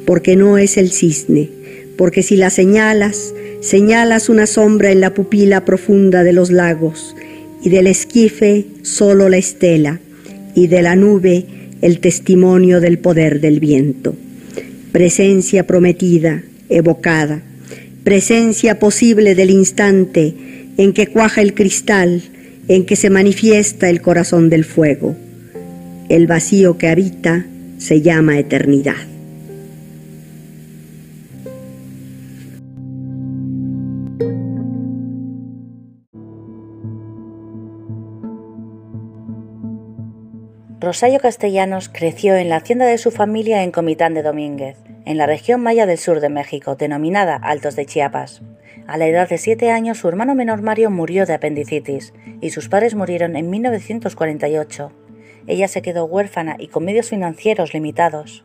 porque 0.07 0.36
no 0.36 0.57
es 0.57 0.78
el 0.78 0.91
cisne, 0.91 1.49
porque 1.97 2.24
si 2.24 2.36
la 2.36 2.49
señalas, 2.49 3.34
señalas 3.62 4.30
una 4.30 4.47
sombra 4.47 4.91
en 4.91 5.01
la 5.01 5.14
pupila 5.14 5.64
profunda 5.66 6.24
de 6.24 6.34
los 6.34 6.49
lagos, 6.49 7.16
y 7.64 7.70
del 7.70 7.88
esquife 7.88 8.66
solo 8.84 9.30
la 9.30 9.38
estela, 9.38 9.99
y 10.55 10.68
de 10.68 10.82
la 10.82 10.95
nube 10.95 11.45
el 11.82 11.99
testimonio 11.99 12.82
del 12.82 12.99
poder 12.99 13.41
del 13.41 13.59
viento. 13.59 14.16
Presencia 14.91 15.66
prometida, 15.66 16.43
evocada, 16.70 17.41
presencia 18.03 18.80
posible 18.80 19.36
del 19.36 19.49
instante 19.49 20.34
en 20.78 20.93
que 20.93 21.07
cuaja 21.07 21.41
el 21.41 21.53
cristal, 21.53 22.22
en 22.68 22.86
que 22.86 22.95
se 22.95 23.09
manifiesta 23.09 23.89
el 23.89 24.01
corazón 24.01 24.49
del 24.49 24.66
fuego. 24.66 25.16
El 26.09 26.28
vacío 26.28 26.78
que 26.78 26.88
habita 26.88 27.45
se 27.78 28.01
llama 28.01 28.39
eternidad. 28.39 29.11
Rosario 40.82 41.20
Castellanos 41.20 41.90
creció 41.90 42.36
en 42.36 42.50
la 42.50 42.56
hacienda 42.56 42.88
de 42.88 42.98
su 42.98 43.12
familia 43.12 43.62
en 43.62 43.72
Comitán 43.72 44.16
de 44.16 44.24
Domínguez, 44.24 44.78
en 45.06 45.16
la 45.20 45.28
región 45.28 45.62
maya 45.62 45.86
del 45.86 46.00
sur 46.00 46.22
de 46.22 46.30
México, 46.30 46.76
denominada 46.76 47.36
Altos 47.36 47.76
de 47.76 47.86
Chiapas. 47.86 48.42
A 48.88 48.98
la 48.98 49.06
edad 49.06 49.30
de 49.30 49.38
siete 49.38 49.70
años, 49.70 50.00
su 50.00 50.08
hermano 50.08 50.34
menor 50.34 50.64
Mario 50.64 50.90
murió 50.90 51.28
de 51.28 51.36
apendicitis 51.36 52.16
y 52.42 52.50
sus 52.50 52.68
padres 52.68 52.96
murieron 52.96 53.36
en 53.36 53.52
1948. 53.52 54.92
Ella 55.46 55.68
se 55.68 55.84
quedó 55.84 56.06
huérfana 56.06 56.56
y 56.58 56.70
con 56.70 56.84
medios 56.84 57.10
financieros 57.10 57.76
limitados. 57.76 58.44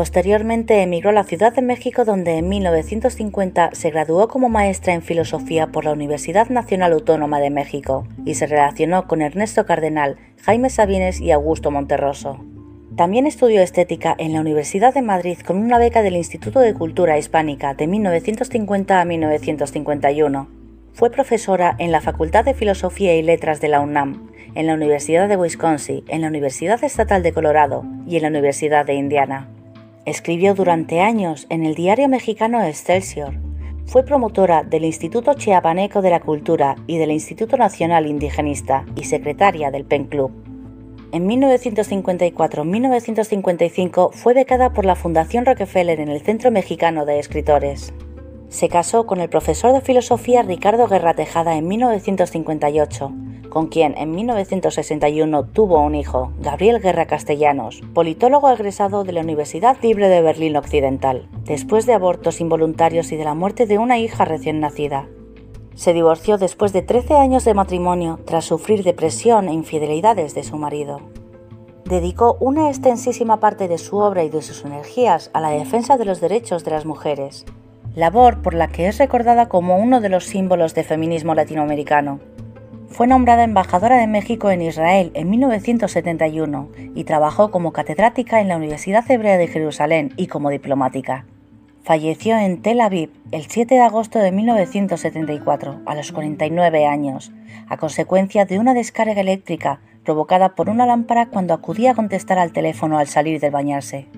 Posteriormente 0.00 0.80
emigró 0.80 1.10
a 1.10 1.12
la 1.12 1.24
Ciudad 1.24 1.52
de 1.54 1.60
México 1.60 2.06
donde 2.06 2.38
en 2.38 2.48
1950 2.48 3.72
se 3.74 3.90
graduó 3.90 4.28
como 4.28 4.48
maestra 4.48 4.94
en 4.94 5.02
filosofía 5.02 5.66
por 5.66 5.84
la 5.84 5.92
Universidad 5.92 6.48
Nacional 6.48 6.94
Autónoma 6.94 7.38
de 7.38 7.50
México 7.50 8.06
y 8.24 8.36
se 8.36 8.46
relacionó 8.46 9.06
con 9.06 9.20
Ernesto 9.20 9.66
Cardenal, 9.66 10.16
Jaime 10.40 10.70
Sabines 10.70 11.20
y 11.20 11.32
Augusto 11.32 11.70
Monterroso. 11.70 12.42
También 12.96 13.26
estudió 13.26 13.60
estética 13.60 14.14
en 14.16 14.32
la 14.32 14.40
Universidad 14.40 14.94
de 14.94 15.02
Madrid 15.02 15.36
con 15.46 15.58
una 15.58 15.76
beca 15.76 16.00
del 16.00 16.16
Instituto 16.16 16.60
de 16.60 16.72
Cultura 16.72 17.18
Hispánica 17.18 17.74
de 17.74 17.86
1950 17.86 19.02
a 19.02 19.04
1951. 19.04 20.48
Fue 20.94 21.10
profesora 21.10 21.76
en 21.78 21.92
la 21.92 22.00
Facultad 22.00 22.46
de 22.46 22.54
Filosofía 22.54 23.14
y 23.16 23.22
Letras 23.22 23.60
de 23.60 23.68
la 23.68 23.80
UNAM, 23.80 24.30
en 24.54 24.66
la 24.66 24.72
Universidad 24.72 25.28
de 25.28 25.36
Wisconsin, 25.36 26.04
en 26.08 26.22
la 26.22 26.28
Universidad 26.28 26.82
Estatal 26.82 27.22
de 27.22 27.34
Colorado 27.34 27.84
y 28.06 28.16
en 28.16 28.22
la 28.22 28.28
Universidad 28.28 28.86
de 28.86 28.94
Indiana. 28.94 29.50
Escribió 30.06 30.54
durante 30.54 31.00
años 31.00 31.46
en 31.50 31.62
el 31.62 31.74
diario 31.74 32.08
mexicano 32.08 32.64
Excelsior. 32.64 33.34
Fue 33.84 34.02
promotora 34.02 34.62
del 34.62 34.86
Instituto 34.86 35.34
Chiapaneco 35.34 36.00
de 36.00 36.08
la 36.08 36.20
Cultura 36.20 36.76
y 36.86 36.96
del 36.96 37.10
Instituto 37.10 37.58
Nacional 37.58 38.06
Indigenista 38.06 38.86
y 38.96 39.04
secretaria 39.04 39.70
del 39.70 39.84
PEN 39.84 40.06
Club. 40.06 40.32
En 41.12 41.28
1954-1955 41.28 44.12
fue 44.12 44.32
becada 44.32 44.72
por 44.72 44.86
la 44.86 44.96
Fundación 44.96 45.44
Rockefeller 45.44 46.00
en 46.00 46.08
el 46.08 46.22
Centro 46.22 46.50
Mexicano 46.50 47.04
de 47.04 47.18
Escritores. 47.18 47.92
Se 48.48 48.70
casó 48.70 49.06
con 49.06 49.20
el 49.20 49.28
profesor 49.28 49.74
de 49.74 49.82
filosofía 49.82 50.40
Ricardo 50.42 50.88
Guerra 50.88 51.12
Tejada 51.12 51.56
en 51.56 51.68
1958 51.68 53.12
con 53.50 53.66
quien 53.66 53.94
en 53.98 54.12
1961 54.12 55.44
tuvo 55.44 55.80
un 55.80 55.94
hijo, 55.94 56.32
Gabriel 56.40 56.80
Guerra 56.80 57.06
Castellanos, 57.06 57.82
politólogo 57.92 58.48
egresado 58.50 59.04
de 59.04 59.12
la 59.12 59.20
Universidad 59.20 59.76
Libre 59.82 60.08
de 60.08 60.22
Berlín 60.22 60.56
Occidental, 60.56 61.28
después 61.44 61.84
de 61.84 61.92
abortos 61.92 62.40
involuntarios 62.40 63.12
y 63.12 63.16
de 63.16 63.24
la 63.24 63.34
muerte 63.34 63.66
de 63.66 63.76
una 63.76 63.98
hija 63.98 64.24
recién 64.24 64.60
nacida. 64.60 65.08
Se 65.74 65.92
divorció 65.92 66.38
después 66.38 66.72
de 66.72 66.82
13 66.82 67.14
años 67.14 67.44
de 67.44 67.54
matrimonio 67.54 68.18
tras 68.24 68.44
sufrir 68.44 68.82
depresión 68.84 69.48
e 69.48 69.52
infidelidades 69.52 70.34
de 70.34 70.44
su 70.44 70.56
marido. 70.56 71.00
Dedicó 71.84 72.36
una 72.40 72.68
extensísima 72.68 73.40
parte 73.40 73.66
de 73.66 73.78
su 73.78 73.98
obra 73.98 74.22
y 74.22 74.30
de 74.30 74.42
sus 74.42 74.64
energías 74.64 75.30
a 75.34 75.40
la 75.40 75.50
defensa 75.50 75.96
de 75.96 76.04
los 76.04 76.20
derechos 76.20 76.64
de 76.64 76.70
las 76.70 76.86
mujeres, 76.86 77.46
labor 77.94 78.42
por 78.42 78.54
la 78.54 78.68
que 78.68 78.86
es 78.86 78.98
recordada 78.98 79.48
como 79.48 79.76
uno 79.76 80.00
de 80.00 80.08
los 80.08 80.24
símbolos 80.24 80.74
de 80.74 80.84
feminismo 80.84 81.34
latinoamericano. 81.34 82.20
Fue 82.90 83.06
nombrada 83.06 83.44
embajadora 83.44 83.98
de 83.98 84.08
México 84.08 84.50
en 84.50 84.62
Israel 84.62 85.12
en 85.14 85.30
1971 85.30 86.68
y 86.94 87.04
trabajó 87.04 87.52
como 87.52 87.72
catedrática 87.72 88.40
en 88.40 88.48
la 88.48 88.56
Universidad 88.56 89.08
Hebrea 89.08 89.38
de 89.38 89.46
Jerusalén 89.46 90.12
y 90.16 90.26
como 90.26 90.50
diplomática. 90.50 91.24
Falleció 91.84 92.36
en 92.36 92.60
Tel 92.60 92.80
Aviv 92.80 93.10
el 93.30 93.46
7 93.46 93.76
de 93.76 93.80
agosto 93.80 94.18
de 94.18 94.32
1974, 94.32 95.80
a 95.86 95.94
los 95.94 96.10
49 96.10 96.84
años, 96.84 97.32
a 97.68 97.76
consecuencia 97.76 98.44
de 98.44 98.58
una 98.58 98.74
descarga 98.74 99.20
eléctrica 99.20 99.80
provocada 100.04 100.54
por 100.56 100.68
una 100.68 100.84
lámpara 100.84 101.26
cuando 101.26 101.54
acudía 101.54 101.92
a 101.92 101.94
contestar 101.94 102.38
al 102.38 102.52
teléfono 102.52 102.98
al 102.98 103.06
salir 103.06 103.40
de 103.40 103.50
bañarse. 103.50 104.08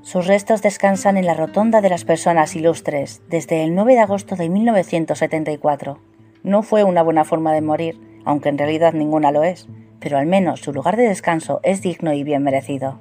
Sus 0.00 0.26
restos 0.26 0.62
descansan 0.62 1.18
en 1.18 1.26
la 1.26 1.34
Rotonda 1.34 1.82
de 1.82 1.90
las 1.90 2.04
Personas 2.04 2.56
Ilustres 2.56 3.22
desde 3.28 3.62
el 3.62 3.74
9 3.74 3.94
de 3.94 4.00
agosto 4.00 4.34
de 4.34 4.48
1974. 4.48 6.11
No 6.44 6.64
fue 6.64 6.82
una 6.82 7.02
buena 7.02 7.24
forma 7.24 7.52
de 7.52 7.60
morir, 7.60 8.00
aunque 8.24 8.48
en 8.48 8.58
realidad 8.58 8.94
ninguna 8.94 9.30
lo 9.30 9.44
es, 9.44 9.68
pero 10.00 10.18
al 10.18 10.26
menos 10.26 10.60
su 10.60 10.72
lugar 10.72 10.96
de 10.96 11.06
descanso 11.06 11.60
es 11.62 11.82
digno 11.82 12.12
y 12.12 12.24
bien 12.24 12.42
merecido. 12.42 13.00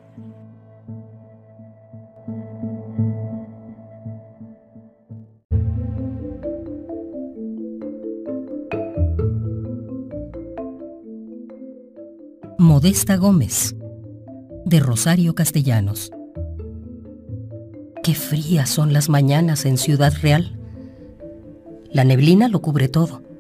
Modesta 12.60 13.18
Gómez, 13.18 13.76
de 14.66 14.80
Rosario 14.80 15.34
Castellanos. 15.34 16.12
Qué 18.04 18.14
frías 18.14 18.70
son 18.70 18.94
las 18.94 19.10
mañanas 19.10 19.66
en 19.66 19.80
Ciudad 19.80 20.14
Real. 20.22 20.60
La 21.90 22.04
neblina 22.04 22.48
lo 22.48 22.62
cubre 22.62 22.88
todo 22.88 23.31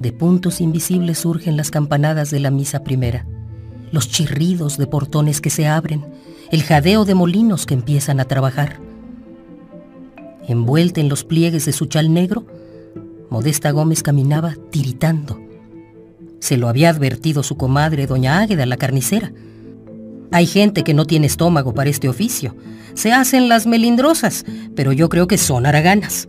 de 0.00 0.12
puntos 0.12 0.62
invisibles 0.62 1.18
surgen 1.18 1.58
las 1.58 1.70
campanadas 1.70 2.30
de 2.30 2.40
la 2.40 2.50
misa 2.50 2.82
primera, 2.82 3.26
los 3.92 4.08
chirridos 4.08 4.78
de 4.78 4.86
portones 4.86 5.42
que 5.42 5.50
se 5.50 5.68
abren, 5.68 6.06
el 6.50 6.62
jadeo 6.62 7.04
de 7.04 7.14
molinos 7.14 7.66
que 7.66 7.74
empiezan 7.74 8.18
a 8.18 8.24
trabajar. 8.24 8.80
Envuelta 10.48 11.02
en 11.02 11.10
los 11.10 11.22
pliegues 11.22 11.66
de 11.66 11.72
su 11.72 11.84
chal 11.84 12.14
negro, 12.14 12.46
Modesta 13.28 13.70
Gómez 13.72 14.02
caminaba 14.02 14.56
tiritando. 14.70 15.38
Se 16.40 16.56
lo 16.56 16.68
había 16.68 16.88
advertido 16.88 17.42
su 17.42 17.58
comadre, 17.58 18.06
doña 18.06 18.40
Águeda, 18.40 18.64
la 18.64 18.78
carnicera. 18.78 19.32
Hay 20.32 20.46
gente 20.46 20.82
que 20.82 20.94
no 20.94 21.04
tiene 21.04 21.26
estómago 21.26 21.74
para 21.74 21.90
este 21.90 22.08
oficio. 22.08 22.56
Se 22.94 23.12
hacen 23.12 23.50
las 23.50 23.66
melindrosas, 23.66 24.46
pero 24.74 24.92
yo 24.92 25.10
creo 25.10 25.26
que 25.26 25.36
son 25.36 25.66
haraganas. 25.66 26.28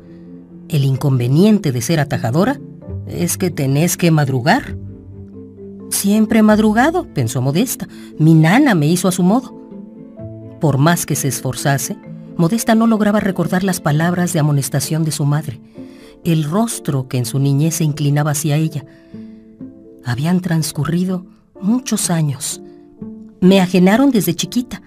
El 0.68 0.84
inconveniente 0.84 1.72
de 1.72 1.82
ser 1.82 2.02
atajadora 2.02 2.60
es 3.08 3.38
que 3.38 3.52
tenés 3.52 3.98
que 3.98 4.12
madrugar. 4.12 4.78
Siempre 5.90 6.40
he 6.40 6.44
madrugado, 6.44 7.06
pensó 7.14 7.42
Modesta. 7.42 7.88
Mi 8.18 8.34
nana 8.34 8.76
me 8.76 8.88
hizo 8.88 9.08
a 9.08 9.12
su 9.12 9.24
modo. 9.24 9.58
Por 10.60 10.78
más 10.78 11.06
que 11.06 11.16
se 11.16 11.28
esforzase, 11.28 11.98
Modesta 12.38 12.76
no 12.76 12.88
lograba 12.88 13.20
recordar 13.20 13.64
las 13.64 13.82
palabras 13.82 14.34
de 14.34 14.40
amonestación 14.40 15.04
de 15.04 15.12
su 15.12 15.26
madre, 15.26 15.60
el 16.24 16.44
rostro 16.44 17.08
que 17.08 17.18
en 17.18 17.26
su 17.26 17.40
niñez 17.40 17.76
se 17.76 17.84
inclinaba 17.84 18.32
hacia 18.32 18.56
ella. 18.56 18.86
Habían 20.06 20.40
transcurrido 20.40 21.26
muchos 21.62 22.10
años. 22.10 22.62
Me 23.42 23.60
ajenaron 23.60 24.12
desde 24.12 24.36
chiquita. 24.36 24.82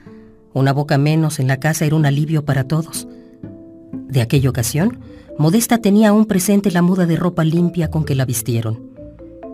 Una 0.52 0.72
boca 0.72 0.98
menos 0.98 1.38
en 1.38 1.48
la 1.48 1.58
casa 1.58 1.84
era 1.84 1.96
un 1.96 2.06
alivio 2.06 2.44
para 2.44 2.64
todos. 2.64 3.06
De 3.92 4.20
aquella 4.20 4.50
ocasión, 4.50 5.00
Modesta 5.38 5.78
tenía 5.78 6.10
aún 6.10 6.26
presente 6.26 6.70
la 6.70 6.82
muda 6.82 7.06
de 7.06 7.16
ropa 7.16 7.44
limpia 7.44 7.90
con 7.90 8.04
que 8.04 8.14
la 8.14 8.24
vistieron. 8.24 8.94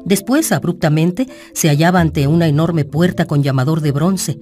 Después, 0.05 0.53
abruptamente, 0.53 1.29
se 1.53 1.69
hallaba 1.69 2.01
ante 2.01 2.27
una 2.27 2.47
enorme 2.47 2.85
puerta 2.85 3.27
con 3.27 3.43
llamador 3.43 3.81
de 3.81 3.93
bronce, 3.93 4.39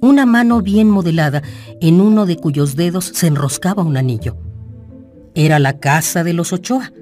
una 0.00 0.26
mano 0.26 0.60
bien 0.60 0.88
modelada 0.88 1.42
en 1.80 2.00
uno 2.00 2.26
de 2.26 2.36
cuyos 2.36 2.76
dedos 2.76 3.06
se 3.06 3.26
enroscaba 3.26 3.82
un 3.82 3.96
anillo. 3.96 4.36
Era 5.34 5.58
la 5.58 5.78
casa 5.78 6.24
de 6.24 6.32
los 6.32 6.52
Ochoa. 6.52 6.92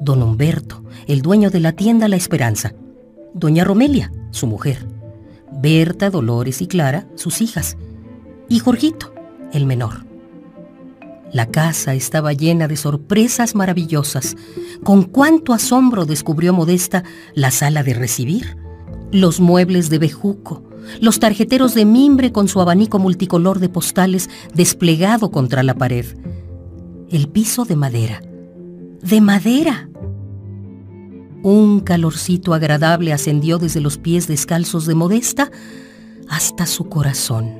Don 0.00 0.22
Humberto, 0.22 0.82
el 1.06 1.22
dueño 1.22 1.50
de 1.50 1.60
la 1.60 1.72
tienda 1.72 2.08
La 2.08 2.16
Esperanza. 2.16 2.74
Doña 3.34 3.64
Romelia, 3.64 4.12
su 4.30 4.46
mujer. 4.46 4.86
Berta, 5.52 6.10
Dolores 6.10 6.60
y 6.60 6.66
Clara, 6.66 7.06
sus 7.14 7.40
hijas. 7.40 7.76
Y 8.48 8.58
Jorgito, 8.58 9.14
el 9.52 9.66
menor. 9.66 10.11
La 11.32 11.46
casa 11.46 11.94
estaba 11.94 12.32
llena 12.34 12.68
de 12.68 12.76
sorpresas 12.76 13.54
maravillosas. 13.54 14.36
Con 14.84 15.04
cuánto 15.04 15.54
asombro 15.54 16.04
descubrió 16.04 16.52
Modesta 16.52 17.04
la 17.34 17.50
sala 17.50 17.82
de 17.82 17.94
recibir, 17.94 18.56
los 19.10 19.40
muebles 19.40 19.88
de 19.88 19.98
bejuco, 19.98 20.62
los 21.00 21.20
tarjeteros 21.20 21.74
de 21.74 21.84
mimbre 21.84 22.32
con 22.32 22.48
su 22.48 22.60
abanico 22.60 22.98
multicolor 22.98 23.60
de 23.60 23.68
postales 23.68 24.28
desplegado 24.54 25.30
contra 25.30 25.62
la 25.62 25.74
pared, 25.74 26.06
el 27.10 27.28
piso 27.28 27.64
de 27.64 27.76
madera. 27.76 28.22
¡De 29.02 29.20
madera! 29.20 29.88
Un 31.42 31.80
calorcito 31.80 32.54
agradable 32.54 33.12
ascendió 33.12 33.58
desde 33.58 33.80
los 33.80 33.98
pies 33.98 34.28
descalzos 34.28 34.86
de 34.86 34.94
Modesta 34.94 35.50
hasta 36.28 36.66
su 36.66 36.88
corazón. 36.88 37.52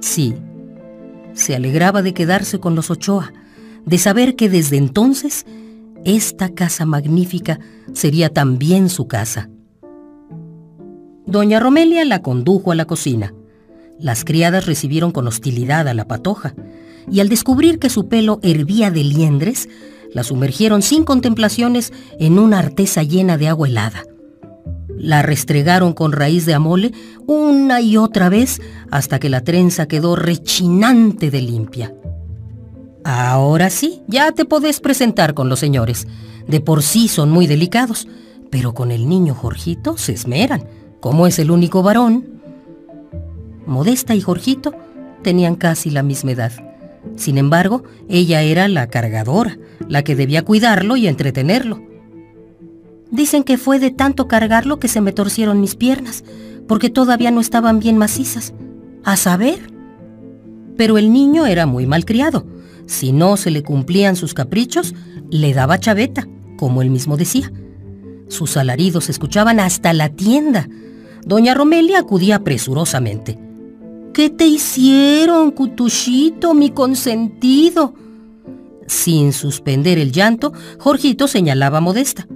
Sí, 0.00 0.34
se 1.36 1.54
alegraba 1.54 2.02
de 2.02 2.14
quedarse 2.14 2.58
con 2.58 2.74
los 2.74 2.90
Ochoa, 2.90 3.32
de 3.84 3.98
saber 3.98 4.34
que 4.34 4.48
desde 4.48 4.76
entonces 4.76 5.46
esta 6.04 6.48
casa 6.48 6.86
magnífica 6.86 7.60
sería 7.92 8.30
también 8.30 8.88
su 8.88 9.06
casa. 9.06 9.48
Doña 11.26 11.60
Romelia 11.60 12.04
la 12.04 12.22
condujo 12.22 12.72
a 12.72 12.74
la 12.74 12.86
cocina. 12.86 13.34
Las 13.98 14.24
criadas 14.24 14.66
recibieron 14.66 15.12
con 15.12 15.26
hostilidad 15.26 15.86
a 15.88 15.94
la 15.94 16.06
patoja, 16.06 16.54
y 17.10 17.20
al 17.20 17.28
descubrir 17.28 17.78
que 17.78 17.90
su 17.90 18.08
pelo 18.08 18.40
hervía 18.42 18.90
de 18.90 19.04
liendres, 19.04 19.68
la 20.12 20.24
sumergieron 20.24 20.82
sin 20.82 21.04
contemplaciones 21.04 21.92
en 22.18 22.38
una 22.38 22.58
artesa 22.58 23.02
llena 23.02 23.36
de 23.36 23.48
agua 23.48 23.68
helada. 23.68 24.04
La 24.98 25.22
restregaron 25.22 25.92
con 25.92 26.12
raíz 26.12 26.46
de 26.46 26.54
amole 26.54 26.92
una 27.26 27.80
y 27.80 27.96
otra 27.96 28.28
vez 28.28 28.60
hasta 28.90 29.18
que 29.18 29.28
la 29.28 29.42
trenza 29.42 29.86
quedó 29.86 30.16
rechinante 30.16 31.30
de 31.30 31.42
limpia. 31.42 31.94
Ahora 33.04 33.70
sí, 33.70 34.02
ya 34.08 34.32
te 34.32 34.44
podés 34.44 34.80
presentar 34.80 35.34
con 35.34 35.48
los 35.48 35.60
señores. 35.60 36.06
De 36.48 36.60
por 36.60 36.82
sí 36.82 37.08
son 37.08 37.30
muy 37.30 37.46
delicados, 37.46 38.08
pero 38.50 38.74
con 38.74 38.90
el 38.90 39.08
niño 39.08 39.34
Jorgito 39.34 39.96
se 39.96 40.12
esmeran. 40.12 40.64
Como 41.00 41.26
es 41.26 41.38
el 41.38 41.50
único 41.50 41.82
varón. 41.82 42.40
Modesta 43.66 44.14
y 44.14 44.20
Jorgito 44.20 44.74
tenían 45.22 45.56
casi 45.56 45.90
la 45.90 46.02
misma 46.02 46.32
edad. 46.32 46.52
Sin 47.16 47.38
embargo, 47.38 47.84
ella 48.08 48.42
era 48.42 48.66
la 48.66 48.88
cargadora, 48.88 49.56
la 49.88 50.02
que 50.02 50.16
debía 50.16 50.42
cuidarlo 50.42 50.96
y 50.96 51.06
entretenerlo. 51.06 51.80
Dicen 53.10 53.44
que 53.44 53.58
fue 53.58 53.78
de 53.78 53.90
tanto 53.90 54.28
cargarlo 54.28 54.78
que 54.78 54.88
se 54.88 55.00
me 55.00 55.12
torcieron 55.12 55.60
mis 55.60 55.76
piernas, 55.76 56.24
porque 56.66 56.90
todavía 56.90 57.30
no 57.30 57.40
estaban 57.40 57.78
bien 57.78 57.98
macizas. 57.98 58.52
A 59.04 59.16
saber. 59.16 59.72
Pero 60.76 60.98
el 60.98 61.12
niño 61.12 61.46
era 61.46 61.66
muy 61.66 61.86
malcriado. 61.86 62.44
Si 62.86 63.12
no 63.12 63.36
se 63.36 63.50
le 63.50 63.62
cumplían 63.62 64.16
sus 64.16 64.34
caprichos, 64.34 64.94
le 65.30 65.54
daba 65.54 65.78
chaveta, 65.78 66.26
como 66.56 66.82
él 66.82 66.90
mismo 66.90 67.16
decía. 67.16 67.52
Sus 68.28 68.56
alaridos 68.56 69.04
se 69.04 69.12
escuchaban 69.12 69.60
hasta 69.60 69.92
la 69.92 70.08
tienda. 70.08 70.68
Doña 71.24 71.54
Romelia 71.54 72.00
acudía 72.00 72.42
presurosamente. 72.42 73.38
¿Qué 74.12 74.30
te 74.30 74.46
hicieron, 74.46 75.50
cutuchito, 75.50 76.54
mi 76.54 76.70
consentido? 76.70 77.94
Sin 78.86 79.32
suspender 79.32 79.98
el 79.98 80.12
llanto, 80.12 80.52
Jorgito 80.78 81.28
señalaba 81.28 81.78
a 81.78 81.82
Modesta. 81.82 82.26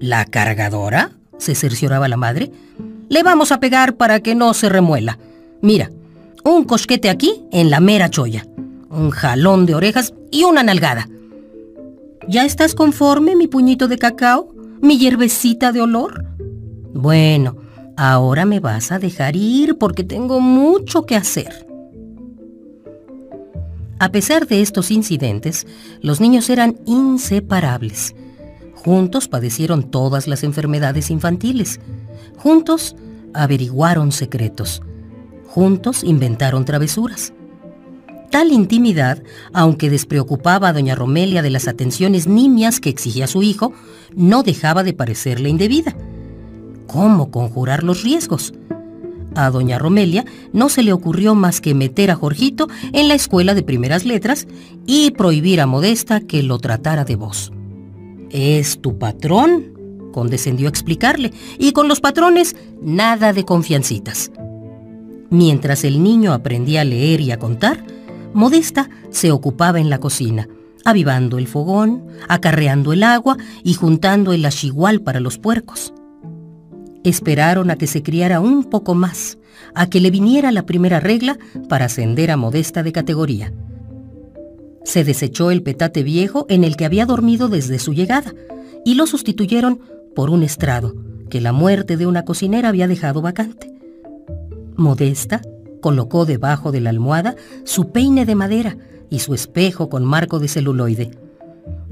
¿La 0.00 0.24
cargadora? 0.24 1.12
se 1.38 1.54
cercioraba 1.54 2.08
la 2.08 2.16
madre. 2.16 2.50
Le 3.08 3.22
vamos 3.22 3.52
a 3.52 3.60
pegar 3.60 3.96
para 3.96 4.20
que 4.20 4.34
no 4.34 4.54
se 4.54 4.68
remuela. 4.68 5.18
Mira, 5.60 5.90
un 6.44 6.64
cosquete 6.64 7.10
aquí 7.10 7.42
en 7.50 7.70
la 7.70 7.80
mera 7.80 8.08
cholla, 8.08 8.46
un 8.88 9.10
jalón 9.10 9.66
de 9.66 9.74
orejas 9.74 10.14
y 10.30 10.44
una 10.44 10.62
nalgada. 10.62 11.08
¿Ya 12.28 12.44
estás 12.44 12.74
conforme, 12.74 13.36
mi 13.36 13.48
puñito 13.48 13.88
de 13.88 13.98
cacao? 13.98 14.54
¿Mi 14.80 14.98
hierbecita 14.98 15.72
de 15.72 15.82
olor? 15.82 16.24
Bueno, 16.94 17.56
Ahora 17.96 18.44
me 18.44 18.58
vas 18.58 18.90
a 18.90 18.98
dejar 18.98 19.36
ir 19.36 19.78
porque 19.78 20.02
tengo 20.02 20.40
mucho 20.40 21.06
que 21.06 21.14
hacer. 21.14 21.66
A 24.00 24.10
pesar 24.10 24.48
de 24.48 24.60
estos 24.60 24.90
incidentes, 24.90 25.66
los 26.00 26.20
niños 26.20 26.50
eran 26.50 26.76
inseparables. 26.86 28.14
Juntos 28.84 29.28
padecieron 29.28 29.90
todas 29.90 30.28
las 30.28 30.44
enfermedades 30.44 31.10
infantiles. 31.10 31.80
Juntos 32.36 32.96
averiguaron 33.32 34.12
secretos. 34.12 34.82
Juntos 35.46 36.04
inventaron 36.04 36.66
travesuras. 36.66 37.32
Tal 38.30 38.52
intimidad, 38.52 39.22
aunque 39.52 39.88
despreocupaba 39.88 40.68
a 40.68 40.72
doña 40.72 40.94
Romelia 40.94 41.40
de 41.40 41.50
las 41.50 41.66
atenciones 41.66 42.26
nimias 42.26 42.80
que 42.80 42.90
exigía 42.90 43.26
su 43.26 43.42
hijo, 43.42 43.72
no 44.14 44.42
dejaba 44.42 44.82
de 44.82 44.92
parecerle 44.92 45.48
indebida 45.48 45.96
cómo 46.86 47.30
conjurar 47.30 47.84
los 47.84 48.02
riesgos. 48.02 48.52
A 49.34 49.50
doña 49.50 49.78
Romelia 49.78 50.26
no 50.52 50.68
se 50.68 50.82
le 50.82 50.92
ocurrió 50.92 51.34
más 51.34 51.60
que 51.60 51.74
meter 51.74 52.10
a 52.10 52.16
Jorgito 52.16 52.68
en 52.92 53.08
la 53.08 53.14
escuela 53.14 53.54
de 53.54 53.62
primeras 53.62 54.04
letras 54.04 54.46
y 54.86 55.10
prohibir 55.12 55.60
a 55.60 55.66
Modesta 55.66 56.20
que 56.20 56.42
lo 56.42 56.58
tratara 56.58 57.04
de 57.04 57.16
voz. 57.16 57.53
Es 58.34 58.80
tu 58.80 58.98
patrón, 58.98 60.10
condescendió 60.12 60.66
a 60.66 60.70
explicarle, 60.70 61.32
y 61.56 61.70
con 61.70 61.86
los 61.86 62.00
patrones 62.00 62.56
nada 62.82 63.32
de 63.32 63.44
confiancitas. 63.44 64.32
Mientras 65.30 65.84
el 65.84 66.02
niño 66.02 66.32
aprendía 66.32 66.80
a 66.80 66.84
leer 66.84 67.20
y 67.20 67.30
a 67.30 67.38
contar, 67.38 67.84
Modesta 68.32 68.90
se 69.10 69.30
ocupaba 69.30 69.78
en 69.78 69.88
la 69.88 70.00
cocina, 70.00 70.48
avivando 70.84 71.38
el 71.38 71.46
fogón, 71.46 72.06
acarreando 72.28 72.92
el 72.92 73.04
agua 73.04 73.36
y 73.62 73.74
juntando 73.74 74.32
el 74.32 74.44
achigual 74.44 75.00
para 75.00 75.20
los 75.20 75.38
puercos. 75.38 75.94
Esperaron 77.04 77.70
a 77.70 77.76
que 77.76 77.86
se 77.86 78.02
criara 78.02 78.40
un 78.40 78.64
poco 78.64 78.96
más, 78.96 79.38
a 79.76 79.88
que 79.88 80.00
le 80.00 80.10
viniera 80.10 80.50
la 80.50 80.66
primera 80.66 80.98
regla 80.98 81.38
para 81.68 81.84
ascender 81.84 82.32
a 82.32 82.36
modesta 82.36 82.82
de 82.82 82.90
categoría. 82.90 83.52
Se 84.84 85.02
desechó 85.02 85.50
el 85.50 85.62
petate 85.62 86.02
viejo 86.02 86.46
en 86.48 86.62
el 86.62 86.76
que 86.76 86.84
había 86.84 87.06
dormido 87.06 87.48
desde 87.48 87.78
su 87.78 87.92
llegada 87.92 88.34
y 88.84 88.94
lo 88.94 89.06
sustituyeron 89.06 89.80
por 90.14 90.30
un 90.30 90.42
estrado 90.42 90.94
que 91.30 91.40
la 91.40 91.52
muerte 91.52 91.96
de 91.96 92.06
una 92.06 92.24
cocinera 92.24 92.68
había 92.68 92.86
dejado 92.86 93.22
vacante. 93.22 93.72
Modesta 94.76 95.42
colocó 95.80 96.26
debajo 96.26 96.70
de 96.70 96.80
la 96.80 96.90
almohada 96.90 97.34
su 97.64 97.90
peine 97.90 98.24
de 98.24 98.34
madera 98.34 98.76
y 99.10 99.20
su 99.20 99.34
espejo 99.34 99.88
con 99.88 100.04
marco 100.04 100.38
de 100.38 100.48
celuloide. 100.48 101.10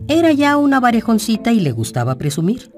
Era 0.09 0.33
ya 0.33 0.57
una 0.57 0.81
varejoncita 0.81 1.53
y 1.53 1.61
le 1.61 1.73
gustaba 1.73 2.19
presumir. 2.19 2.71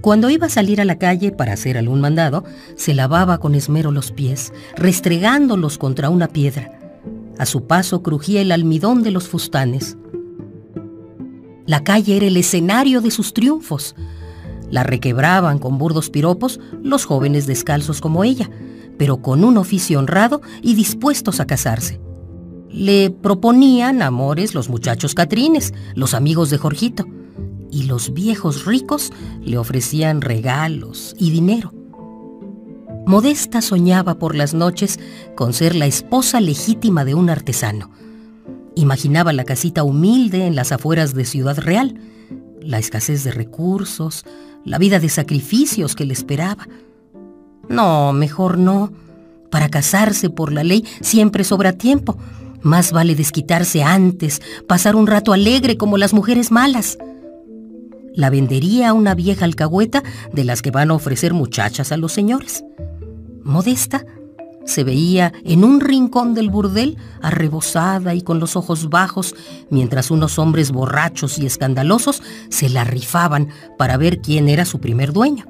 Cuando 0.00 0.30
iba 0.30 0.46
a 0.46 0.50
salir 0.50 0.80
a 0.80 0.84
la 0.84 0.98
calle 0.98 1.30
para 1.30 1.52
hacer 1.52 1.78
algún 1.78 2.00
mandado, 2.00 2.44
se 2.74 2.92
lavaba 2.92 3.38
con 3.38 3.54
esmero 3.54 3.92
los 3.92 4.10
pies, 4.10 4.52
restregándolos 4.76 5.78
contra 5.78 6.10
una 6.10 6.26
piedra. 6.26 6.81
A 7.38 7.46
su 7.46 7.66
paso 7.66 8.02
crujía 8.02 8.40
el 8.40 8.52
almidón 8.52 9.02
de 9.02 9.10
los 9.10 9.28
fustanes. 9.28 9.96
La 11.66 11.84
calle 11.84 12.16
era 12.16 12.26
el 12.26 12.36
escenario 12.36 13.00
de 13.00 13.10
sus 13.10 13.32
triunfos. 13.34 13.94
La 14.70 14.82
requebraban 14.82 15.58
con 15.58 15.78
burdos 15.78 16.10
piropos 16.10 16.60
los 16.82 17.04
jóvenes 17.04 17.46
descalzos 17.46 18.00
como 18.00 18.24
ella, 18.24 18.50
pero 18.98 19.22
con 19.22 19.44
un 19.44 19.58
oficio 19.58 19.98
honrado 19.98 20.42
y 20.62 20.74
dispuestos 20.74 21.40
a 21.40 21.46
casarse. 21.46 22.00
Le 22.68 23.10
proponían 23.10 24.02
amores 24.02 24.54
los 24.54 24.68
muchachos 24.68 25.14
catrines, 25.14 25.74
los 25.94 26.14
amigos 26.14 26.50
de 26.50 26.58
Jorgito 26.58 27.06
y 27.70 27.84
los 27.84 28.12
viejos 28.12 28.66
ricos 28.66 29.12
le 29.42 29.58
ofrecían 29.58 30.20
regalos 30.20 31.16
y 31.18 31.30
dinero. 31.30 31.72
Modesta 33.06 33.60
soñaba 33.62 34.14
por 34.14 34.36
las 34.36 34.54
noches 34.54 35.00
con 35.34 35.52
ser 35.52 35.74
la 35.74 35.86
esposa 35.86 36.40
legítima 36.40 37.04
de 37.04 37.14
un 37.14 37.30
artesano. 37.30 37.90
Imaginaba 38.76 39.32
la 39.32 39.44
casita 39.44 39.82
humilde 39.82 40.46
en 40.46 40.54
las 40.54 40.72
afueras 40.72 41.12
de 41.12 41.24
Ciudad 41.24 41.58
Real, 41.58 41.98
la 42.60 42.78
escasez 42.78 43.24
de 43.24 43.32
recursos, 43.32 44.24
la 44.64 44.78
vida 44.78 45.00
de 45.00 45.08
sacrificios 45.08 45.96
que 45.96 46.04
le 46.04 46.12
esperaba. 46.12 46.68
No, 47.68 48.12
mejor 48.12 48.56
no. 48.56 48.92
Para 49.50 49.68
casarse 49.68 50.30
por 50.30 50.52
la 50.52 50.62
ley 50.62 50.84
siempre 51.00 51.44
sobra 51.44 51.72
tiempo. 51.72 52.16
Más 52.62 52.92
vale 52.92 53.16
desquitarse 53.16 53.82
antes, 53.82 54.40
pasar 54.68 54.94
un 54.94 55.08
rato 55.08 55.32
alegre 55.32 55.76
como 55.76 55.98
las 55.98 56.14
mujeres 56.14 56.52
malas 56.52 56.98
la 58.14 58.30
vendería 58.30 58.90
a 58.90 58.92
una 58.92 59.14
vieja 59.14 59.44
alcahueta 59.44 60.02
de 60.32 60.44
las 60.44 60.62
que 60.62 60.70
van 60.70 60.90
a 60.90 60.94
ofrecer 60.94 61.32
muchachas 61.32 61.92
a 61.92 61.96
los 61.96 62.12
señores. 62.12 62.64
Modesta 63.44 64.04
se 64.64 64.84
veía 64.84 65.32
en 65.44 65.64
un 65.64 65.80
rincón 65.80 66.34
del 66.34 66.50
burdel, 66.50 66.96
arrebosada 67.20 68.14
y 68.14 68.22
con 68.22 68.38
los 68.38 68.56
ojos 68.56 68.88
bajos, 68.88 69.34
mientras 69.70 70.10
unos 70.10 70.38
hombres 70.38 70.70
borrachos 70.70 71.38
y 71.38 71.46
escandalosos 71.46 72.22
se 72.48 72.68
la 72.68 72.84
rifaban 72.84 73.48
para 73.76 73.96
ver 73.96 74.20
quién 74.20 74.48
era 74.48 74.64
su 74.64 74.80
primer 74.80 75.12
dueño. 75.12 75.46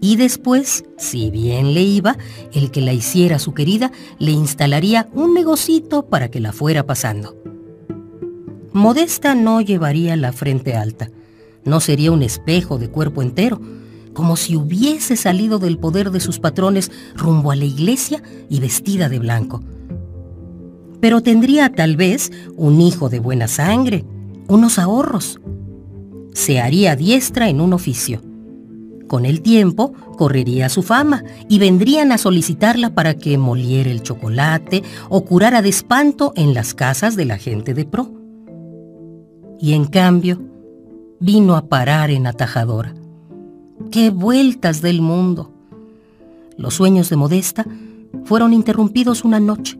Y 0.00 0.16
después, 0.16 0.84
si 0.96 1.30
bien 1.30 1.74
le 1.74 1.82
iba, 1.82 2.16
el 2.52 2.70
que 2.70 2.80
la 2.80 2.92
hiciera 2.92 3.38
su 3.38 3.52
querida 3.52 3.90
le 4.18 4.30
instalaría 4.30 5.08
un 5.12 5.34
negocito 5.34 6.06
para 6.06 6.30
que 6.30 6.40
la 6.40 6.52
fuera 6.52 6.86
pasando. 6.86 7.36
Modesta 8.72 9.34
no 9.34 9.60
llevaría 9.60 10.14
la 10.16 10.32
frente 10.32 10.74
alta, 10.74 11.10
no 11.64 11.80
sería 11.80 12.12
un 12.12 12.22
espejo 12.22 12.78
de 12.78 12.90
cuerpo 12.90 13.22
entero, 13.22 13.60
como 14.18 14.34
si 14.34 14.56
hubiese 14.56 15.14
salido 15.14 15.60
del 15.60 15.78
poder 15.78 16.10
de 16.10 16.18
sus 16.18 16.40
patrones 16.40 16.90
rumbo 17.14 17.52
a 17.52 17.54
la 17.54 17.66
iglesia 17.66 18.20
y 18.48 18.58
vestida 18.58 19.08
de 19.08 19.20
blanco. 19.20 19.62
Pero 21.00 21.22
tendría 21.22 21.72
tal 21.72 21.96
vez 21.96 22.32
un 22.56 22.80
hijo 22.80 23.08
de 23.10 23.20
buena 23.20 23.46
sangre, 23.46 24.04
unos 24.48 24.80
ahorros. 24.80 25.38
Se 26.34 26.60
haría 26.60 26.96
diestra 26.96 27.48
en 27.48 27.60
un 27.60 27.72
oficio. 27.72 28.20
Con 29.06 29.24
el 29.24 29.40
tiempo 29.40 29.92
correría 30.16 30.68
su 30.68 30.82
fama 30.82 31.22
y 31.48 31.60
vendrían 31.60 32.10
a 32.10 32.18
solicitarla 32.18 32.96
para 32.96 33.14
que 33.14 33.38
moliera 33.38 33.88
el 33.88 34.02
chocolate 34.02 34.82
o 35.08 35.24
curara 35.24 35.62
de 35.62 35.68
espanto 35.68 36.32
en 36.34 36.54
las 36.54 36.74
casas 36.74 37.14
de 37.14 37.24
la 37.24 37.38
gente 37.38 37.72
de 37.72 37.84
pro. 37.84 38.10
Y 39.60 39.74
en 39.74 39.84
cambio, 39.84 40.42
vino 41.20 41.54
a 41.54 41.68
parar 41.68 42.10
en 42.10 42.26
atajadora. 42.26 42.96
¡Qué 43.90 44.10
vueltas 44.10 44.82
del 44.82 45.00
mundo! 45.00 45.52
Los 46.56 46.74
sueños 46.74 47.08
de 47.08 47.16
Modesta 47.16 47.64
fueron 48.24 48.52
interrumpidos 48.52 49.24
una 49.24 49.40
noche. 49.40 49.78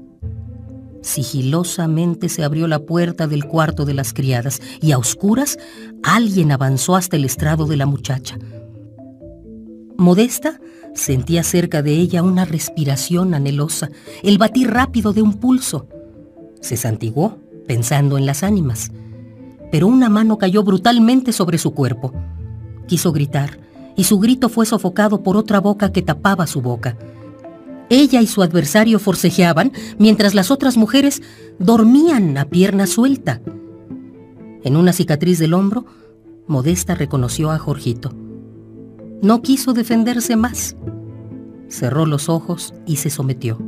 Sigilosamente 1.03 2.29
se 2.29 2.43
abrió 2.43 2.67
la 2.69 2.79
puerta 2.79 3.27
del 3.27 3.45
cuarto 3.45 3.85
de 3.85 3.95
las 3.95 4.13
criadas 4.13 4.63
y 4.81 4.93
a 4.93 4.99
oscuras 4.99 5.59
alguien 6.03 6.53
avanzó 6.53 6.97
hasta 6.97 7.17
el 7.17 7.25
estrado 7.25 7.67
de 7.67 7.77
la 7.77 7.87
muchacha. 7.87 8.39
Modesta 9.97 10.61
sentía 10.95 11.43
cerca 11.43 11.83
de 11.83 11.93
ella 11.93 12.23
una 12.23 12.45
respiración 12.45 13.35
anhelosa, 13.35 13.91
el 14.23 14.39
batir 14.39 14.71
rápido 14.71 15.13
de 15.13 15.23
un 15.23 15.35
pulso. 15.35 15.87
Se 16.61 16.77
santiguó, 16.77 17.39
pensando 17.67 18.17
en 18.17 18.25
las 18.25 18.43
ánimas, 18.43 18.91
pero 19.71 19.87
una 19.87 20.09
mano 20.09 20.39
cayó 20.39 20.63
brutalmente 20.63 21.33
sobre 21.33 21.59
su 21.59 21.73
cuerpo. 21.73 22.13
Quiso 22.87 23.13
gritar, 23.13 23.59
y 23.99 24.05
su 24.05 24.21
grito 24.21 24.49
fue 24.49 24.65
sofocado 24.65 25.25
por 25.25 25.37
otra 25.37 25.61
boca 25.61 25.93
que 25.93 26.03
tapaba 26.03 26.47
su 26.47 26.63
boca. 26.63 26.97
Ella 27.91 28.23
y 28.23 28.29
su 28.29 28.43
adversario 28.43 29.01
forcejeaban 29.01 29.73
mientras 29.99 30.35
las 30.35 30.53
otras 30.53 30.77
mujeres 30.77 31.21
dormían 31.59 32.39
a 32.39 32.45
pierna 32.45 32.87
suelta. 32.87 33.43
En 34.63 34.77
una 34.77 34.93
cicatriz 34.93 35.41
del 35.41 35.53
hombro, 35.53 35.85
Modesta 36.47 36.95
reconoció 36.95 37.51
a 37.51 37.59
Jorgito. 37.59 38.13
No 39.21 39.43
quiso 39.43 39.73
defenderse 39.73 40.37
más. 40.37 40.77
Cerró 41.69 42.07
los 42.07 42.29
ojos 42.29 42.75
y 42.87 42.97
se 42.97 43.11
sometió. 43.11 43.59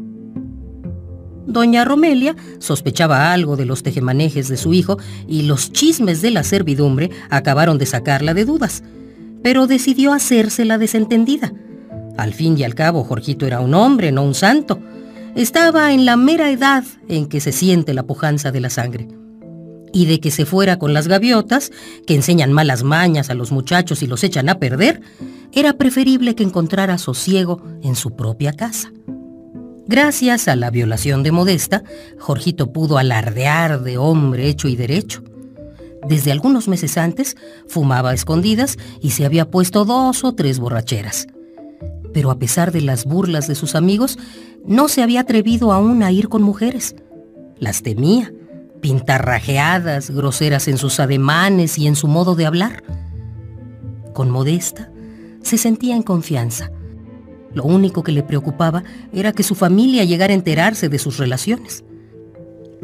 Doña 1.46 1.84
Romelia 1.84 2.36
sospechaba 2.60 3.32
algo 3.32 3.56
de 3.56 3.66
los 3.66 3.82
tejemanejes 3.82 4.46
de 4.48 4.56
su 4.56 4.74
hijo 4.74 4.96
y 5.26 5.42
los 5.42 5.72
chismes 5.72 6.22
de 6.22 6.30
la 6.30 6.44
servidumbre 6.44 7.10
acabaron 7.30 7.78
de 7.78 7.86
sacarla 7.86 8.32
de 8.32 8.44
dudas, 8.44 8.84
pero 9.42 9.66
decidió 9.66 10.12
hacerse 10.12 10.64
la 10.64 10.78
desentendida. 10.78 11.52
Al 12.16 12.34
fin 12.34 12.58
y 12.58 12.64
al 12.64 12.74
cabo, 12.74 13.04
Jorgito 13.04 13.46
era 13.46 13.60
un 13.60 13.74
hombre, 13.74 14.12
no 14.12 14.22
un 14.22 14.34
santo. 14.34 14.80
Estaba 15.34 15.92
en 15.92 16.04
la 16.04 16.16
mera 16.16 16.50
edad 16.50 16.84
en 17.08 17.26
que 17.26 17.40
se 17.40 17.52
siente 17.52 17.94
la 17.94 18.02
pujanza 18.02 18.50
de 18.50 18.60
la 18.60 18.70
sangre 18.70 19.08
y 19.92 20.06
de 20.06 20.20
que 20.20 20.30
se 20.30 20.46
fuera 20.46 20.78
con 20.78 20.92
las 20.92 21.08
gaviotas, 21.08 21.72
que 22.06 22.14
enseñan 22.14 22.52
malas 22.52 22.82
mañas 22.82 23.30
a 23.30 23.34
los 23.34 23.52
muchachos 23.52 24.02
y 24.02 24.06
los 24.06 24.22
echan 24.22 24.48
a 24.48 24.58
perder, 24.58 25.00
era 25.52 25.74
preferible 25.74 26.34
que 26.34 26.44
encontrara 26.44 26.98
sosiego 26.98 27.62
en 27.82 27.96
su 27.96 28.14
propia 28.14 28.52
casa. 28.52 28.92
Gracias 29.86 30.46
a 30.46 30.54
la 30.54 30.70
violación 30.70 31.24
de 31.24 31.32
Modesta, 31.32 31.82
Jorgito 32.18 32.72
pudo 32.72 32.98
alardear 32.98 33.82
de 33.82 33.98
hombre 33.98 34.48
hecho 34.48 34.68
y 34.68 34.76
derecho. 34.76 35.24
Desde 36.08 36.32
algunos 36.32 36.68
meses 36.68 36.96
antes 36.96 37.36
fumaba 37.68 38.10
a 38.10 38.14
escondidas 38.14 38.78
y 39.00 39.10
se 39.10 39.24
había 39.24 39.50
puesto 39.50 39.84
dos 39.84 40.24
o 40.24 40.34
tres 40.34 40.58
borracheras. 40.58 41.26
Pero 42.12 42.30
a 42.30 42.38
pesar 42.38 42.72
de 42.72 42.80
las 42.80 43.04
burlas 43.04 43.46
de 43.46 43.54
sus 43.54 43.74
amigos, 43.74 44.18
no 44.64 44.88
se 44.88 45.02
había 45.02 45.20
atrevido 45.20 45.72
aún 45.72 46.02
a 46.02 46.10
ir 46.10 46.28
con 46.28 46.42
mujeres. 46.42 46.96
Las 47.58 47.82
temía 47.82 48.32
pintarrajeadas, 48.80 50.10
groseras 50.10 50.66
en 50.68 50.78
sus 50.78 51.00
ademanes 51.00 51.78
y 51.78 51.86
en 51.86 51.96
su 51.96 52.08
modo 52.08 52.34
de 52.34 52.46
hablar. 52.46 52.82
Con 54.14 54.30
Modesta 54.30 54.90
se 55.42 55.58
sentía 55.58 55.96
en 55.96 56.02
confianza. 56.02 56.70
Lo 57.54 57.64
único 57.64 58.02
que 58.02 58.12
le 58.12 58.22
preocupaba 58.22 58.84
era 59.12 59.32
que 59.32 59.42
su 59.42 59.54
familia 59.54 60.04
llegara 60.04 60.32
a 60.32 60.36
enterarse 60.36 60.88
de 60.88 60.98
sus 60.98 61.18
relaciones. 61.18 61.84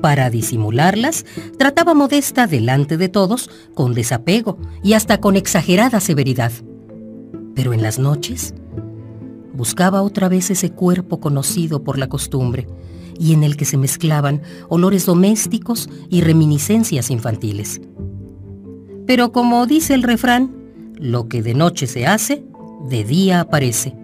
Para 0.00 0.30
disimularlas, 0.30 1.24
trataba 1.58 1.94
Modesta 1.94 2.46
delante 2.46 2.96
de 2.96 3.08
todos 3.08 3.50
con 3.74 3.94
desapego 3.94 4.58
y 4.82 4.92
hasta 4.92 5.20
con 5.20 5.36
exagerada 5.36 6.00
severidad. 6.00 6.52
Pero 7.54 7.72
en 7.72 7.82
las 7.82 7.98
noches 7.98 8.54
buscaba 9.54 10.02
otra 10.02 10.28
vez 10.28 10.50
ese 10.50 10.70
cuerpo 10.70 11.18
conocido 11.18 11.82
por 11.82 11.98
la 11.98 12.08
costumbre, 12.08 12.66
y 13.18 13.32
en 13.32 13.42
el 13.42 13.56
que 13.56 13.64
se 13.64 13.78
mezclaban 13.78 14.42
olores 14.68 15.06
domésticos 15.06 15.88
y 16.10 16.20
reminiscencias 16.20 17.10
infantiles. 17.10 17.80
Pero 19.06 19.32
como 19.32 19.66
dice 19.66 19.94
el 19.94 20.02
refrán, 20.02 20.54
lo 20.96 21.28
que 21.28 21.42
de 21.42 21.54
noche 21.54 21.86
se 21.86 22.06
hace, 22.06 22.44
de 22.88 23.04
día 23.04 23.40
aparece. 23.40 23.96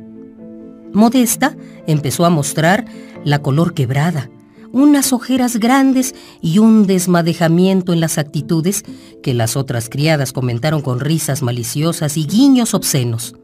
Modesta 0.92 1.56
empezó 1.86 2.24
a 2.24 2.30
mostrar 2.30 2.86
la 3.24 3.40
color 3.40 3.74
quebrada, 3.74 4.30
unas 4.72 5.12
ojeras 5.12 5.58
grandes 5.58 6.14
y 6.40 6.58
un 6.58 6.86
desmadejamiento 6.86 7.92
en 7.92 8.00
las 8.00 8.18
actitudes 8.18 8.82
que 9.22 9.34
las 9.34 9.56
otras 9.56 9.88
criadas 9.88 10.32
comentaron 10.32 10.82
con 10.82 11.00
risas 11.00 11.42
maliciosas 11.42 12.16
y 12.16 12.26
guiños 12.26 12.74
obscenos. 12.74 13.34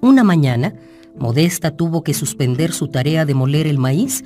Una 0.00 0.24
mañana, 0.24 0.74
Modesta 1.18 1.76
tuvo 1.76 2.02
que 2.02 2.14
suspender 2.14 2.72
su 2.72 2.88
tarea 2.88 3.26
de 3.26 3.34
moler 3.34 3.66
el 3.66 3.78
maíz 3.78 4.24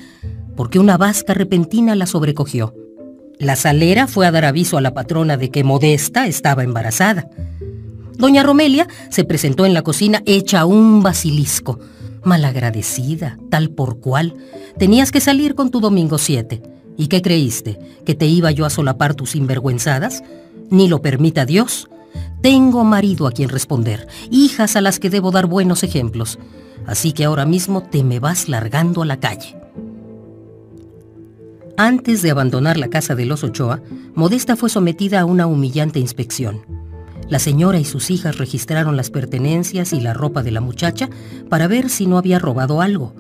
porque 0.55 0.79
una 0.79 0.97
vasca 0.97 1.35
repentina 1.35 1.97
la 1.97 2.07
sobrecogió. 2.07 2.75
La 3.39 3.57
salera 3.57 4.07
fue 4.07 4.27
a 4.27 4.31
dar 4.31 4.45
aviso 4.45 4.77
a 4.77 4.81
la 4.81 4.95
patrona 4.95 5.37
de 5.37 5.51
que 5.51 5.65
Modesta 5.65 6.27
estaba 6.27 6.63
embarazada. 6.63 7.29
Doña 8.17 8.45
Romelia 8.45 8.87
se 9.11 9.25
presentó 9.25 9.67
en 9.67 9.75
la 9.75 9.83
cocina 9.83 10.23
hecha 10.25 10.67
un 10.67 11.03
basilisco. 11.03 11.81
Malagradecida, 12.25 13.39
tal 13.51 13.71
por 13.71 14.01
cual. 14.01 14.35
Tenías 14.79 15.13
que 15.13 15.21
salir 15.21 15.55
con 15.55 15.71
tu 15.71 15.81
domingo 15.81 16.19
7. 16.19 16.63
¿Y 16.97 17.09
qué 17.09 17.23
creíste? 17.23 17.79
¿Que 18.05 18.15
te 18.15 18.27
iba 18.27 18.51
yo 18.51 18.65
a 18.65 18.71
solapar 18.71 19.15
tus 19.15 19.31
sinvergüenzadas? 19.31 20.23
Ni 20.71 20.89
lo 20.89 21.03
permita 21.03 21.45
Dios. 21.45 21.89
Tengo 22.41 22.85
marido 22.85 23.27
a 23.27 23.33
quien 23.33 23.49
responder, 23.49 24.07
hijas 24.31 24.77
a 24.77 24.81
las 24.81 25.01
que 25.01 25.11
debo 25.11 25.31
dar 25.31 25.47
buenos 25.47 25.83
ejemplos. 25.83 26.39
Así 26.87 27.13
que 27.13 27.25
ahora 27.25 27.47
mismo 27.47 27.83
te 27.83 28.05
me 28.05 28.21
vas 28.21 28.49
largando 28.49 29.03
a 29.03 29.07
la 29.07 29.19
calle. 29.19 29.57
Antes 31.77 32.23
de 32.23 32.31
abandonar 32.31 32.77
la 32.77 32.89
casa 32.89 33.15
de 33.15 33.25
los 33.25 33.43
Ochoa, 33.43 33.81
Modesta 34.15 34.55
fue 34.55 34.71
sometida 34.71 35.21
a 35.21 35.25
una 35.25 35.47
humillante 35.47 35.99
inspección. 35.99 36.84
La 37.29 37.39
señora 37.39 37.79
y 37.79 37.85
sus 37.85 38.11
hijas 38.11 38.39
registraron 38.39 38.97
las 38.97 39.11
pertenencias 39.11 39.93
y 39.93 40.01
la 40.01 40.15
ropa 40.15 40.43
de 40.43 40.51
la 40.51 40.61
muchacha 40.61 41.09
para 41.49 41.69
ver 41.69 41.89
si 41.89 42.07
no 42.07 42.19
había 42.19 42.39
robado 42.39 42.81
algo. 42.81 43.15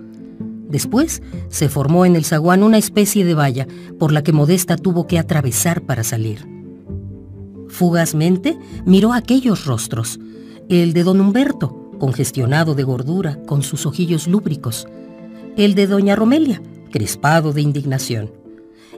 Después 0.68 1.22
se 1.48 1.68
formó 1.68 2.05
en 2.05 2.16
el 2.16 2.24
zaguán 2.24 2.62
una 2.62 2.78
especie 2.78 3.24
de 3.24 3.34
valla 3.34 3.66
por 3.98 4.12
la 4.12 4.22
que 4.22 4.32
Modesta 4.32 4.76
tuvo 4.76 5.07
que 5.07 5.18
atravesar 5.18 5.82
para 5.82 6.05
salir. 6.05 6.46
Fugazmente 7.68 8.59
miró 8.84 9.12
aquellos 9.12 9.64
rostros, 9.64 10.20
el 10.68 10.92
de 10.92 11.02
don 11.02 11.20
Humberto, 11.20 11.90
congestionado 11.98 12.74
de 12.74 12.82
gordura, 12.82 13.40
con 13.46 13.62
sus 13.62 13.86
ojillos 13.86 14.26
lúbricos, 14.26 14.86
el 15.57 15.74
de 15.74 15.86
doña 15.86 16.16
Romelia, 16.16 16.62
crispado 16.90 17.52
de 17.52 17.62
indignación 17.62 18.44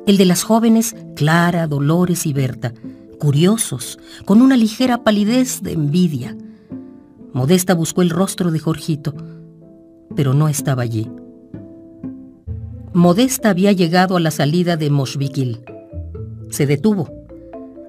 el 0.07 0.17
de 0.17 0.25
las 0.25 0.45
jóvenes 0.45 0.95
Clara, 1.17 1.67
Dolores 1.67 2.27
y 2.27 2.33
Berta, 2.33 2.73
curiosos, 3.19 3.99
con 4.25 4.43
una 4.43 4.57
ligera 4.57 5.05
palidez 5.05 5.63
de 5.63 5.73
envidia. 5.73 6.37
Modesta 7.33 7.75
buscó 7.75 8.03
el 8.03 8.11
rostro 8.11 8.51
de 8.51 8.59
Jorgito, 8.59 9.15
pero 10.15 10.35
no 10.35 10.49
estaba 10.49 10.83
allí. 10.83 11.11
Modesta 12.93 13.51
había 13.51 13.73
llegado 13.73 14.17
a 14.17 14.21
la 14.21 14.31
salida 14.31 14.77
de 14.77 14.89
Moshvikil. 14.89 15.61
Se 16.51 16.67
detuvo. 16.67 17.11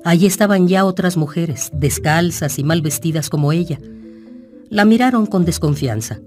Allí 0.03 0.25
estaban 0.25 0.67
ya 0.67 0.85
otras 0.85 1.15
mujeres, 1.15 1.69
descalzas 1.73 2.59
y 2.59 2.63
mal 2.63 2.81
vestidas 2.81 3.29
como 3.29 3.51
ella. 3.51 3.79
La 4.69 4.83
miraron 4.83 5.25
con 5.25 5.45
desconfianza. 5.45 6.19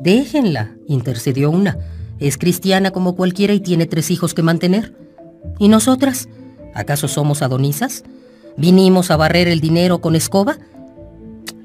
Déjenla, 0.00 0.76
intercedió 0.88 1.50
una. 1.50 1.78
Es 2.18 2.38
cristiana 2.38 2.90
como 2.90 3.14
cualquiera 3.14 3.54
y 3.54 3.60
tiene 3.60 3.86
tres 3.86 4.10
hijos 4.10 4.34
que 4.34 4.42
mantener. 4.42 4.94
¿Y 5.58 5.68
nosotras? 5.68 6.28
¿Acaso 6.74 7.08
somos 7.08 7.42
adonisas? 7.42 8.04
¿Vinimos 8.56 9.10
a 9.10 9.16
barrer 9.16 9.48
el 9.48 9.60
dinero 9.60 10.00
con 10.00 10.14
escoba? 10.16 10.58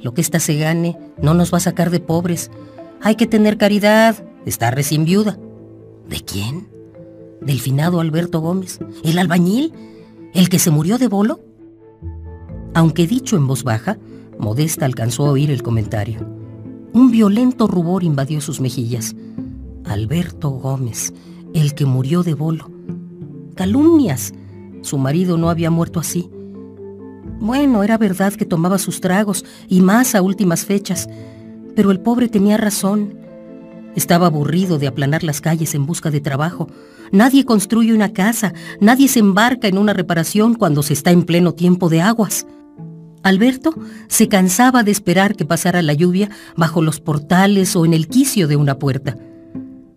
Lo 0.02 0.14
que 0.14 0.22
ésta 0.22 0.40
se 0.40 0.56
gane 0.56 0.98
no 1.22 1.34
nos 1.34 1.54
va 1.54 1.58
a 1.58 1.62
sacar 1.62 1.90
de 1.90 2.00
pobres. 2.00 2.52
Hay 3.02 3.16
que 3.16 3.28
tener 3.28 3.58
caridad. 3.58 4.24
Está 4.46 4.72
recién 4.72 5.06
viuda. 5.06 5.38
¿De 6.08 6.22
quién? 6.22 6.68
¿Del 7.42 7.60
finado 7.60 8.00
Alberto 8.00 8.40
Gómez? 8.40 8.80
¿El 9.04 9.18
albañil? 9.18 9.74
¿El 10.34 10.50
que 10.50 10.60
se 10.60 10.70
murió 10.72 10.98
de 10.98 11.08
bolo? 11.08 11.40
Aunque 12.74 13.08
dicho 13.08 13.36
en 13.36 13.48
voz 13.48 13.64
baja, 13.64 13.98
Modesta 14.38 14.86
alcanzó 14.86 15.26
a 15.26 15.32
oír 15.32 15.50
el 15.50 15.64
comentario. 15.64 16.28
Un 16.94 17.10
violento 17.12 17.68
rubor 17.68 18.04
invadió 18.04 18.42
sus 18.42 18.60
mejillas. 18.60 19.16
Alberto 19.86 20.50
Gómez, 20.50 21.14
el 21.54 21.74
que 21.74 21.86
murió 21.86 22.24
de 22.24 22.34
bolo. 22.34 22.70
Calumnias. 23.56 24.34
Su 24.86 25.00
marido 25.00 25.36
no 25.38 25.50
había 25.50 25.72
muerto 25.72 26.00
así. 26.00 26.30
Bueno, 27.40 27.84
era 27.84 27.98
verdad 27.98 28.34
que 28.34 28.46
tomaba 28.46 28.78
sus 28.78 29.02
tragos, 29.02 29.44
y 29.68 29.82
más 29.82 30.14
a 30.14 30.22
últimas 30.22 30.64
fechas, 30.64 31.10
pero 31.76 31.90
el 31.90 32.00
pobre 32.00 32.30
tenía 32.30 32.56
razón. 32.58 33.18
Estaba 33.96 34.28
aburrido 34.28 34.78
de 34.78 34.86
aplanar 34.86 35.24
las 35.24 35.42
calles 35.42 35.74
en 35.74 35.88
busca 35.88 36.12
de 36.12 36.22
trabajo. 36.22 36.68
Nadie 37.12 37.46
construye 37.46 37.96
una 37.96 38.14
casa, 38.14 38.54
nadie 38.80 39.08
se 39.08 39.20
embarca 39.20 39.68
en 39.68 39.80
una 39.80 39.94
reparación 39.94 40.54
cuando 40.54 40.84
se 40.84 40.94
está 40.94 41.10
en 41.10 41.24
pleno 41.24 41.56
tiempo 41.56 41.90
de 41.90 42.02
aguas. 42.02 42.46
Alberto 43.24 43.74
se 44.08 44.28
cansaba 44.28 44.84
de 44.84 44.92
esperar 44.92 45.36
que 45.36 45.46
pasara 45.46 45.82
la 45.82 45.94
lluvia 45.94 46.30
bajo 46.56 46.84
los 46.84 47.00
portales 47.00 47.76
o 47.76 47.86
en 47.86 47.96
el 47.96 48.08
quicio 48.08 48.48
de 48.48 48.56
una 48.56 48.78
puerta. 48.78 49.18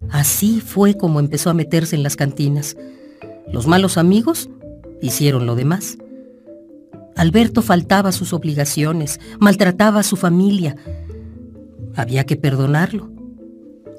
Así 0.09 0.62
fue 0.62 0.97
como 0.97 1.20
empezó 1.20 1.51
a 1.51 1.55
meterse 1.55 1.95
en 1.95 2.03
las 2.03 2.16
cantinas. 2.16 2.74
Los 3.53 3.66
malos 3.66 3.99
amigos 3.99 4.49
hicieron 5.01 5.47
lo 5.47 5.55
demás. 5.55 5.99
Alberto 7.17 7.63
faltaba 7.63 8.11
a 8.11 8.13
sus 8.13 8.33
obligaciones, 8.33 9.19
maltrataba 9.41 10.01
a 10.01 10.05
su 10.05 10.17
familia. 10.17 10.77
Había 11.97 12.25
que 12.25 12.37
perdonarlo. 12.37 13.11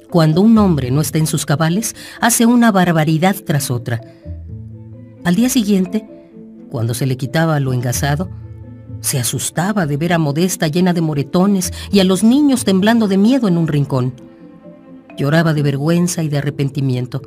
Cuando 0.10 0.42
un 0.42 0.58
hombre 0.58 0.90
no 0.90 1.02
está 1.02 1.18
en 1.18 1.28
sus 1.28 1.46
cabales, 1.46 1.96
hace 2.22 2.46
una 2.46 2.72
barbaridad 2.72 3.36
tras 3.46 3.70
otra. 3.70 4.02
Al 5.24 5.36
día 5.36 5.50
siguiente, 5.50 6.08
cuando 6.72 6.94
se 6.94 7.06
le 7.06 7.18
quitaba 7.18 7.60
lo 7.60 7.74
engasado, 7.74 8.30
se 9.02 9.20
asustaba 9.20 9.86
de 9.86 9.98
ver 9.98 10.14
a 10.14 10.18
Modesta 10.18 10.68
llena 10.68 10.94
de 10.94 11.02
moretones 11.02 11.72
y 11.92 12.00
a 12.00 12.04
los 12.04 12.24
niños 12.24 12.66
temblando 12.66 13.08
de 13.08 13.18
miedo 13.18 13.48
en 13.48 13.58
un 13.58 13.68
rincón. 13.68 14.14
Lloraba 15.18 15.54
de 15.54 15.64
vergüenza 15.64 16.24
y 16.24 16.30
de 16.30 16.38
arrepentimiento, 16.38 17.22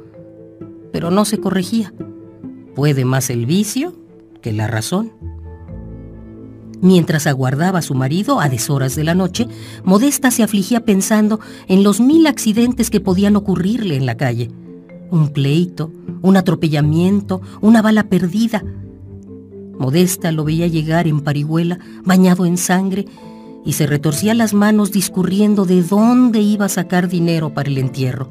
pero 0.93 1.11
no 1.11 1.25
se 1.25 1.39
corregía. 1.39 1.93
Puede 2.75 3.05
más 3.05 3.31
el 3.31 3.47
vicio 3.47 3.95
que 4.41 4.53
la 4.53 4.67
razón. 4.67 5.13
Mientras 6.83 7.29
aguardaba 7.29 7.79
a 7.79 7.83
su 7.83 7.95
marido 7.95 8.41
a 8.41 8.49
deshoras 8.49 8.97
de 8.97 9.05
la 9.05 9.15
noche, 9.15 9.47
Modesta 9.85 10.33
se 10.33 10.43
afligía 10.43 10.85
pensando 10.85 11.39
en 11.69 11.85
los 11.85 12.01
mil 12.01 12.27
accidentes 12.27 12.91
que 12.91 12.99
podían 12.99 13.37
ocurrirle 13.37 13.97
en 13.97 14.05
la 14.05 14.17
calle. 14.17 14.51
Un 15.11 15.29
pleito, 15.29 15.93
un 16.23 16.37
atropellamiento, 16.37 17.41
una 17.61 17.83
bala 17.83 18.09
perdida. 18.09 18.65
Modesta 19.79 20.33
lo 20.33 20.43
veía 20.43 20.67
llegar 20.67 21.07
en 21.07 21.21
parihuela, 21.21 21.79
bañado 22.05 22.47
en 22.47 22.57
sangre, 22.57 23.05
y 23.65 23.75
se 23.75 23.87
retorcía 23.87 24.35
las 24.35 24.53
manos 24.53 24.91
discurriendo 24.91 25.67
de 25.67 25.83
dónde 25.83 26.41
iba 26.41 26.67
a 26.67 26.69
sacar 26.69 27.09
dinero 27.09 27.55
para 27.55 27.69
el 27.69 27.79
entierro. 27.79 28.29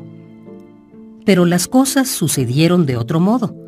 Pero 1.26 1.46
las 1.46 1.70
cosas 1.70 2.10
sucedieron 2.10 2.86
de 2.86 2.98
otro 2.98 3.22
modo. 3.22 3.61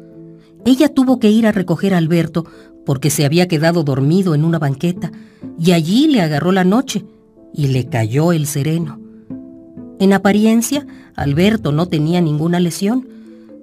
Ella 0.65 0.89
tuvo 0.89 1.19
que 1.19 1.29
ir 1.29 1.45
a 1.45 1.51
recoger 1.51 1.93
a 1.93 1.97
Alberto 1.97 2.45
porque 2.85 3.09
se 3.09 3.25
había 3.25 3.47
quedado 3.47 3.83
dormido 3.83 4.35
en 4.35 4.43
una 4.43 4.59
banqueta 4.59 5.11
y 5.59 5.71
allí 5.71 6.07
le 6.07 6.21
agarró 6.21 6.51
la 6.51 6.63
noche 6.63 7.05
y 7.53 7.67
le 7.67 7.87
cayó 7.87 8.31
el 8.31 8.47
sereno. 8.47 8.99
En 9.99 10.13
apariencia, 10.13 10.85
Alberto 11.15 11.71
no 11.71 11.87
tenía 11.87 12.19
ninguna 12.21 12.59
lesión, 12.59 13.07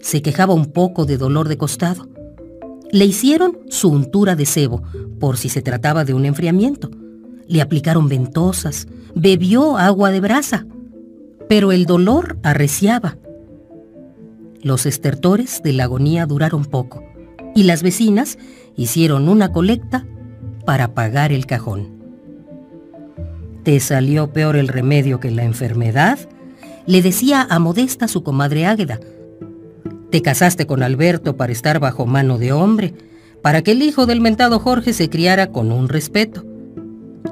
se 0.00 0.22
quejaba 0.22 0.54
un 0.54 0.66
poco 0.66 1.04
de 1.04 1.18
dolor 1.18 1.48
de 1.48 1.58
costado. 1.58 2.08
Le 2.90 3.04
hicieron 3.04 3.58
su 3.68 3.88
untura 3.88 4.36
de 4.36 4.46
cebo, 4.46 4.82
por 5.18 5.36
si 5.36 5.48
se 5.48 5.62
trataba 5.62 6.04
de 6.04 6.14
un 6.14 6.24
enfriamiento. 6.24 6.90
Le 7.46 7.60
aplicaron 7.60 8.08
ventosas, 8.08 8.86
bebió 9.14 9.76
agua 9.76 10.10
de 10.10 10.20
brasa, 10.20 10.66
pero 11.48 11.72
el 11.72 11.84
dolor 11.84 12.38
arreciaba. 12.42 13.16
Los 14.62 14.84
estertores 14.84 15.62
de 15.62 15.72
la 15.72 15.84
agonía 15.84 16.26
duraron 16.26 16.66
poco, 16.66 17.02
y 17.54 17.62
las 17.62 17.82
vecinas 17.82 18.36
hicieron 18.76 19.28
una 19.30 19.52
colecta 19.52 20.06
para 20.66 20.92
pagar 20.92 21.32
el 21.32 21.46
cajón. 21.46 21.88
¿Te 23.62 23.80
salió 23.80 24.32
peor 24.32 24.56
el 24.56 24.68
remedio 24.68 25.18
que 25.18 25.30
la 25.30 25.44
enfermedad? 25.44 26.18
Le 26.86 27.00
decía 27.00 27.46
a 27.48 27.58
Modesta 27.58 28.06
su 28.06 28.22
comadre 28.22 28.66
Águeda. 28.66 29.00
Te 30.10 30.20
casaste 30.20 30.66
con 30.66 30.82
Alberto 30.82 31.36
para 31.36 31.52
estar 31.52 31.80
bajo 31.80 32.04
mano 32.04 32.36
de 32.36 32.52
hombre, 32.52 32.92
para 33.42 33.62
que 33.62 33.72
el 33.72 33.82
hijo 33.82 34.04
del 34.04 34.20
mentado 34.20 34.58
Jorge 34.58 34.92
se 34.92 35.08
criara 35.08 35.52
con 35.52 35.72
un 35.72 35.88
respeto. 35.88 36.44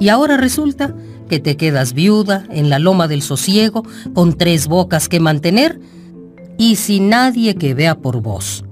Y 0.01 0.09
ahora 0.09 0.39
resulta 0.39 0.95
que 1.29 1.41
te 1.41 1.59
quedas 1.59 1.93
viuda 1.93 2.47
en 2.51 2.71
la 2.71 2.79
loma 2.79 3.07
del 3.07 3.21
sosiego, 3.21 3.83
con 4.15 4.39
tres 4.39 4.67
bocas 4.67 5.11
que 5.11 5.21
mantener 5.21 5.79
y 6.59 6.75
sin 6.77 7.09
nadie 7.09 7.55
que 7.55 7.73
vea 7.73 7.95
por 7.95 8.21
vos. 8.21 8.65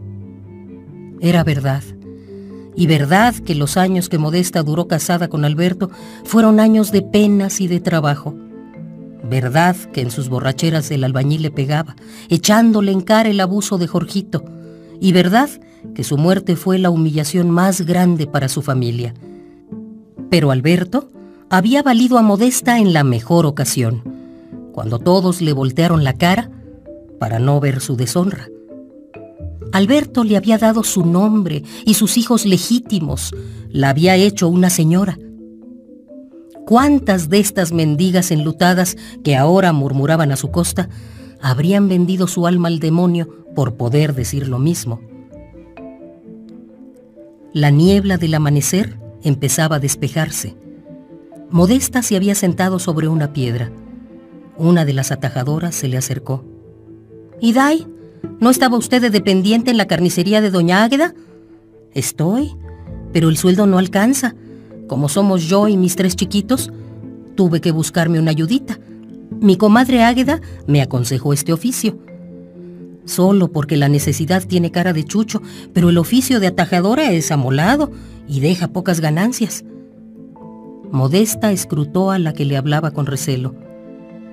Era 1.20 1.44
verdad. 1.44 1.82
Y 2.74 2.86
verdad 2.86 3.34
que 3.34 3.54
los 3.54 3.78
años 3.78 4.10
que 4.10 4.18
Modesta 4.18 4.62
duró 4.62 4.86
casada 4.86 5.28
con 5.28 5.46
Alberto 5.46 5.90
fueron 6.24 6.60
años 6.60 6.92
de 6.92 7.00
penas 7.00 7.60
y 7.60 7.68
de 7.68 7.80
trabajo. 7.80 8.34
Verdad 9.30 9.76
que 9.92 10.02
en 10.02 10.10
sus 10.10 10.28
borracheras 10.28 10.90
el 10.90 11.04
albañil 11.04 11.42
le 11.42 11.50
pegaba, 11.50 11.96
echándole 12.28 12.92
en 12.92 13.00
cara 13.00 13.30
el 13.30 13.40
abuso 13.40 13.78
de 13.78 13.86
Jorgito. 13.86 14.44
Y 15.00 15.12
verdad 15.12 15.48
que 15.94 16.04
su 16.04 16.18
muerte 16.18 16.56
fue 16.56 16.78
la 16.78 16.90
humillación 16.90 17.50
más 17.50 17.82
grande 17.82 18.26
para 18.26 18.48
su 18.48 18.62
familia. 18.62 19.14
Pero 20.28 20.50
Alberto 20.50 21.08
había 21.48 21.82
valido 21.82 22.18
a 22.18 22.22
Modesta 22.22 22.78
en 22.78 22.92
la 22.92 23.04
mejor 23.04 23.46
ocasión, 23.46 24.02
cuando 24.72 24.98
todos 24.98 25.40
le 25.40 25.52
voltearon 25.52 26.04
la 26.04 26.12
cara 26.12 26.50
para 27.18 27.38
no 27.38 27.60
ver 27.60 27.80
su 27.80 27.96
deshonra. 27.96 28.48
Alberto 29.72 30.24
le 30.24 30.36
había 30.36 30.58
dado 30.58 30.84
su 30.84 31.04
nombre 31.04 31.62
y 31.84 31.94
sus 31.94 32.16
hijos 32.16 32.46
legítimos. 32.46 33.34
La 33.70 33.90
había 33.90 34.16
hecho 34.16 34.48
una 34.48 34.70
señora. 34.70 35.18
¿Cuántas 36.66 37.28
de 37.28 37.38
estas 37.38 37.72
mendigas 37.72 38.30
enlutadas 38.30 38.96
que 39.22 39.36
ahora 39.36 39.72
murmuraban 39.72 40.32
a 40.32 40.36
su 40.36 40.50
costa 40.50 40.88
habrían 41.40 41.88
vendido 41.88 42.26
su 42.26 42.46
alma 42.46 42.68
al 42.68 42.80
demonio 42.80 43.44
por 43.54 43.76
poder 43.76 44.14
decir 44.14 44.48
lo 44.48 44.58
mismo? 44.58 45.00
La 47.52 47.70
niebla 47.70 48.18
del 48.18 48.34
amanecer 48.34 48.98
empezaba 49.22 49.76
a 49.76 49.80
despejarse. 49.80 50.56
Modesta 51.50 52.02
se 52.02 52.16
había 52.16 52.34
sentado 52.34 52.78
sobre 52.78 53.08
una 53.08 53.32
piedra. 53.32 53.70
Una 54.56 54.84
de 54.84 54.92
las 54.92 55.12
atajadoras 55.12 55.74
se 55.74 55.88
le 55.88 55.96
acercó. 55.96 56.55
¿Y 57.40 57.52
Dai? 57.52 57.86
¿No 58.40 58.50
estaba 58.50 58.76
usted 58.76 59.00
de 59.00 59.10
dependiente 59.10 59.70
en 59.70 59.76
la 59.76 59.86
carnicería 59.86 60.40
de 60.40 60.50
Doña 60.50 60.84
Águeda? 60.84 61.14
Estoy, 61.92 62.54
pero 63.12 63.28
el 63.28 63.36
sueldo 63.36 63.66
no 63.66 63.78
alcanza. 63.78 64.34
Como 64.88 65.08
somos 65.08 65.44
yo 65.44 65.68
y 65.68 65.76
mis 65.76 65.96
tres 65.96 66.16
chiquitos, 66.16 66.70
tuve 67.34 67.60
que 67.60 67.72
buscarme 67.72 68.18
una 68.18 68.30
ayudita. 68.30 68.78
Mi 69.40 69.56
comadre 69.56 70.02
Águeda 70.02 70.40
me 70.66 70.82
aconsejó 70.82 71.32
este 71.32 71.52
oficio. 71.52 71.98
Solo 73.04 73.52
porque 73.52 73.76
la 73.76 73.88
necesidad 73.88 74.44
tiene 74.44 74.70
cara 74.70 74.92
de 74.92 75.04
chucho, 75.04 75.40
pero 75.72 75.90
el 75.90 75.98
oficio 75.98 76.40
de 76.40 76.48
atajadora 76.48 77.12
es 77.12 77.30
amolado 77.30 77.92
y 78.26 78.40
deja 78.40 78.68
pocas 78.68 79.00
ganancias. 79.00 79.64
Modesta 80.90 81.52
escrutó 81.52 82.10
a 82.10 82.18
la 82.18 82.32
que 82.32 82.44
le 82.44 82.56
hablaba 82.56 82.90
con 82.90 83.06
recelo. 83.06 83.54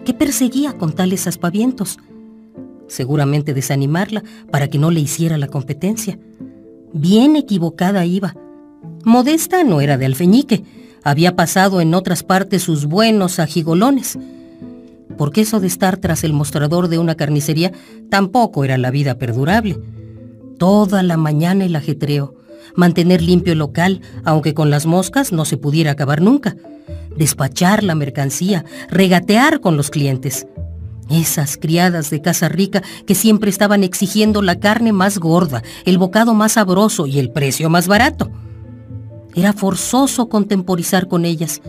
¿Qué 0.05 0.13
perseguía 0.13 0.73
con 0.73 0.93
tales 0.93 1.27
aspavientos? 1.27 1.99
Seguramente 2.87 3.53
desanimarla 3.53 4.23
para 4.51 4.67
que 4.67 4.77
no 4.77 4.91
le 4.91 4.99
hiciera 4.99 5.37
la 5.37 5.47
competencia. 5.47 6.19
Bien 6.93 7.35
equivocada 7.35 8.05
iba. 8.05 8.35
Modesta 9.03 9.63
no 9.63 9.81
era 9.81 9.97
de 9.97 10.05
alfeñique, 10.05 10.63
había 11.03 11.35
pasado 11.35 11.81
en 11.81 11.93
otras 11.93 12.23
partes 12.23 12.63
sus 12.63 12.85
buenos 12.85 13.39
ajigolones. 13.39 14.17
Porque 15.17 15.41
eso 15.41 15.59
de 15.59 15.67
estar 15.67 15.97
tras 15.97 16.23
el 16.23 16.33
mostrador 16.33 16.87
de 16.87 16.97
una 16.97 17.15
carnicería 17.15 17.71
tampoco 18.09 18.63
era 18.63 18.77
la 18.77 18.91
vida 18.91 19.17
perdurable. 19.17 19.77
Toda 20.57 21.03
la 21.03 21.17
mañana 21.17 21.65
el 21.65 21.75
ajetreo, 21.75 22.35
mantener 22.75 23.21
limpio 23.21 23.53
el 23.53 23.59
local, 23.59 24.01
aunque 24.23 24.53
con 24.53 24.69
las 24.69 24.85
moscas 24.85 25.31
no 25.31 25.45
se 25.45 25.57
pudiera 25.57 25.91
acabar 25.91 26.21
nunca, 26.21 26.55
despachar 27.17 27.83
la 27.83 27.95
mercancía, 27.95 28.65
regatear 28.89 29.59
con 29.59 29.77
los 29.77 29.89
clientes. 29.89 30.47
Esas 31.09 31.57
criadas 31.57 32.09
de 32.09 32.21
casa 32.21 32.49
rica 32.49 32.81
que 33.05 33.15
siempre 33.15 33.49
estaban 33.49 33.83
exigiendo 33.83 34.41
la 34.41 34.59
carne 34.59 34.93
más 34.93 35.17
gorda, 35.17 35.63
el 35.85 35.97
bocado 35.97 36.33
más 36.33 36.53
sabroso 36.53 37.07
y 37.07 37.19
el 37.19 37.31
precio 37.31 37.69
más 37.69 37.87
barato. 37.87 38.31
Era 39.35 39.53
forzoso 39.53 40.29
contemporizar 40.29 41.07
con 41.07 41.25
ellas. 41.25 41.61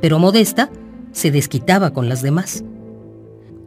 pero 0.00 0.18
Modesta 0.18 0.70
se 1.12 1.30
desquitaba 1.30 1.92
con 1.92 2.08
las 2.08 2.22
demás. 2.22 2.64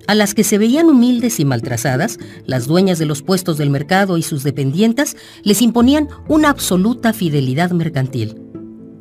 A 0.08 0.16
las 0.16 0.34
que 0.34 0.44
se 0.44 0.58
veían 0.58 0.88
humildes 0.88 1.40
y 1.40 1.46
maltrazadas, 1.46 2.18
las 2.46 2.68
dueñas 2.68 3.00
de 3.00 3.06
los 3.06 3.22
puestos 3.22 3.58
del 3.58 3.70
mercado 3.70 4.18
y 4.18 4.24
sus 4.24 4.44
dependientas 4.44 5.16
les 5.44 5.62
imponían 5.62 6.10
una 6.28 6.50
absoluta 6.50 7.14
fidelidad 7.14 7.72
mercantil. 7.72 8.42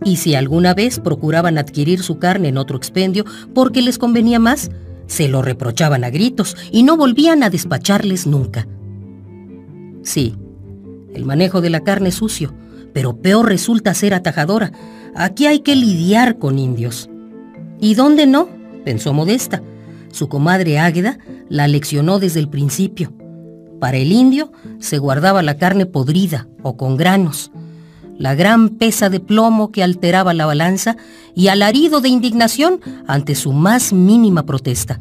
Y 0.04 0.16
si 0.16 0.34
alguna 0.34 0.74
vez 0.74 1.00
procuraban 1.00 1.58
adquirir 1.58 2.02
su 2.02 2.18
carne 2.18 2.48
en 2.48 2.58
otro 2.58 2.76
expendio 2.76 3.24
porque 3.54 3.82
les 3.82 3.98
convenía 3.98 4.38
más, 4.38 4.70
se 5.12 5.28
lo 5.28 5.42
reprochaban 5.42 6.04
a 6.04 6.10
gritos 6.10 6.56
y 6.70 6.84
no 6.84 6.96
volvían 6.96 7.42
a 7.42 7.50
despacharles 7.50 8.26
nunca. 8.26 8.66
Sí, 10.02 10.34
el 11.12 11.26
manejo 11.26 11.60
de 11.60 11.68
la 11.68 11.80
carne 11.80 12.08
es 12.08 12.14
sucio, 12.14 12.54
pero 12.94 13.20
peor 13.20 13.46
resulta 13.46 13.92
ser 13.92 14.14
atajadora. 14.14 14.72
Aquí 15.14 15.44
hay 15.44 15.60
que 15.60 15.76
lidiar 15.76 16.38
con 16.38 16.58
indios. 16.58 17.10
¿Y 17.78 17.94
dónde 17.94 18.26
no? 18.26 18.48
pensó 18.86 19.12
Modesta. 19.12 19.62
Su 20.12 20.30
comadre 20.30 20.78
Águeda 20.78 21.18
la 21.50 21.68
leccionó 21.68 22.18
desde 22.18 22.40
el 22.40 22.48
principio. 22.48 23.12
Para 23.80 23.98
el 23.98 24.12
indio 24.12 24.50
se 24.78 24.96
guardaba 24.96 25.42
la 25.42 25.58
carne 25.58 25.84
podrida 25.84 26.48
o 26.62 26.78
con 26.78 26.96
granos, 26.96 27.52
la 28.18 28.34
gran 28.34 28.70
pesa 28.70 29.08
de 29.10 29.20
plomo 29.20 29.72
que 29.72 29.82
alteraba 29.82 30.34
la 30.34 30.46
balanza 30.46 30.96
y 31.34 31.48
alarido 31.48 32.00
de 32.00 32.08
indignación 32.08 32.80
ante 33.06 33.34
su 33.34 33.52
más 33.52 33.92
mínima 33.92 34.44
protesta. 34.44 35.00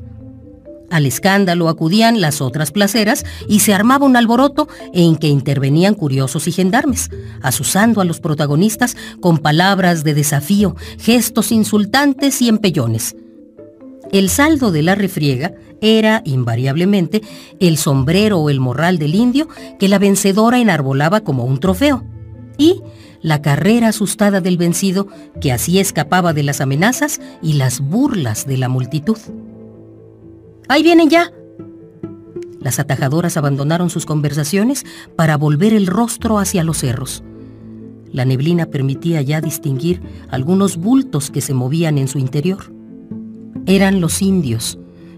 Al 0.92 1.06
escándalo 1.06 1.70
acudían 1.70 2.20
las 2.20 2.42
otras 2.42 2.72
placeras 2.72 3.26
y 3.48 3.62
se 3.62 3.74
armaba 3.74 4.06
un 4.06 4.18
alboroto 4.18 4.68
en 4.94 5.16
que 5.16 5.28
intervenían 5.28 5.94
curiosos 5.94 6.50
y 6.50 6.52
gendarmes, 6.52 7.10
asusando 7.42 8.02
a 8.02 8.06
los 8.06 8.20
protagonistas 8.20 8.98
con 9.22 9.38
palabras 9.38 10.04
de 10.04 10.14
desafío, 10.14 10.76
gestos 11.00 11.54
insultantes 11.54 12.42
y 12.42 12.50
empellones. 12.50 13.16
El 14.12 14.30
saldo 14.30 14.72
de 14.72 14.82
la 14.82 14.96
refriega 14.96 15.54
era, 15.80 16.22
invariablemente, 16.26 17.22
el 17.62 17.78
sombrero 17.78 18.40
o 18.40 18.50
el 18.50 18.60
morral 18.60 19.00
del 19.00 19.16
indio 19.16 19.48
que 19.80 19.88
la 19.88 19.98
vencedora 19.98 20.60
enarbolaba 20.60 21.22
como 21.22 21.46
un 21.46 21.60
trofeo, 21.62 22.04
y 22.58 22.82
la 23.22 23.42
carrera 23.42 23.90
asustada 23.90 24.42
del 24.42 24.58
vencido 24.58 25.08
que 25.40 25.52
así 25.52 25.80
escapaba 25.80 26.34
de 26.34 26.44
las 26.44 26.62
amenazas 26.62 27.22
y 27.42 27.54
las 27.54 27.80
burlas 27.80 28.48
de 28.48 28.58
la 28.58 28.70
multitud. 28.70 29.18
¡Ahí 30.68 30.84
vienen 30.84 31.10
ya! 31.10 31.32
Las 32.60 32.80
atajadoras 32.80 33.38
abandonaron 33.38 33.90
sus 33.90 34.06
conversaciones 34.06 34.86
para 35.16 35.36
volver 35.36 35.74
el 35.74 35.88
rostro 35.88 36.38
hacia 36.38 36.64
los 36.64 36.78
cerros. 36.78 37.24
La 38.12 38.26
neblina 38.26 38.68
permitía 38.68 39.22
ya 39.22 39.42
distinguir 39.42 40.02
algunos 40.30 40.78
bultos 40.78 41.32
que 41.32 41.42
se 41.42 41.54
movían 41.54 41.98
en 41.98 42.08
su 42.08 42.20
interior. 42.20 42.74
Eran 43.66 44.02
los 44.02 44.22
indios, 44.22 44.78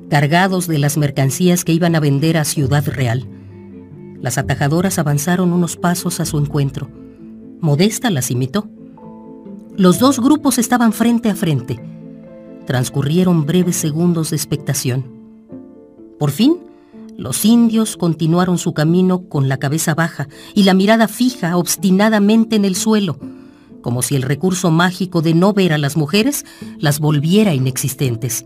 cargados 0.09 0.67
de 0.67 0.77
las 0.77 0.97
mercancías 0.97 1.65
que 1.65 1.73
iban 1.73 1.95
a 1.95 1.99
vender 1.99 2.37
a 2.37 2.45
Ciudad 2.45 2.85
Real. 2.87 3.27
Las 4.21 4.37
atajadoras 4.37 4.99
avanzaron 4.99 5.51
unos 5.51 5.75
pasos 5.75 6.19
a 6.19 6.25
su 6.25 6.37
encuentro. 6.37 7.02
Modesta 7.63 8.09
las 8.09 8.29
imitó. 8.29 8.67
Los 9.77 9.97
dos 9.97 10.19
grupos 10.19 10.57
estaban 10.57 10.91
frente 10.91 11.29
a 11.29 11.35
frente. 11.35 11.79
Transcurrieron 12.67 13.45
breves 13.45 13.77
segundos 13.77 14.31
de 14.31 14.35
expectación. 14.35 15.05
Por 16.19 16.31
fin, 16.31 16.57
los 17.15 17.45
indios 17.45 17.95
continuaron 17.95 18.57
su 18.57 18.73
camino 18.73 19.29
con 19.29 19.47
la 19.47 19.59
cabeza 19.59 19.95
baja 19.95 20.27
y 20.53 20.63
la 20.63 20.73
mirada 20.73 21.07
fija 21.07 21.55
obstinadamente 21.55 22.57
en 22.57 22.65
el 22.65 22.75
suelo, 22.75 23.17
como 23.81 24.01
si 24.01 24.17
el 24.17 24.23
recurso 24.23 24.69
mágico 24.69 25.21
de 25.21 25.33
no 25.33 25.53
ver 25.53 25.71
a 25.71 25.77
las 25.77 25.95
mujeres 25.95 26.43
las 26.79 26.99
volviera 26.99 27.53
inexistentes. 27.53 28.45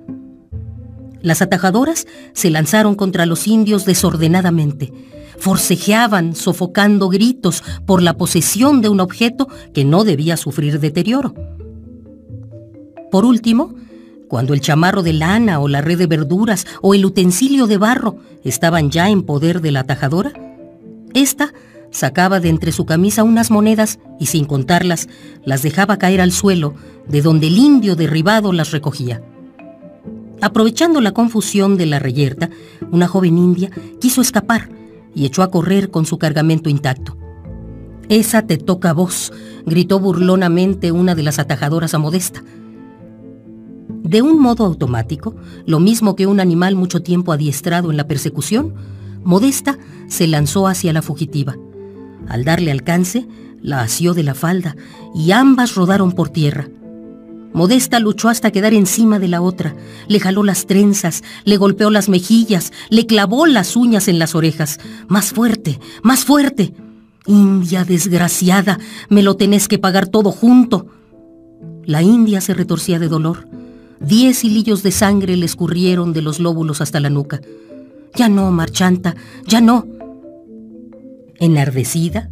Las 1.24 1.42
atajadoras 1.42 2.06
se 2.34 2.52
lanzaron 2.52 2.94
contra 2.94 3.26
los 3.26 3.48
indios 3.48 3.84
desordenadamente, 3.84 4.94
forcejeaban 5.40 6.36
sofocando 6.36 7.10
gritos 7.10 7.64
por 7.86 8.02
la 8.02 8.18
posesión 8.18 8.82
de 8.82 8.90
un 8.90 9.00
objeto 9.00 9.48
que 9.74 9.86
no 9.86 10.04
debía 10.04 10.38
sufrir 10.38 10.80
deterioro. 10.80 11.34
Por 13.12 13.26
último, 13.26 13.74
cuando 14.28 14.54
el 14.54 14.62
chamarro 14.62 15.04
de 15.04 15.14
lana 15.14 15.60
o 15.60 15.68
la 15.68 15.82
red 15.82 15.98
de 15.98 16.08
verduras 16.08 16.66
o 16.82 16.94
el 16.94 17.06
utensilio 17.06 17.68
de 17.68 17.78
barro 17.78 18.18
estaban 18.44 18.92
ya 18.92 19.10
en 19.10 19.24
poder 19.24 19.62
de 19.62 19.72
la 19.72 19.82
atajadora, 19.82 20.34
ésta 21.14 21.54
Sacaba 21.92 22.40
de 22.40 22.50
entre 22.50 22.72
su 22.72 22.86
camisa 22.86 23.24
unas 23.24 23.50
monedas 23.50 24.00
y 24.20 24.28
sin 24.28 24.46
contarlas 24.46 25.08
las 25.46 25.62
dejaba 25.62 25.98
caer 25.98 26.22
al 26.22 26.32
suelo, 26.32 26.76
de 27.08 27.22
donde 27.22 27.48
el 27.48 27.58
indio 27.58 27.96
derribado 27.96 28.52
las 28.52 28.72
recogía. 28.72 29.22
Aprovechando 30.42 31.02
la 31.02 31.14
confusión 31.14 31.78
de 31.78 31.86
la 31.86 32.00
reyerta, 32.00 32.50
una 32.92 33.08
joven 33.08 33.38
india 33.38 33.72
quiso 34.00 34.22
escapar 34.22 34.70
y 35.18 35.26
echó 35.26 35.42
a 35.42 35.50
correr 35.50 35.90
con 35.90 36.06
su 36.06 36.20
cargamento 36.20 36.70
intacto. 36.70 37.18
Esa 38.08 38.44
te 38.44 38.58
toca 38.58 38.92
a 38.92 38.94
vos, 38.94 39.34
gritó 39.66 40.00
burlonamente 40.00 40.92
una 40.92 41.16
de 41.16 41.24
las 41.24 41.40
atajadoras 41.40 41.96
a 41.96 41.98
Modesta. 41.98 42.44
De 44.04 44.22
un 44.22 44.40
modo 44.40 44.64
automático, 44.64 45.36
lo 45.66 45.80
mismo 45.80 46.16
que 46.16 46.28
un 46.28 46.40
animal 46.40 46.76
mucho 46.76 47.02
tiempo 47.02 47.34
adiestrado 47.34 47.90
en 47.90 47.98
la 47.98 48.08
persecución, 48.08 48.76
Modesta 49.24 49.80
se 50.08 50.28
lanzó 50.28 50.68
hacia 50.68 50.94
la 50.94 51.02
fugitiva. 51.02 51.58
Al 52.28 52.46
darle 52.46 52.72
alcance, 52.72 53.28
la 53.60 53.82
asió 53.82 54.14
de 54.14 54.22
la 54.22 54.36
falda 54.36 54.76
y 55.16 55.32
ambas 55.32 55.74
rodaron 55.74 56.12
por 56.12 56.30
tierra. 56.30 56.70
Modesta 57.58 58.00
luchó 58.00 58.30
hasta 58.30 58.52
quedar 58.52 58.76
encima 58.76 59.18
de 59.18 59.28
la 59.28 59.42
otra, 59.42 59.76
le 60.08 60.20
jaló 60.20 60.44
las 60.44 60.68
trenzas, 60.68 61.24
le 61.44 61.58
golpeó 61.58 61.90
las 61.90 62.08
mejillas, 62.08 62.72
le 62.92 63.08
clavó 63.08 63.48
las 63.48 63.76
uñas 63.76 64.08
en 64.08 64.20
las 64.20 64.36
orejas. 64.36 64.80
Más 65.08 65.32
fuerte, 65.32 65.80
más 66.04 66.24
fuerte. 66.24 66.76
India 67.26 67.84
desgraciada, 67.84 68.78
me 69.10 69.24
lo 69.24 69.38
tenés 69.38 69.68
que 69.68 69.80
pagar 69.80 70.06
todo 70.06 70.32
junto. 70.32 70.86
La 71.84 72.04
india 72.04 72.42
se 72.42 72.54
retorcía 72.54 73.00
de 73.00 73.08
dolor. 73.08 73.48
Diez 74.00 74.44
hilillos 74.44 74.84
de 74.84 74.92
sangre 74.92 75.36
le 75.36 75.48
escurrieron 75.48 76.14
de 76.14 76.22
los 76.22 76.40
lóbulos 76.40 76.80
hasta 76.80 77.00
la 77.00 77.10
nuca. 77.10 77.42
Ya 78.14 78.30
no, 78.30 78.52
marchanta, 78.52 79.16
ya 79.48 79.62
no. 79.62 79.88
Enardecida, 81.40 82.30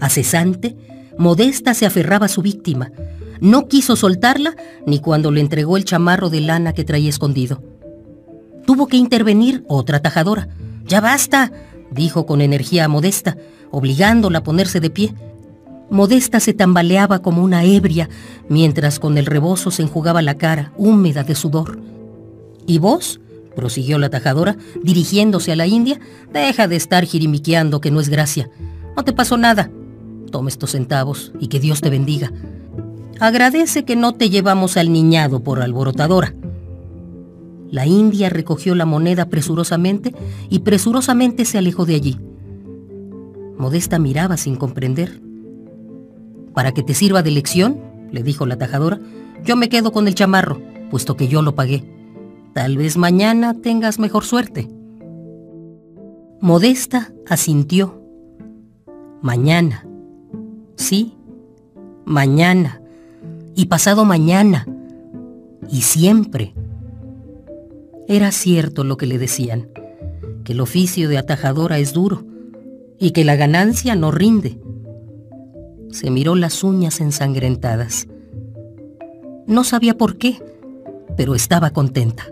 acesante, 0.00 0.76
Modesta 1.18 1.72
se 1.72 1.86
aferraba 1.86 2.26
a 2.26 2.28
su 2.28 2.42
víctima. 2.42 2.92
No 3.40 3.68
quiso 3.68 3.96
soltarla 3.96 4.56
ni 4.86 5.00
cuando 5.00 5.30
le 5.30 5.40
entregó 5.40 5.76
el 5.76 5.84
chamarro 5.84 6.30
de 6.30 6.40
lana 6.40 6.72
que 6.72 6.84
traía 6.84 7.08
escondido. 7.08 7.62
Tuvo 8.66 8.86
que 8.88 8.96
intervenir 8.96 9.64
otra 9.68 10.00
tajadora. 10.00 10.48
Ya 10.86 11.00
basta, 11.00 11.52
dijo 11.90 12.26
con 12.26 12.40
energía 12.40 12.84
a 12.84 12.88
Modesta, 12.88 13.36
obligándola 13.70 14.38
a 14.38 14.42
ponerse 14.42 14.80
de 14.80 14.90
pie. 14.90 15.14
Modesta 15.88 16.40
se 16.40 16.52
tambaleaba 16.52 17.20
como 17.20 17.42
una 17.42 17.64
ebria, 17.64 18.08
mientras 18.48 18.98
con 18.98 19.18
el 19.18 19.26
rebozo 19.26 19.70
se 19.70 19.82
enjugaba 19.82 20.20
la 20.20 20.34
cara, 20.34 20.72
húmeda 20.76 21.22
de 21.22 21.34
sudor. 21.34 21.78
¿Y 22.66 22.78
vos? 22.78 23.20
prosiguió 23.54 23.98
la 23.98 24.10
tajadora, 24.10 24.56
dirigiéndose 24.82 25.50
a 25.50 25.56
la 25.56 25.66
india, 25.66 25.98
deja 26.32 26.68
de 26.68 26.76
estar 26.76 27.04
jirimiqueando 27.04 27.80
que 27.80 27.90
no 27.90 28.00
es 28.00 28.08
gracia. 28.08 28.50
No 28.96 29.04
te 29.04 29.12
pasó 29.12 29.36
nada. 29.38 29.70
Toma 30.30 30.48
estos 30.48 30.72
centavos 30.72 31.32
y 31.40 31.48
que 31.48 31.60
Dios 31.60 31.80
te 31.80 31.88
bendiga. 31.88 32.32
Agradece 33.18 33.84
que 33.84 33.96
no 33.96 34.12
te 34.12 34.28
llevamos 34.30 34.76
al 34.76 34.92
niñado 34.92 35.40
por 35.40 35.62
alborotadora. 35.62 36.34
La 37.70 37.86
india 37.86 38.28
recogió 38.28 38.74
la 38.74 38.84
moneda 38.84 39.26
presurosamente 39.26 40.14
y 40.50 40.60
presurosamente 40.60 41.44
se 41.44 41.58
alejó 41.58 41.86
de 41.86 41.94
allí. 41.94 42.20
Modesta 43.58 43.98
miraba 43.98 44.36
sin 44.36 44.56
comprender. 44.56 45.20
Para 46.52 46.72
que 46.72 46.82
te 46.82 46.94
sirva 46.94 47.22
de 47.22 47.30
lección, 47.30 47.80
le 48.12 48.22
dijo 48.22 48.46
la 48.46 48.56
tajadora, 48.56 49.00
yo 49.44 49.56
me 49.56 49.68
quedo 49.68 49.92
con 49.92 50.08
el 50.08 50.14
chamarro, 50.14 50.60
puesto 50.90 51.16
que 51.16 51.28
yo 51.28 51.42
lo 51.42 51.54
pagué. 51.54 51.84
Tal 52.54 52.76
vez 52.76 52.96
mañana 52.96 53.54
tengas 53.54 53.98
mejor 53.98 54.24
suerte. 54.24 54.68
Modesta 56.40 57.12
asintió. 57.28 58.02
Mañana. 59.22 59.86
Sí, 60.76 61.14
mañana. 62.04 62.80
Y 63.56 63.66
pasado 63.66 64.04
mañana. 64.04 64.66
Y 65.70 65.80
siempre. 65.80 66.54
Era 68.06 68.30
cierto 68.30 68.84
lo 68.84 68.98
que 68.98 69.06
le 69.06 69.18
decían, 69.18 69.70
que 70.44 70.52
el 70.52 70.60
oficio 70.60 71.08
de 71.08 71.16
atajadora 71.16 71.78
es 71.78 71.94
duro 71.94 72.22
y 73.00 73.12
que 73.12 73.24
la 73.24 73.34
ganancia 73.34 73.96
no 73.96 74.10
rinde. 74.10 74.60
Se 75.90 76.10
miró 76.10 76.34
las 76.34 76.62
uñas 76.62 77.00
ensangrentadas. 77.00 78.06
No 79.46 79.64
sabía 79.64 79.96
por 79.96 80.18
qué, 80.18 80.38
pero 81.16 81.34
estaba 81.34 81.70
contenta. 81.70 82.26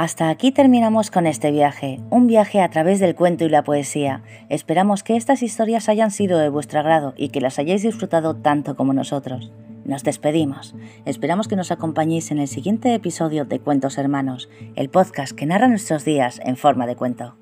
Hasta 0.00 0.30
aquí 0.30 0.50
terminamos 0.50 1.10
con 1.10 1.26
este 1.26 1.50
viaje, 1.50 2.00
un 2.08 2.26
viaje 2.26 2.62
a 2.62 2.70
través 2.70 3.00
del 3.00 3.14
cuento 3.14 3.44
y 3.44 3.50
la 3.50 3.64
poesía. 3.64 4.22
Esperamos 4.48 5.02
que 5.02 5.14
estas 5.14 5.42
historias 5.42 5.90
hayan 5.90 6.10
sido 6.10 6.38
de 6.38 6.48
vuestro 6.48 6.80
agrado 6.80 7.12
y 7.18 7.28
que 7.28 7.42
las 7.42 7.58
hayáis 7.58 7.82
disfrutado 7.82 8.34
tanto 8.34 8.76
como 8.76 8.94
nosotros. 8.94 9.52
Nos 9.84 10.02
despedimos. 10.02 10.74
Esperamos 11.04 11.48
que 11.48 11.56
nos 11.56 11.70
acompañéis 11.70 12.30
en 12.30 12.38
el 12.38 12.48
siguiente 12.48 12.94
episodio 12.94 13.44
de 13.44 13.60
Cuentos 13.60 13.98
Hermanos, 13.98 14.48
el 14.74 14.88
podcast 14.88 15.36
que 15.36 15.44
narra 15.44 15.68
nuestros 15.68 16.06
días 16.06 16.40
en 16.46 16.56
forma 16.56 16.86
de 16.86 16.96
cuento. 16.96 17.36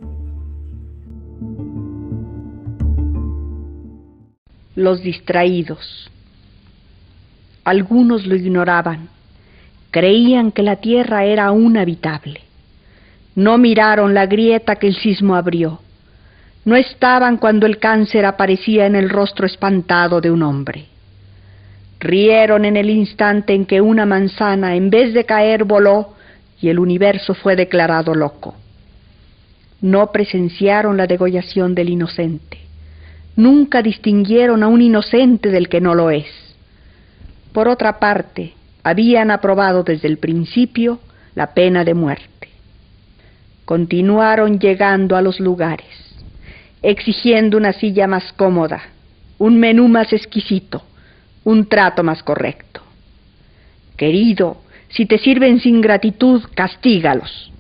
Los 4.75 5.01
distraídos. 5.05 6.11
Algunos 7.63 8.27
lo 8.27 8.35
ignoraban. 8.35 9.11
Creían 9.93 10.51
que 10.51 10.65
la 10.65 10.75
tierra 10.75 11.25
era 11.25 11.47
aún 11.47 11.77
habitable. 11.77 12.48
No 13.39 13.57
miraron 13.57 14.15
la 14.15 14.27
grieta 14.27 14.75
que 14.75 14.89
el 14.89 14.97
sismo 14.97 15.37
abrió. 15.37 15.79
No 16.65 16.75
estaban 16.75 17.37
cuando 17.37 17.67
el 17.67 17.79
cáncer 17.79 18.25
aparecía 18.25 18.85
en 18.85 18.97
el 18.97 19.09
rostro 19.09 19.47
espantado 19.47 20.21
de 20.21 20.29
un 20.29 20.43
hombre. 20.43 20.87
Rieron 22.01 22.65
en 22.65 22.77
el 22.77 22.91
instante 22.91 23.55
en 23.55 23.65
que 23.65 23.81
una 23.81 24.07
manzana, 24.07 24.75
en 24.75 24.91
vez 24.91 25.15
de 25.15 25.23
caer, 25.23 25.63
voló 25.63 26.17
y 26.61 26.69
el 26.69 26.81
universo 26.81 27.33
fue 27.33 27.55
declarado 27.55 28.13
loco. 28.13 28.57
No 29.83 30.11
presenciaron 30.11 30.97
la 30.97 31.07
degollación 31.07 31.77
del 31.77 31.91
inocente. 31.91 32.59
Nunca 33.37 33.83
distinguieron 33.83 34.65
a 34.65 34.67
un 34.67 34.83
inocente 34.83 35.51
del 35.51 35.69
que 35.69 35.81
no 35.81 35.95
lo 35.95 36.11
es. 36.11 36.27
Por 37.53 37.69
otra 37.69 38.01
parte, 38.01 38.55
habían 38.83 39.31
aprobado 39.31 39.85
desde 39.85 40.09
el 40.09 40.19
principio 40.19 40.99
la 41.37 41.55
pena 41.55 41.85
de 41.85 41.95
muerte 41.95 42.38
continuaron 43.69 44.59
llegando 44.59 45.15
a 45.15 45.21
los 45.21 45.41
lugares, 45.41 45.95
exigiendo 46.81 47.59
una 47.59 47.75
silla 47.75 48.07
más 48.07 48.33
cómoda, 48.33 48.81
un 49.37 49.61
menú 49.61 49.89
más 49.89 50.11
exquisito, 50.15 50.83
un 51.45 51.69
trato 51.69 52.03
más 52.03 52.23
correcto. 52.23 52.81
Querido, 53.99 54.57
si 54.89 55.05
te 55.05 55.19
sirven 55.19 55.61
sin 55.61 55.83
gratitud, 55.83 56.45
castígalos. 56.55 57.53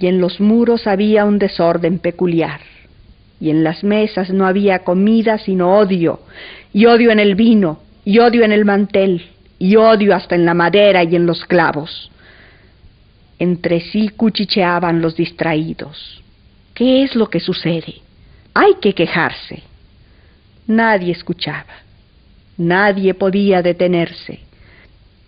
Y 0.00 0.08
en 0.08 0.20
los 0.20 0.40
muros 0.40 0.88
había 0.88 1.24
un 1.24 1.38
desorden 1.38 2.00
peculiar, 2.00 2.58
y 3.38 3.50
en 3.50 3.62
las 3.62 3.84
mesas 3.84 4.30
no 4.30 4.44
había 4.44 4.80
comida 4.80 5.38
sino 5.38 5.78
odio, 5.78 6.18
y 6.72 6.86
odio 6.86 7.12
en 7.12 7.20
el 7.20 7.36
vino, 7.36 7.78
y 8.04 8.18
odio 8.18 8.42
en 8.42 8.50
el 8.50 8.64
mantel, 8.64 9.24
y 9.56 9.76
odio 9.76 10.16
hasta 10.16 10.34
en 10.34 10.44
la 10.44 10.54
madera 10.54 11.04
y 11.04 11.14
en 11.14 11.26
los 11.26 11.44
clavos. 11.44 12.10
Entre 13.38 13.80
sí 13.80 14.08
cuchicheaban 14.10 15.00
los 15.00 15.16
distraídos. 15.16 16.22
¿Qué 16.74 17.02
es 17.04 17.14
lo 17.14 17.28
que 17.28 17.40
sucede? 17.40 17.94
Hay 18.54 18.74
que 18.80 18.94
quejarse. 18.94 19.62
Nadie 20.66 21.12
escuchaba. 21.12 21.66
Nadie 22.56 23.14
podía 23.14 23.62
detenerse. 23.62 24.40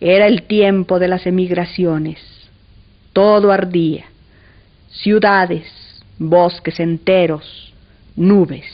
Era 0.01 0.27
el 0.27 0.43
tiempo 0.43 0.99
de 0.99 1.09
las 1.09 1.27
emigraciones. 1.27 2.19
Todo 3.13 3.51
ardía. 3.51 4.05
Ciudades, 4.91 5.67
bosques 6.19 6.79
enteros, 6.81 7.73
nubes. 8.15 8.67